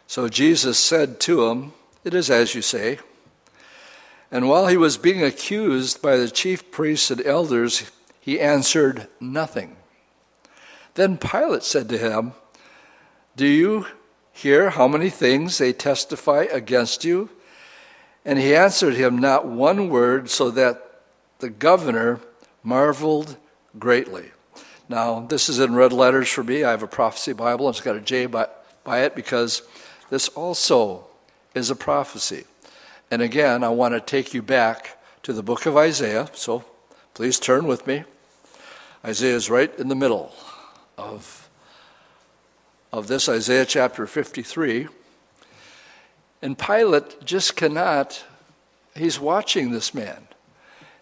So 0.07 0.29
Jesus 0.29 0.79
said 0.79 1.19
to 1.21 1.47
him, 1.47 1.73
It 2.05 2.13
is 2.13 2.29
as 2.29 2.55
you 2.55 2.61
say. 2.61 2.99
And 4.31 4.47
while 4.47 4.67
he 4.67 4.77
was 4.77 4.97
being 4.97 5.23
accused 5.23 6.01
by 6.01 6.15
the 6.15 6.29
chief 6.29 6.71
priests 6.71 7.11
and 7.11 7.25
elders, 7.25 7.91
he 8.19 8.39
answered 8.39 9.07
nothing. 9.19 9.75
Then 10.95 11.17
Pilate 11.17 11.63
said 11.63 11.89
to 11.89 11.97
him, 11.97 12.33
Do 13.37 13.45
you 13.45 13.85
hear 14.33 14.71
how 14.71 14.87
many 14.87 15.11
things 15.11 15.59
they 15.59 15.71
testify 15.71 16.47
against 16.51 17.05
you? 17.05 17.29
And 18.25 18.39
he 18.39 18.55
answered 18.55 18.95
him 18.95 19.19
not 19.19 19.45
one 19.45 19.89
word, 19.89 20.31
so 20.31 20.49
that 20.49 21.01
the 21.37 21.51
governor 21.51 22.19
marveled 22.63 23.37
greatly. 23.77 24.31
Now, 24.89 25.19
this 25.19 25.49
is 25.49 25.59
in 25.59 25.75
red 25.75 25.93
letters 25.93 26.29
for 26.29 26.43
me. 26.43 26.63
I 26.63 26.71
have 26.71 26.81
a 26.81 26.87
prophecy 26.87 27.31
Bible, 27.31 27.67
and 27.67 27.75
it's 27.75 27.85
got 27.85 27.95
a 27.95 28.01
J 28.01 28.25
by, 28.25 28.47
by 28.83 29.01
it 29.01 29.13
because 29.13 29.61
this 30.09 30.29
also 30.29 31.05
is 31.53 31.69
a 31.69 31.75
prophecy. 31.75 32.45
And 33.11 33.21
again, 33.21 33.63
I 33.63 33.69
want 33.69 33.93
to 33.93 34.01
take 34.01 34.33
you 34.33 34.41
back 34.41 34.97
to 35.21 35.31
the 35.31 35.43
book 35.43 35.67
of 35.67 35.77
Isaiah, 35.77 36.27
so 36.33 36.65
please 37.13 37.39
turn 37.39 37.67
with 37.67 37.85
me. 37.85 38.03
Isaiah 39.05 39.35
is 39.35 39.47
right 39.47 39.77
in 39.77 39.89
the 39.89 39.95
middle 39.95 40.33
of, 40.97 41.46
of 42.91 43.07
this, 43.07 43.27
Isaiah 43.27 43.65
chapter 43.65 44.07
53. 44.07 44.87
And 46.41 46.57
Pilate 46.57 47.23
just 47.25 47.55
cannot, 47.55 48.23
he's 48.95 49.19
watching 49.19 49.71
this 49.71 49.93
man. 49.93 50.27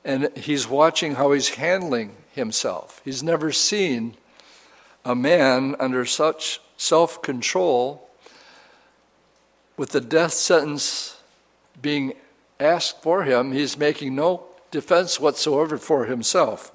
And 0.03 0.29
he's 0.37 0.67
watching 0.67 1.15
how 1.15 1.31
he's 1.31 1.49
handling 1.49 2.15
himself. 2.31 3.01
He's 3.03 3.23
never 3.23 3.51
seen 3.51 4.15
a 5.03 5.15
man 5.15 5.75
under 5.79 6.05
such 6.05 6.61
self 6.77 7.21
control 7.21 8.09
with 9.77 9.91
the 9.91 10.01
death 10.01 10.33
sentence 10.33 11.17
being 11.81 12.13
asked 12.59 13.01
for 13.01 13.23
him. 13.23 13.51
He's 13.51 13.77
making 13.77 14.15
no 14.15 14.45
defense 14.71 15.19
whatsoever 15.19 15.77
for 15.77 16.05
himself. 16.05 16.71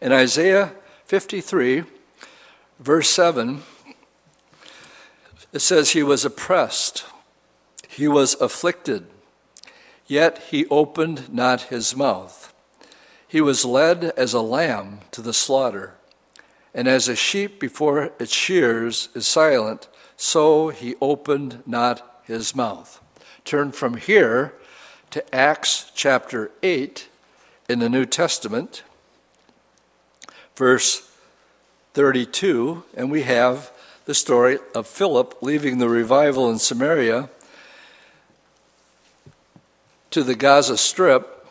In 0.00 0.12
Isaiah 0.12 0.72
53, 1.06 1.84
verse 2.78 3.08
7, 3.10 3.62
it 5.52 5.60
says, 5.60 5.90
He 5.90 6.02
was 6.02 6.24
oppressed, 6.24 7.04
he 7.88 8.08
was 8.08 8.34
afflicted, 8.40 9.06
yet 10.06 10.38
he 10.50 10.66
opened 10.66 11.32
not 11.32 11.62
his 11.62 11.96
mouth. 11.96 12.52
He 13.26 13.40
was 13.40 13.64
led 13.64 14.04
as 14.16 14.34
a 14.34 14.40
lamb 14.40 15.00
to 15.12 15.22
the 15.22 15.32
slaughter, 15.32 15.94
and 16.74 16.86
as 16.86 17.08
a 17.08 17.16
sheep 17.16 17.60
before 17.60 18.12
its 18.18 18.34
shears 18.34 19.08
is 19.14 19.26
silent, 19.26 19.88
so 20.16 20.68
he 20.68 20.94
opened 21.00 21.62
not 21.66 22.22
his 22.24 22.54
mouth. 22.54 23.00
Turn 23.44 23.72
from 23.72 23.96
here 23.96 24.54
to 25.10 25.34
Acts 25.34 25.90
chapter 25.94 26.50
8 26.62 27.08
in 27.68 27.78
the 27.78 27.88
New 27.88 28.06
Testament 28.06 28.82
verse 30.56 31.10
32, 31.94 32.84
and 32.94 33.10
we 33.10 33.22
have 33.22 33.71
the 34.04 34.14
story 34.14 34.58
of 34.74 34.86
Philip 34.86 35.38
leaving 35.42 35.78
the 35.78 35.88
revival 35.88 36.50
in 36.50 36.58
Samaria 36.58 37.28
to 40.10 40.22
the 40.22 40.34
Gaza 40.34 40.76
Strip, 40.76 41.46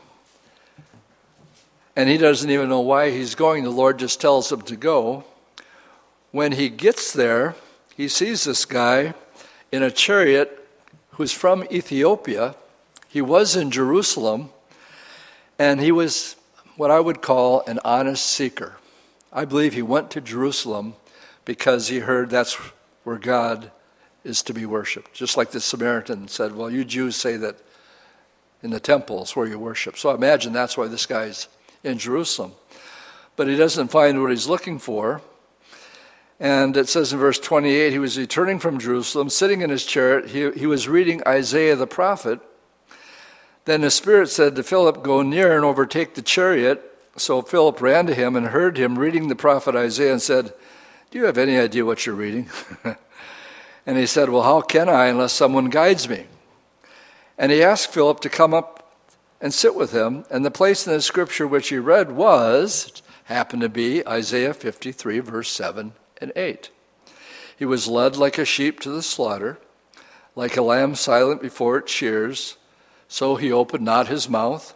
and 1.95 2.09
he 2.09 2.17
doesn't 2.17 2.49
even 2.49 2.69
know 2.69 2.81
why 2.81 3.11
he's 3.11 3.35
going. 3.35 3.63
The 3.63 3.69
Lord 3.69 3.99
just 3.99 4.19
tells 4.19 4.51
him 4.51 4.61
to 4.63 4.75
go. 4.75 5.23
When 6.31 6.53
he 6.53 6.69
gets 6.69 7.11
there, 7.11 7.55
he 7.95 8.07
sees 8.07 8.43
this 8.43 8.65
guy 8.65 9.13
in 9.71 9.83
a 9.83 9.91
chariot 9.91 10.67
who's 11.11 11.31
from 11.31 11.65
Ethiopia. 11.71 12.55
He 13.07 13.21
was 13.21 13.55
in 13.55 13.71
Jerusalem, 13.71 14.49
and 15.57 15.79
he 15.79 15.91
was 15.91 16.35
what 16.75 16.91
I 16.91 16.99
would 16.99 17.21
call 17.21 17.61
an 17.67 17.79
honest 17.83 18.25
seeker. 18.25 18.77
I 19.31 19.45
believe 19.45 19.73
he 19.73 19.81
went 19.81 20.11
to 20.11 20.21
Jerusalem 20.21 20.95
because 21.45 21.87
he 21.87 21.99
heard 21.99 22.29
that's 22.29 22.53
where 23.03 23.17
God 23.17 23.71
is 24.23 24.43
to 24.43 24.53
be 24.53 24.65
worshiped. 24.65 25.13
Just 25.13 25.37
like 25.37 25.51
the 25.51 25.59
Samaritan 25.59 26.27
said, 26.27 26.55
Well, 26.55 26.69
you 26.69 26.85
Jews 26.85 27.15
say 27.15 27.37
that 27.37 27.57
in 28.61 28.69
the 28.69 28.79
temple 28.79 29.23
is 29.23 29.35
where 29.35 29.47
you 29.47 29.57
worship. 29.57 29.97
So 29.97 30.09
I 30.09 30.15
imagine 30.15 30.53
that's 30.53 30.77
why 30.77 30.87
this 30.87 31.05
guy's 31.05 31.47
in 31.83 31.97
Jerusalem. 31.97 32.53
But 33.35 33.47
he 33.47 33.55
doesn't 33.55 33.89
find 33.89 34.21
what 34.21 34.31
he's 34.31 34.47
looking 34.47 34.77
for. 34.77 35.21
And 36.39 36.75
it 36.75 36.89
says 36.89 37.13
in 37.13 37.19
verse 37.19 37.39
28 37.39 37.91
he 37.91 37.99
was 37.99 38.17
returning 38.17 38.59
from 38.59 38.79
Jerusalem, 38.79 39.29
sitting 39.29 39.61
in 39.61 39.69
his 39.69 39.85
chariot. 39.85 40.29
He, 40.29 40.51
he 40.51 40.67
was 40.67 40.87
reading 40.87 41.21
Isaiah 41.25 41.75
the 41.75 41.87
prophet. 41.87 42.39
Then 43.65 43.81
the 43.81 43.91
Spirit 43.91 44.29
said 44.29 44.55
to 44.55 44.63
Philip, 44.63 45.03
Go 45.03 45.21
near 45.21 45.55
and 45.55 45.63
overtake 45.63 46.15
the 46.15 46.21
chariot. 46.21 46.87
So 47.15 47.41
Philip 47.41 47.81
ran 47.81 48.07
to 48.07 48.15
him 48.15 48.35
and 48.35 48.47
heard 48.47 48.77
him 48.77 48.97
reading 48.97 49.27
the 49.27 49.35
prophet 49.35 49.75
Isaiah 49.75 50.13
and 50.13 50.21
said, 50.21 50.53
Do 51.11 51.19
you 51.19 51.25
have 51.25 51.37
any 51.37 51.57
idea 51.57 51.83
what 51.83 52.05
you're 52.05 52.15
reading? 52.15 52.49
and 53.85 53.97
he 53.97 54.05
said, 54.05 54.29
Well, 54.29 54.43
how 54.43 54.61
can 54.61 54.87
I 54.87 55.07
unless 55.07 55.33
someone 55.33 55.65
guides 55.65 56.07
me? 56.07 56.27
And 57.37 57.51
he 57.51 57.61
asked 57.61 57.91
Philip 57.91 58.21
to 58.21 58.29
come 58.29 58.53
up 58.53 58.95
and 59.41 59.53
sit 59.53 59.75
with 59.75 59.91
him. 59.91 60.23
And 60.31 60.45
the 60.45 60.51
place 60.51 60.87
in 60.87 60.93
the 60.93 61.01
scripture 61.01 61.45
which 61.45 61.67
he 61.67 61.77
read 61.77 62.13
was, 62.13 63.01
happened 63.25 63.61
to 63.63 63.69
be 63.69 64.07
Isaiah 64.07 64.53
53, 64.53 65.19
verse 65.19 65.49
7 65.49 65.91
and 66.21 66.31
8. 66.33 66.69
He 67.57 67.65
was 67.65 67.89
led 67.89 68.15
like 68.15 68.37
a 68.37 68.45
sheep 68.45 68.79
to 68.79 68.89
the 68.89 69.03
slaughter, 69.03 69.59
like 70.33 70.55
a 70.55 70.61
lamb 70.61 70.95
silent 70.95 71.41
before 71.41 71.79
its 71.79 71.91
shears, 71.91 72.55
so 73.09 73.35
he 73.35 73.51
opened 73.51 73.83
not 73.83 74.07
his 74.07 74.29
mouth. 74.29 74.73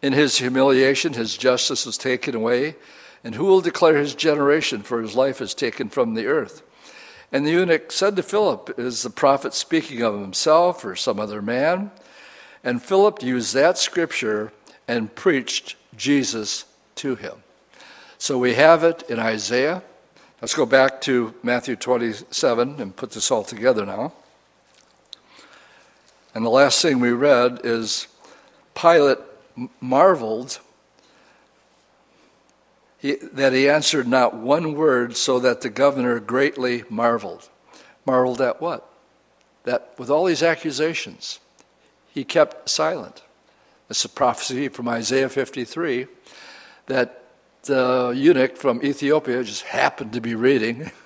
In 0.00 0.12
his 0.12 0.38
humiliation, 0.38 1.14
his 1.14 1.36
justice 1.36 1.84
was 1.84 1.98
taken 1.98 2.36
away. 2.36 2.76
And 3.22 3.34
who 3.34 3.44
will 3.44 3.60
declare 3.60 3.98
his 3.98 4.14
generation? 4.14 4.82
For 4.82 5.02
his 5.02 5.14
life 5.14 5.40
is 5.40 5.54
taken 5.54 5.88
from 5.88 6.14
the 6.14 6.26
earth. 6.26 6.62
And 7.32 7.46
the 7.46 7.52
eunuch 7.52 7.92
said 7.92 8.16
to 8.16 8.22
Philip, 8.22 8.74
Is 8.78 9.02
the 9.02 9.10
prophet 9.10 9.54
speaking 9.54 10.02
of 10.02 10.18
himself 10.20 10.84
or 10.84 10.96
some 10.96 11.20
other 11.20 11.42
man? 11.42 11.90
And 12.64 12.82
Philip 12.82 13.22
used 13.22 13.54
that 13.54 13.78
scripture 13.78 14.52
and 14.88 15.14
preached 15.14 15.76
Jesus 15.96 16.64
to 16.96 17.14
him. 17.14 17.42
So 18.18 18.36
we 18.36 18.54
have 18.54 18.84
it 18.84 19.02
in 19.08 19.18
Isaiah. 19.18 19.82
Let's 20.42 20.54
go 20.54 20.66
back 20.66 21.00
to 21.02 21.34
Matthew 21.42 21.76
27 21.76 22.80
and 22.80 22.96
put 22.96 23.12
this 23.12 23.30
all 23.30 23.44
together 23.44 23.86
now. 23.86 24.12
And 26.34 26.44
the 26.44 26.50
last 26.50 26.82
thing 26.82 27.00
we 27.00 27.12
read 27.12 27.60
is 27.64 28.08
Pilate 28.74 29.18
marveled 29.80 30.60
he, 33.00 33.14
that 33.14 33.52
he 33.52 33.68
answered 33.68 34.06
not 34.06 34.34
one 34.34 34.74
word, 34.74 35.16
so 35.16 35.38
that 35.40 35.62
the 35.62 35.70
governor 35.70 36.20
greatly 36.20 36.84
marveled. 36.90 37.48
Marveled 38.04 38.40
at 38.42 38.60
what? 38.60 38.86
That 39.64 39.94
with 39.98 40.10
all 40.10 40.26
these 40.26 40.42
accusations, 40.42 41.40
he 42.12 42.24
kept 42.24 42.68
silent. 42.68 43.22
It's 43.88 44.04
a 44.04 44.08
prophecy 44.08 44.68
from 44.68 44.86
Isaiah 44.88 45.30
53 45.30 46.06
that 46.86 47.24
the 47.62 48.12
eunuch 48.14 48.56
from 48.56 48.82
Ethiopia 48.82 49.42
just 49.44 49.62
happened 49.62 50.12
to 50.12 50.20
be 50.20 50.34
reading. 50.34 50.90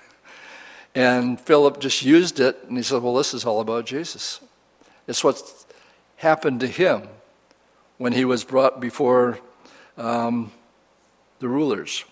And 0.97 1.41
Philip 1.41 1.81
just 1.81 2.03
used 2.03 2.39
it, 2.39 2.57
and 2.69 2.77
he 2.77 2.81
said, 2.81 3.01
Well, 3.01 3.15
this 3.15 3.33
is 3.33 3.43
all 3.43 3.59
about 3.59 3.85
Jesus. 3.85 4.39
It's 5.07 5.25
what 5.25 5.43
happened 6.15 6.61
to 6.61 6.67
him 6.67 7.09
when 7.97 8.13
he 8.13 8.23
was 8.23 8.45
brought 8.45 8.79
before 8.79 9.39
um, 9.97 10.51
the 11.39 11.47
rulers. 11.47 12.05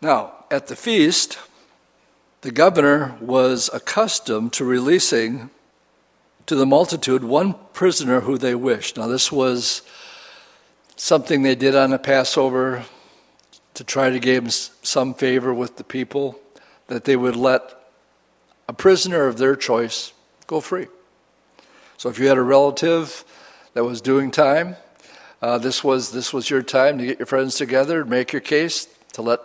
Now, 0.00 0.44
at 0.50 0.68
the 0.68 0.76
feast, 0.76 1.38
the 2.40 2.50
governor 2.50 3.16
was 3.20 3.68
accustomed 3.72 4.52
to 4.54 4.64
releasing 4.64 5.50
to 6.46 6.56
the 6.56 6.66
multitude 6.66 7.22
one 7.22 7.54
prisoner 7.72 8.20
who 8.20 8.38
they 8.38 8.54
wished. 8.54 8.96
Now, 8.96 9.06
this 9.06 9.30
was 9.30 9.82
something 10.96 11.42
they 11.42 11.54
did 11.54 11.74
on 11.74 11.90
the 11.90 11.98
Passover 11.98 12.84
to 13.74 13.84
try 13.84 14.10
to 14.10 14.18
gain 14.18 14.50
some 14.50 15.14
favor 15.14 15.54
with 15.54 15.76
the 15.76 15.84
people, 15.84 16.40
that 16.88 17.04
they 17.04 17.16
would 17.16 17.36
let 17.36 17.62
a 18.68 18.72
prisoner 18.72 19.26
of 19.26 19.38
their 19.38 19.54
choice 19.54 20.12
go 20.46 20.60
free. 20.60 20.86
So 21.96 22.08
if 22.08 22.18
you 22.18 22.26
had 22.26 22.38
a 22.38 22.42
relative 22.42 23.24
that 23.74 23.84
was 23.84 24.00
doing 24.00 24.30
time, 24.30 24.76
uh, 25.42 25.58
this 25.58 25.82
was 25.82 26.12
this 26.12 26.32
was 26.32 26.50
your 26.50 26.62
time 26.62 26.98
to 26.98 27.06
get 27.06 27.18
your 27.18 27.26
friends 27.26 27.54
together, 27.54 28.04
make 28.04 28.32
your 28.32 28.40
case 28.40 28.88
to 29.12 29.22
let 29.22 29.40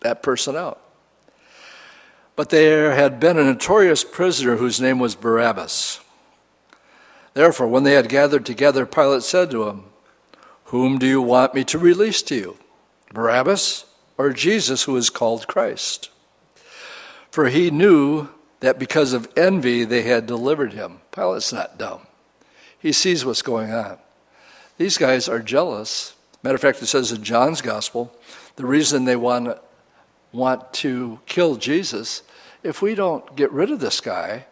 that 0.00 0.22
person 0.22 0.56
out. 0.56 0.80
But 2.36 2.50
there 2.50 2.94
had 2.94 3.20
been 3.20 3.38
a 3.38 3.44
notorious 3.44 4.02
prisoner 4.02 4.56
whose 4.56 4.80
name 4.80 4.98
was 4.98 5.14
Barabbas. 5.14 6.00
Therefore, 7.32 7.68
when 7.68 7.84
they 7.84 7.92
had 7.92 8.08
gathered 8.08 8.44
together, 8.44 8.86
Pilate 8.86 9.22
said 9.22 9.50
to 9.50 9.68
him, 9.68 9.84
Whom 10.66 10.98
do 10.98 11.06
you 11.06 11.22
want 11.22 11.54
me 11.54 11.64
to 11.64 11.78
release 11.78 12.22
to 12.22 12.34
you, 12.34 12.56
Barabbas 13.12 13.84
or 14.16 14.32
Jesus, 14.32 14.84
who 14.84 14.96
is 14.96 15.10
called 15.10 15.46
Christ? 15.46 16.10
For 17.30 17.48
he 17.48 17.70
knew 17.70 18.28
that 18.60 18.78
because 18.78 19.12
of 19.12 19.28
envy 19.36 19.84
they 19.84 20.02
had 20.02 20.26
delivered 20.26 20.72
him. 20.72 21.00
Pilate's 21.12 21.52
not 21.52 21.78
dumb, 21.78 22.00
he 22.78 22.92
sees 22.92 23.24
what's 23.24 23.42
going 23.42 23.72
on. 23.72 23.98
These 24.76 24.98
guys 24.98 25.28
are 25.28 25.40
jealous. 25.40 26.14
Matter 26.42 26.56
of 26.56 26.60
fact, 26.60 26.82
it 26.82 26.86
says 26.86 27.12
in 27.12 27.22
John's 27.22 27.62
gospel, 27.62 28.14
the 28.56 28.66
reason 28.66 29.04
they 29.04 29.16
want, 29.16 29.58
want 30.32 30.72
to 30.74 31.20
kill 31.26 31.56
Jesus, 31.56 32.22
if 32.62 32.82
we 32.82 32.94
don't 32.94 33.36
get 33.36 33.52
rid 33.52 33.70
of 33.70 33.80
this 33.80 34.00
guy, 34.00 34.46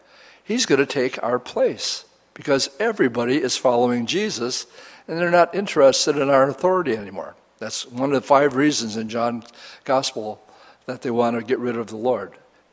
he's 0.44 0.66
going 0.66 0.78
to 0.78 0.86
take 0.86 1.22
our 1.22 1.38
place 1.38 2.04
because 2.34 2.70
everybody 2.78 3.36
is 3.36 3.56
following 3.56 4.06
Jesus 4.06 4.66
and 5.08 5.18
they're 5.18 5.30
not 5.30 5.54
interested 5.54 6.16
in 6.16 6.30
our 6.30 6.48
authority 6.48 6.96
anymore. 6.96 7.34
That's 7.58 7.86
one 7.86 8.10
of 8.12 8.20
the 8.20 8.26
five 8.26 8.56
reasons 8.56 8.96
in 8.96 9.08
John's 9.08 9.46
gospel 9.84 10.42
that 10.86 11.02
they 11.02 11.10
want 11.10 11.38
to 11.38 11.44
get 11.44 11.58
rid 11.58 11.76
of 11.76 11.88
the 11.88 11.96
Lord. 11.96 12.32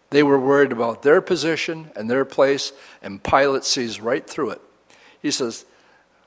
They 0.09 0.23
were 0.23 0.39
worried 0.39 0.71
about 0.71 1.03
their 1.03 1.21
position 1.21 1.91
and 1.95 2.09
their 2.09 2.25
place, 2.25 2.71
and 3.01 3.23
Pilate 3.23 3.63
sees 3.63 4.01
right 4.01 4.25
through 4.25 4.51
it. 4.51 4.61
He 5.21 5.29
says, 5.29 5.65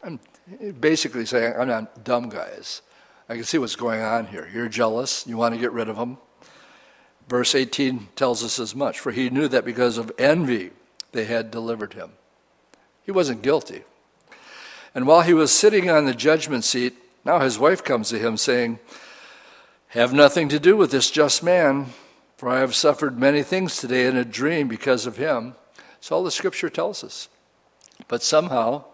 I'm 0.02 0.20
basically 0.80 1.26
saying, 1.26 1.54
I'm 1.58 1.68
not 1.68 2.04
dumb, 2.04 2.28
guys. 2.28 2.82
I 3.28 3.34
can 3.34 3.44
see 3.44 3.58
what's 3.58 3.76
going 3.76 4.00
on 4.00 4.26
here. 4.26 4.48
You're 4.52 4.68
jealous. 4.68 5.26
You 5.26 5.36
want 5.36 5.54
to 5.54 5.60
get 5.60 5.72
rid 5.72 5.88
of 5.88 5.96
him. 5.96 6.18
Verse 7.28 7.54
18 7.54 8.08
tells 8.16 8.44
us 8.44 8.58
as 8.58 8.74
much. 8.74 9.00
For 9.00 9.12
he 9.12 9.30
knew 9.30 9.48
that 9.48 9.64
because 9.64 9.98
of 9.98 10.12
envy 10.18 10.70
they 11.12 11.24
had 11.24 11.50
delivered 11.50 11.94
him. 11.94 12.12
He 13.04 13.12
wasn't 13.12 13.42
guilty. 13.42 13.84
And 14.94 15.06
while 15.06 15.22
he 15.22 15.34
was 15.34 15.52
sitting 15.52 15.88
on 15.88 16.04
the 16.04 16.14
judgment 16.14 16.64
seat, 16.64 16.94
now 17.24 17.38
his 17.38 17.58
wife 17.58 17.82
comes 17.82 18.08
to 18.10 18.18
him 18.18 18.36
saying, 18.36 18.78
Have 19.88 20.12
nothing 20.12 20.48
to 20.48 20.60
do 20.60 20.76
with 20.76 20.90
this 20.90 21.10
just 21.10 21.42
man, 21.42 21.86
for 22.36 22.48
I 22.48 22.60
have 22.60 22.74
suffered 22.74 23.18
many 23.18 23.42
things 23.42 23.76
today 23.76 24.06
in 24.06 24.16
a 24.16 24.24
dream 24.24 24.68
because 24.68 25.06
of 25.06 25.16
him. 25.16 25.54
So 26.00 26.16
all 26.16 26.24
the 26.24 26.30
scripture 26.30 26.68
tells 26.68 27.04
us. 27.04 27.28
But 28.08 28.22
somehow, 28.22 28.84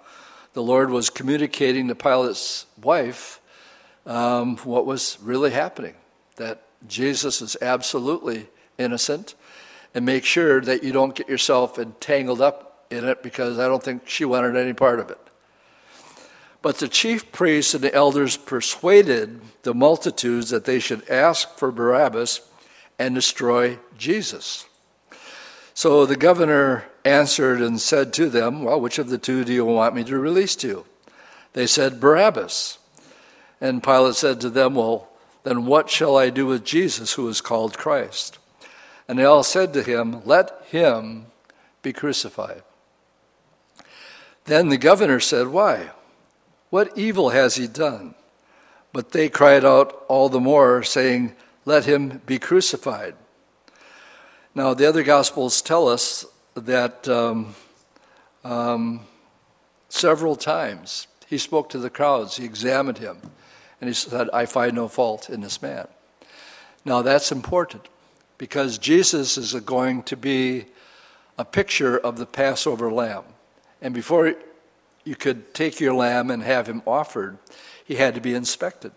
the 0.58 0.64
Lord 0.64 0.90
was 0.90 1.08
communicating 1.08 1.86
to 1.86 1.94
Pilate's 1.94 2.66
wife 2.82 3.40
um, 4.06 4.56
what 4.64 4.86
was 4.86 5.16
really 5.22 5.52
happening 5.52 5.94
that 6.34 6.62
Jesus 6.88 7.40
is 7.40 7.56
absolutely 7.62 8.48
innocent, 8.76 9.36
and 9.94 10.04
make 10.04 10.24
sure 10.24 10.60
that 10.60 10.82
you 10.82 10.90
don't 10.90 11.14
get 11.14 11.28
yourself 11.28 11.78
entangled 11.78 12.40
up 12.40 12.88
in 12.90 13.04
it 13.04 13.22
because 13.22 13.56
I 13.56 13.68
don't 13.68 13.84
think 13.84 14.08
she 14.08 14.24
wanted 14.24 14.56
any 14.56 14.72
part 14.72 14.98
of 14.98 15.10
it. 15.10 15.20
But 16.60 16.78
the 16.78 16.88
chief 16.88 17.30
priests 17.30 17.72
and 17.72 17.84
the 17.84 17.94
elders 17.94 18.36
persuaded 18.36 19.40
the 19.62 19.74
multitudes 19.74 20.50
that 20.50 20.64
they 20.64 20.80
should 20.80 21.08
ask 21.08 21.56
for 21.56 21.70
Barabbas 21.70 22.40
and 22.98 23.14
destroy 23.14 23.78
Jesus. 23.96 24.66
So 25.72 26.04
the 26.04 26.16
governor 26.16 26.87
answered 27.08 27.60
and 27.60 27.80
said 27.80 28.12
to 28.14 28.28
them, 28.28 28.62
Well, 28.62 28.80
which 28.80 28.98
of 28.98 29.08
the 29.08 29.18
two 29.18 29.44
do 29.44 29.52
you 29.52 29.64
want 29.64 29.94
me 29.94 30.04
to 30.04 30.18
release 30.18 30.54
to 30.56 30.68
you? 30.68 30.86
They 31.52 31.66
said, 31.66 32.00
Barabbas. 32.00 32.78
And 33.60 33.82
Pilate 33.82 34.14
said 34.14 34.40
to 34.40 34.50
them, 34.50 34.74
Well, 34.74 35.08
then 35.42 35.66
what 35.66 35.90
shall 35.90 36.16
I 36.16 36.30
do 36.30 36.46
with 36.46 36.64
Jesus, 36.64 37.14
who 37.14 37.28
is 37.28 37.40
called 37.40 37.78
Christ? 37.78 38.38
And 39.08 39.18
they 39.18 39.24
all 39.24 39.42
said 39.42 39.72
to 39.72 39.82
him, 39.82 40.22
Let 40.24 40.64
him 40.66 41.26
be 41.82 41.92
crucified. 41.92 42.62
Then 44.44 44.68
the 44.68 44.78
governor 44.78 45.20
said, 45.20 45.48
Why? 45.48 45.90
What 46.70 46.96
evil 46.96 47.30
has 47.30 47.56
he 47.56 47.66
done? 47.66 48.14
But 48.92 49.12
they 49.12 49.28
cried 49.28 49.64
out 49.64 50.04
all 50.08 50.28
the 50.28 50.40
more, 50.40 50.82
saying, 50.82 51.34
Let 51.64 51.84
him 51.84 52.22
be 52.26 52.38
crucified. 52.38 53.14
Now, 54.54 54.74
the 54.74 54.88
other 54.88 55.02
Gospels 55.02 55.62
tell 55.62 55.88
us 55.88 56.26
that 56.60 57.08
um, 57.08 57.54
um, 58.44 59.00
several 59.88 60.36
times 60.36 61.06
he 61.26 61.38
spoke 61.38 61.68
to 61.70 61.78
the 61.78 61.90
crowds, 61.90 62.36
he 62.36 62.44
examined 62.44 62.98
him, 62.98 63.18
and 63.80 63.88
he 63.88 63.94
said, 63.94 64.30
I 64.32 64.46
find 64.46 64.74
no 64.74 64.88
fault 64.88 65.28
in 65.28 65.40
this 65.40 65.60
man. 65.60 65.86
Now, 66.84 67.02
that's 67.02 67.30
important 67.30 67.88
because 68.38 68.78
Jesus 68.78 69.36
is 69.36 69.52
going 69.54 70.04
to 70.04 70.16
be 70.16 70.66
a 71.36 71.44
picture 71.44 71.98
of 71.98 72.18
the 72.18 72.26
Passover 72.26 72.90
lamb. 72.90 73.24
And 73.82 73.92
before 73.92 74.34
you 75.04 75.16
could 75.16 75.54
take 75.54 75.80
your 75.80 75.94
lamb 75.94 76.30
and 76.30 76.42
have 76.42 76.66
him 76.66 76.82
offered, 76.86 77.38
he 77.84 77.96
had 77.96 78.14
to 78.14 78.20
be 78.20 78.34
inspected. 78.34 78.92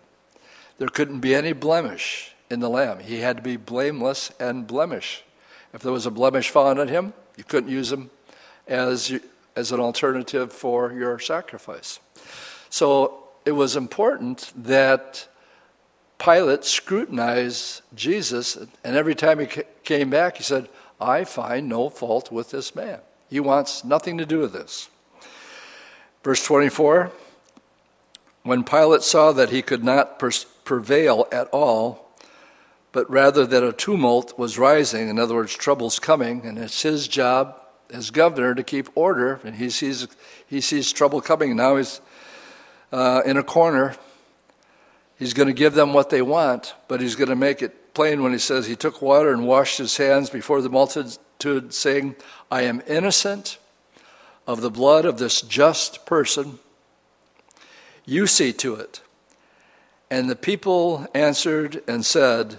There 0.78 0.88
couldn't 0.88 1.20
be 1.20 1.34
any 1.34 1.52
blemish 1.52 2.34
in 2.50 2.60
the 2.60 2.70
lamb. 2.70 3.00
He 3.00 3.20
had 3.20 3.36
to 3.36 3.42
be 3.42 3.56
blameless 3.56 4.32
and 4.40 4.66
blemish. 4.66 5.22
If 5.72 5.82
there 5.82 5.92
was 5.92 6.06
a 6.06 6.10
blemish 6.10 6.50
found 6.50 6.78
on 6.78 6.88
him, 6.88 7.14
you 7.36 7.44
couldn't 7.44 7.70
use 7.70 7.90
them 7.90 8.10
as, 8.66 9.18
as 9.56 9.72
an 9.72 9.80
alternative 9.80 10.52
for 10.52 10.92
your 10.92 11.18
sacrifice. 11.18 12.00
So 12.70 13.24
it 13.44 13.52
was 13.52 13.76
important 13.76 14.52
that 14.56 15.26
Pilate 16.18 16.64
scrutinized 16.64 17.82
Jesus, 17.94 18.56
and 18.56 18.96
every 18.96 19.14
time 19.14 19.40
he 19.40 19.48
came 19.84 20.10
back, 20.10 20.36
he 20.36 20.42
said, 20.42 20.68
I 21.00 21.24
find 21.24 21.68
no 21.68 21.88
fault 21.88 22.30
with 22.30 22.50
this 22.50 22.74
man. 22.74 23.00
He 23.28 23.40
wants 23.40 23.82
nothing 23.82 24.18
to 24.18 24.26
do 24.26 24.38
with 24.38 24.52
this. 24.52 24.88
Verse 26.22 26.44
24 26.44 27.10
When 28.44 28.62
Pilate 28.62 29.02
saw 29.02 29.32
that 29.32 29.50
he 29.50 29.62
could 29.62 29.82
not 29.82 30.18
prevail 30.64 31.26
at 31.32 31.48
all, 31.48 32.01
but 32.92 33.10
rather 33.10 33.46
that 33.46 33.64
a 33.64 33.72
tumult 33.72 34.38
was 34.38 34.58
rising, 34.58 35.08
in 35.08 35.18
other 35.18 35.34
words, 35.34 35.56
trouble's 35.56 35.98
coming, 35.98 36.44
and 36.44 36.58
it's 36.58 36.82
his 36.82 37.08
job 37.08 37.58
as 37.90 38.10
governor 38.10 38.54
to 38.54 38.62
keep 38.62 38.88
order, 38.94 39.40
and 39.44 39.56
he 39.56 39.70
sees, 39.70 40.06
he 40.46 40.60
sees 40.60 40.92
trouble 40.92 41.20
coming. 41.20 41.56
Now 41.56 41.76
he's 41.76 42.00
uh, 42.92 43.22
in 43.24 43.36
a 43.36 43.42
corner. 43.42 43.96
He's 45.18 45.34
going 45.34 45.48
to 45.48 45.54
give 45.54 45.74
them 45.74 45.92
what 45.92 46.10
they 46.10 46.22
want, 46.22 46.74
but 46.88 47.00
he's 47.00 47.16
going 47.16 47.28
to 47.28 47.36
make 47.36 47.62
it 47.62 47.94
plain 47.94 48.22
when 48.22 48.32
he 48.32 48.38
says 48.38 48.66
he 48.66 48.76
took 48.76 49.02
water 49.02 49.32
and 49.32 49.46
washed 49.46 49.78
his 49.78 49.96
hands 49.96 50.30
before 50.30 50.60
the 50.62 50.70
multitude, 50.70 51.72
saying, 51.74 52.16
I 52.50 52.62
am 52.62 52.82
innocent 52.86 53.58
of 54.46 54.60
the 54.60 54.70
blood 54.70 55.04
of 55.04 55.18
this 55.18 55.40
just 55.40 56.04
person. 56.06 56.58
You 58.04 58.26
see 58.26 58.52
to 58.54 58.74
it. 58.74 59.00
And 60.10 60.28
the 60.28 60.36
people 60.36 61.06
answered 61.14 61.82
and 61.86 62.04
said, 62.04 62.58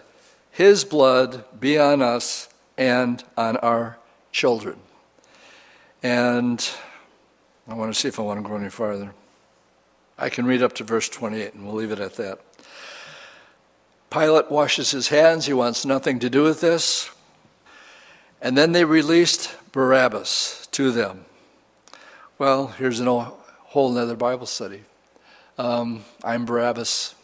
His 0.53 0.85
blood 0.85 1.45
be 1.59 1.79
on 1.79 2.03
us 2.03 2.47
and 2.77 3.23
on 3.35 3.57
our 3.57 3.97
children. 4.31 4.77
And 6.03 6.63
I 7.67 7.73
want 7.73 7.91
to 7.91 7.99
see 7.99 8.07
if 8.07 8.19
I 8.19 8.21
want 8.21 8.43
to 8.43 8.47
go 8.47 8.55
any 8.55 8.69
farther. 8.69 9.15
I 10.15 10.29
can 10.29 10.45
read 10.45 10.61
up 10.61 10.73
to 10.73 10.83
verse 10.83 11.09
28, 11.09 11.55
and 11.55 11.65
we'll 11.65 11.73
leave 11.73 11.91
it 11.91 11.99
at 11.99 12.17
that. 12.17 12.37
Pilate 14.11 14.51
washes 14.51 14.91
his 14.91 15.07
hands. 15.07 15.47
He 15.47 15.53
wants 15.53 15.85
nothing 15.85 16.19
to 16.19 16.29
do 16.29 16.43
with 16.43 16.61
this. 16.61 17.09
And 18.39 18.55
then 18.55 18.73
they 18.73 18.85
released 18.85 19.55
Barabbas 19.71 20.67
to 20.73 20.91
them. 20.91 21.25
Well, 22.37 22.67
here's 22.67 22.99
a 22.99 23.05
whole 23.09 23.97
other 23.97 24.15
Bible 24.15 24.45
study. 24.45 24.83
Um, 25.57 26.05
I'm 26.23 26.45
Barabbas. 26.45 27.15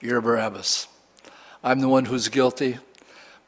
You're 0.00 0.20
Barabbas. 0.20 0.88
I'm 1.62 1.80
the 1.80 1.88
one 1.88 2.06
who's 2.06 2.28
guilty, 2.28 2.78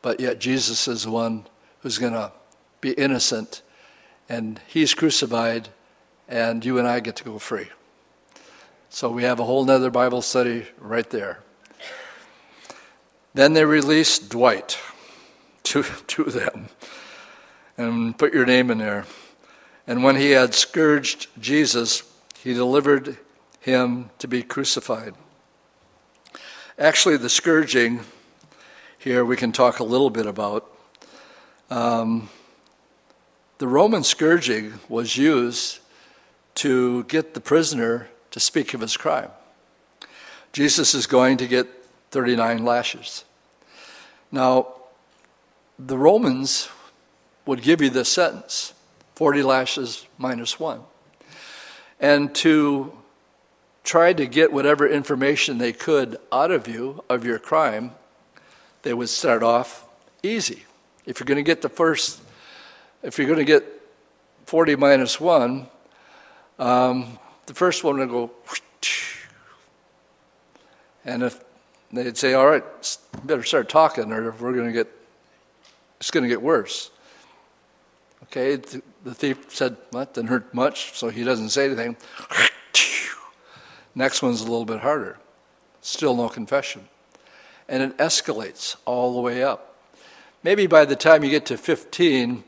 but 0.03 0.21
yet 0.21 0.39
Jesus 0.39 0.87
is 0.87 1.05
the 1.05 1.11
one 1.11 1.47
who's 1.81 1.99
going 1.99 2.13
to 2.13 2.33
be 2.81 2.93
innocent, 2.93 3.63
and 4.29 4.61
he's 4.67 4.93
crucified, 4.93 5.69
and 6.29 6.65
you 6.65 6.79
and 6.79 6.87
I 6.87 7.01
get 7.01 7.17
to 7.17 7.25
go 7.25 7.39
free. 7.39 7.69
So 8.91 9.11
we 9.11 9.23
have 9.23 9.41
a 9.41 9.45
whole 9.45 9.69
other 9.71 9.91
Bible 9.91 10.21
study 10.21 10.67
right 10.79 11.09
there. 11.09 11.41
Then 13.33 13.55
they 13.55 13.65
released 13.65 14.29
Dwight 14.29 14.79
to, 15.65 15.83
to 15.83 16.25
them 16.25 16.69
and 17.79 18.19
put 18.19 18.35
your 18.35 18.45
name 18.45 18.71
in 18.71 18.79
there. 18.79 19.07
And 19.87 20.05
when 20.05 20.17
he 20.17 20.33
had 20.33 20.55
scourged 20.55 21.29
Jesus, 21.41 22.03
he 22.39 22.53
delivered 22.53 23.17
him 23.61 24.11
to 24.19 24.29
be 24.29 24.43
crucified. 24.43 25.15
Actually, 26.79 27.19
the 27.19 27.29
scourging 27.29 28.01
here 28.97 29.27
we 29.27 29.37
can 29.37 29.53
talk 29.53 29.79
a 29.79 29.85
little 29.85 30.09
bit 30.09 30.25
about. 30.25 30.75
Um, 31.69 32.31
the 33.59 33.69
Roman 33.69 34.03
scourging 34.03 34.81
was 34.89 35.19
used 35.19 35.81
to 36.57 37.05
get 37.05 37.35
the 37.35 37.41
prisoner 37.41 38.09
to 38.31 38.41
speak 38.41 38.73
of 38.73 38.81
his 38.81 38.97
crime. 38.97 39.29
Jesus 40.55 40.95
is 40.95 41.07
going 41.07 41.37
to 41.37 41.47
get 41.47 41.67
39 42.11 42.65
lashes. 42.65 43.25
Now, 44.31 44.69
the 45.79 45.99
Romans 45.99 46.71
would 47.45 47.61
give 47.61 47.83
you 47.83 47.91
this 47.91 48.09
sentence 48.09 48.73
40 49.17 49.43
lashes 49.43 50.07
minus 50.17 50.59
one. 50.59 50.81
And 52.01 52.35
to 52.37 52.97
try 53.85 54.13
to 54.13 54.27
get 54.27 54.53
whatever 54.53 54.89
information 54.89 55.59
they 55.59 55.73
could 55.73 56.17
out 56.31 56.51
of 56.51 56.69
you 56.69 57.05
of 57.09 57.25
your 57.25 57.39
crime, 57.39 57.93
they 58.83 58.95
would 58.95 59.09
start 59.09 59.43
off 59.43 59.87
easy. 60.23 60.65
If 61.07 61.19
you're 61.19 61.27
going 61.27 61.37
to 61.37 61.43
get 61.43 61.63
the 61.63 61.69
first, 61.69 62.21
if 63.03 63.19
you're 63.19 63.27
going 63.27 63.39
to 63.39 63.45
get 63.45 63.65
40 64.47 64.77
minus 64.77 65.21
one, 65.21 65.67
um, 66.59 67.19
the 67.47 67.55
first 67.55 67.83
one 67.83 67.99
would 67.99 68.09
go, 68.09 68.31
and 71.05 71.23
if 71.23 71.41
they'd 71.93 72.17
say, 72.17 72.35
all 72.35 72.47
right, 72.47 72.65
better 73.25 73.43
start 73.43 73.69
talking 73.69 74.13
or 74.13 74.31
we're 74.33 74.53
going 74.53 74.67
to 74.67 74.73
get, 74.73 74.89
it's 75.99 76.11
going 76.11 76.23
to 76.23 76.29
get 76.29 76.41
worse. 76.41 76.91
Okay, 78.25 78.57
the 78.57 79.15
thief 79.15 79.47
said, 79.49 79.77
what, 79.91 80.15
didn't 80.15 80.31
hurt 80.31 80.55
much, 80.55 80.97
so 80.97 81.09
he 81.09 81.25
doesn't 81.25 81.51
say 81.51 81.67
anything. 81.67 81.97
Next 83.95 84.23
one's 84.23 84.41
a 84.41 84.45
little 84.45 84.65
bit 84.65 84.81
harder. 84.81 85.19
Still 85.81 86.17
no 86.17 86.29
confession. 86.29 86.89
And 87.69 87.83
it 87.83 87.97
escalates 87.99 88.77
all 88.85 89.15
the 89.15 89.21
way 89.21 89.43
up. 89.43 89.77
Maybe 90.43 90.67
by 90.67 90.85
the 90.85 90.97
time 90.97 91.23
you 91.23 91.31
get 91.31 91.47
to 91.47 91.57
15 91.57 92.45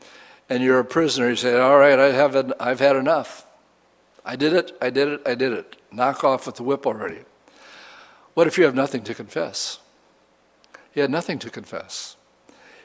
and 0.49 0.63
you're 0.63 0.79
a 0.79 0.85
prisoner, 0.85 1.29
you 1.29 1.35
say, 1.35 1.59
All 1.59 1.77
right, 1.77 1.97
I 1.97 2.11
haven't, 2.11 2.53
I've 2.59 2.79
had 2.79 2.95
enough. 2.95 3.45
I 4.25 4.35
did 4.35 4.53
it, 4.53 4.75
I 4.81 4.89
did 4.89 5.07
it, 5.07 5.21
I 5.25 5.35
did 5.35 5.53
it. 5.53 5.75
Knock 5.91 6.23
off 6.23 6.45
with 6.45 6.55
the 6.55 6.63
whip 6.63 6.85
already. 6.85 7.19
What 8.33 8.47
if 8.47 8.57
you 8.57 8.65
have 8.65 8.75
nothing 8.75 9.03
to 9.03 9.13
confess? 9.13 9.79
He 10.91 10.99
had 10.99 11.11
nothing 11.11 11.39
to 11.39 11.49
confess. 11.49 12.15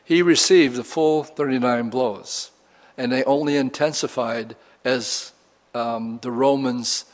He 0.04 0.22
received 0.22 0.76
the 0.76 0.84
full 0.84 1.24
39 1.24 1.90
blows, 1.90 2.50
and 2.96 3.11
they 3.11 3.24
only 3.24 3.56
intensified 3.56 4.56
as 4.84 5.32
um, 5.74 6.18
the 6.22 6.30
Romans 6.30 7.04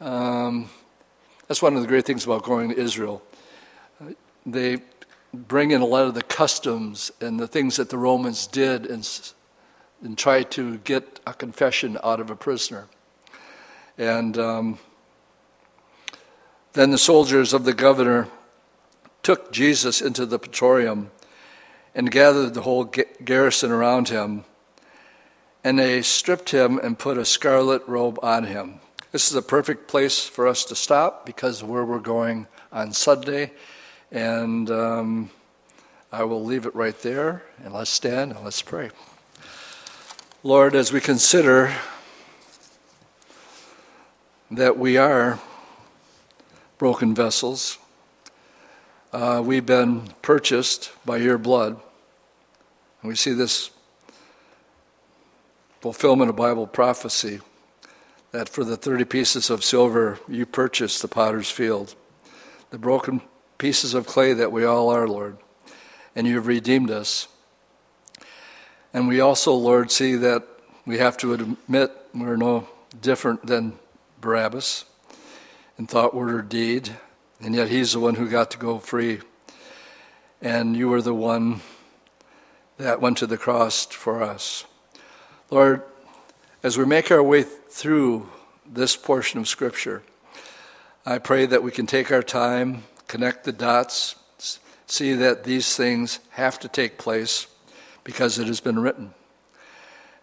um, 0.00 0.68
that's 1.48 1.62
one 1.62 1.76
of 1.76 1.82
the 1.82 1.88
great 1.88 2.06
things 2.06 2.24
about 2.24 2.42
going 2.42 2.70
to 2.70 2.78
Israel. 2.78 3.22
They 4.46 4.78
bring 5.32 5.72
in 5.72 5.80
a 5.80 5.86
lot 5.86 6.06
of 6.06 6.14
the 6.14 6.22
customs 6.22 7.10
and 7.20 7.38
the 7.38 7.48
things 7.48 7.76
that 7.76 7.90
the 7.90 7.98
Romans 7.98 8.46
did 8.46 8.86
and, 8.86 9.08
and 10.02 10.16
try 10.16 10.42
to 10.42 10.78
get 10.78 11.20
a 11.26 11.34
confession 11.34 11.98
out 12.04 12.20
of 12.20 12.30
a 12.30 12.36
prisoner. 12.36 12.86
And 13.98 14.38
um, 14.38 14.78
then 16.72 16.90
the 16.90 16.98
soldiers 16.98 17.52
of 17.52 17.64
the 17.64 17.74
governor 17.74 18.28
took 19.22 19.52
Jesus 19.52 20.00
into 20.00 20.26
the 20.26 20.38
praetorium 20.38 21.10
and 21.94 22.10
gathered 22.10 22.54
the 22.54 22.62
whole 22.62 22.84
garrison 23.24 23.70
around 23.70 24.08
him. 24.08 24.44
And 25.62 25.78
they 25.78 26.02
stripped 26.02 26.50
him 26.50 26.78
and 26.78 26.98
put 26.98 27.16
a 27.16 27.24
scarlet 27.24 27.82
robe 27.86 28.18
on 28.22 28.44
him. 28.44 28.80
This 29.14 29.30
is 29.30 29.36
a 29.36 29.42
perfect 29.42 29.86
place 29.86 30.26
for 30.26 30.48
us 30.48 30.64
to 30.64 30.74
stop 30.74 31.24
because 31.24 31.62
where 31.62 31.84
we're 31.84 32.00
going 32.00 32.48
on 32.72 32.92
Sunday. 32.92 33.52
And 34.10 34.68
um, 34.72 35.30
I 36.10 36.24
will 36.24 36.42
leave 36.42 36.66
it 36.66 36.74
right 36.74 36.98
there. 37.00 37.44
And 37.62 37.72
let's 37.72 37.90
stand 37.90 38.32
and 38.32 38.42
let's 38.42 38.60
pray. 38.60 38.90
Lord, 40.42 40.74
as 40.74 40.92
we 40.92 41.00
consider 41.00 41.72
that 44.50 44.78
we 44.78 44.96
are 44.96 45.38
broken 46.78 47.14
vessels, 47.14 47.78
uh, 49.12 49.40
we've 49.46 49.64
been 49.64 50.08
purchased 50.22 50.90
by 51.06 51.18
your 51.18 51.38
blood. 51.38 51.80
And 53.00 53.08
we 53.08 53.14
see 53.14 53.32
this 53.32 53.70
fulfillment 55.80 56.30
of 56.30 56.34
Bible 56.34 56.66
prophecy 56.66 57.38
that 58.34 58.48
for 58.48 58.64
the 58.64 58.76
30 58.76 59.04
pieces 59.04 59.48
of 59.48 59.62
silver 59.62 60.18
you 60.26 60.44
purchased 60.44 61.00
the 61.02 61.06
potter's 61.06 61.50
field, 61.50 61.94
the 62.70 62.78
broken 62.78 63.20
pieces 63.58 63.94
of 63.94 64.08
clay 64.08 64.32
that 64.32 64.50
we 64.50 64.64
all 64.64 64.88
are, 64.88 65.06
Lord, 65.06 65.36
and 66.16 66.26
you've 66.26 66.48
redeemed 66.48 66.90
us. 66.90 67.28
And 68.92 69.06
we 69.06 69.20
also, 69.20 69.54
Lord, 69.54 69.92
see 69.92 70.16
that 70.16 70.42
we 70.84 70.98
have 70.98 71.16
to 71.18 71.32
admit 71.32 71.92
we're 72.12 72.34
no 72.34 72.66
different 73.00 73.46
than 73.46 73.78
Barabbas 74.20 74.84
in 75.78 75.86
thought, 75.86 76.12
word, 76.12 76.34
or 76.34 76.42
deed, 76.42 76.90
and 77.40 77.54
yet 77.54 77.68
he's 77.68 77.92
the 77.92 78.00
one 78.00 78.16
who 78.16 78.28
got 78.28 78.50
to 78.50 78.58
go 78.58 78.80
free. 78.80 79.20
And 80.42 80.76
you 80.76 80.88
were 80.88 81.02
the 81.02 81.14
one 81.14 81.60
that 82.78 83.00
went 83.00 83.18
to 83.18 83.28
the 83.28 83.38
cross 83.38 83.86
for 83.86 84.24
us. 84.24 84.64
Lord, 85.52 85.84
as 86.64 86.78
we 86.78 86.86
make 86.86 87.10
our 87.10 87.22
way 87.22 87.42
through 87.42 88.26
this 88.66 88.96
portion 88.96 89.38
of 89.38 89.46
Scripture, 89.46 90.02
I 91.04 91.18
pray 91.18 91.44
that 91.44 91.62
we 91.62 91.70
can 91.70 91.86
take 91.86 92.10
our 92.10 92.22
time, 92.22 92.84
connect 93.06 93.44
the 93.44 93.52
dots, 93.52 94.16
see 94.86 95.12
that 95.12 95.44
these 95.44 95.76
things 95.76 96.20
have 96.30 96.58
to 96.60 96.68
take 96.68 96.96
place 96.96 97.48
because 98.02 98.38
it 98.38 98.46
has 98.46 98.60
been 98.60 98.78
written. 98.78 99.12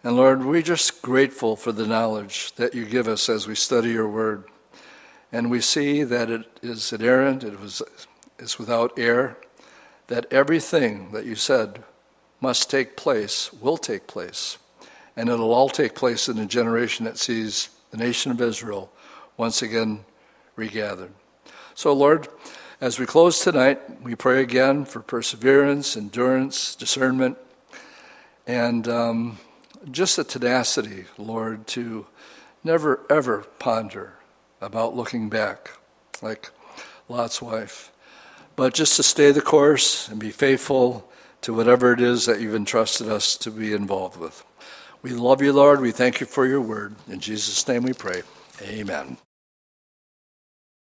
And 0.02 0.16
Lord, 0.16 0.44
we're 0.44 0.62
just 0.62 1.00
grateful 1.00 1.54
for 1.54 1.70
the 1.70 1.86
knowledge 1.86 2.52
that 2.56 2.74
you 2.74 2.86
give 2.86 3.06
us 3.06 3.28
as 3.28 3.46
we 3.46 3.54
study 3.54 3.90
your 3.90 4.08
word. 4.08 4.42
And 5.30 5.48
we 5.48 5.60
see 5.60 6.02
that 6.02 6.28
it 6.28 6.58
is 6.60 6.92
inerrant, 6.92 7.44
it 7.44 7.60
was, 7.60 7.82
is 8.40 8.58
without 8.58 8.98
error, 8.98 9.36
that 10.08 10.26
everything 10.32 11.12
that 11.12 11.24
you 11.24 11.36
said 11.36 11.84
must 12.40 12.68
take 12.68 12.96
place 12.96 13.52
will 13.52 13.78
take 13.78 14.08
place 14.08 14.58
and 15.16 15.28
it'll 15.28 15.52
all 15.52 15.68
take 15.68 15.94
place 15.94 16.28
in 16.28 16.38
a 16.38 16.46
generation 16.46 17.04
that 17.04 17.18
sees 17.18 17.68
the 17.90 17.96
nation 17.96 18.32
of 18.32 18.40
Israel 18.40 18.90
once 19.36 19.62
again 19.62 20.04
regathered. 20.56 21.12
So, 21.74 21.92
Lord, 21.92 22.28
as 22.80 22.98
we 22.98 23.06
close 23.06 23.42
tonight, 23.42 24.02
we 24.02 24.14
pray 24.14 24.42
again 24.42 24.84
for 24.84 25.00
perseverance, 25.00 25.96
endurance, 25.96 26.74
discernment, 26.74 27.38
and 28.46 28.88
um, 28.88 29.38
just 29.90 30.18
a 30.18 30.24
tenacity, 30.24 31.04
Lord, 31.16 31.66
to 31.68 32.06
never 32.64 33.00
ever 33.08 33.46
ponder 33.58 34.14
about 34.60 34.96
looking 34.96 35.28
back 35.28 35.72
like 36.20 36.50
Lot's 37.08 37.42
wife, 37.42 37.92
but 38.56 38.74
just 38.74 38.96
to 38.96 39.02
stay 39.02 39.32
the 39.32 39.40
course 39.40 40.08
and 40.08 40.18
be 40.18 40.30
faithful 40.30 41.10
to 41.42 41.52
whatever 41.52 41.92
it 41.92 42.00
is 42.00 42.26
that 42.26 42.40
you've 42.40 42.54
entrusted 42.54 43.08
us 43.08 43.36
to 43.36 43.50
be 43.50 43.72
involved 43.72 44.18
with. 44.18 44.44
We 45.02 45.10
love 45.10 45.42
you, 45.42 45.52
Lord. 45.52 45.80
We 45.80 45.90
thank 45.90 46.20
you 46.20 46.26
for 46.26 46.46
your 46.46 46.60
word. 46.60 46.94
In 47.08 47.18
Jesus' 47.20 47.66
name 47.66 47.82
we 47.82 47.92
pray. 47.92 48.22
Amen. 48.62 49.16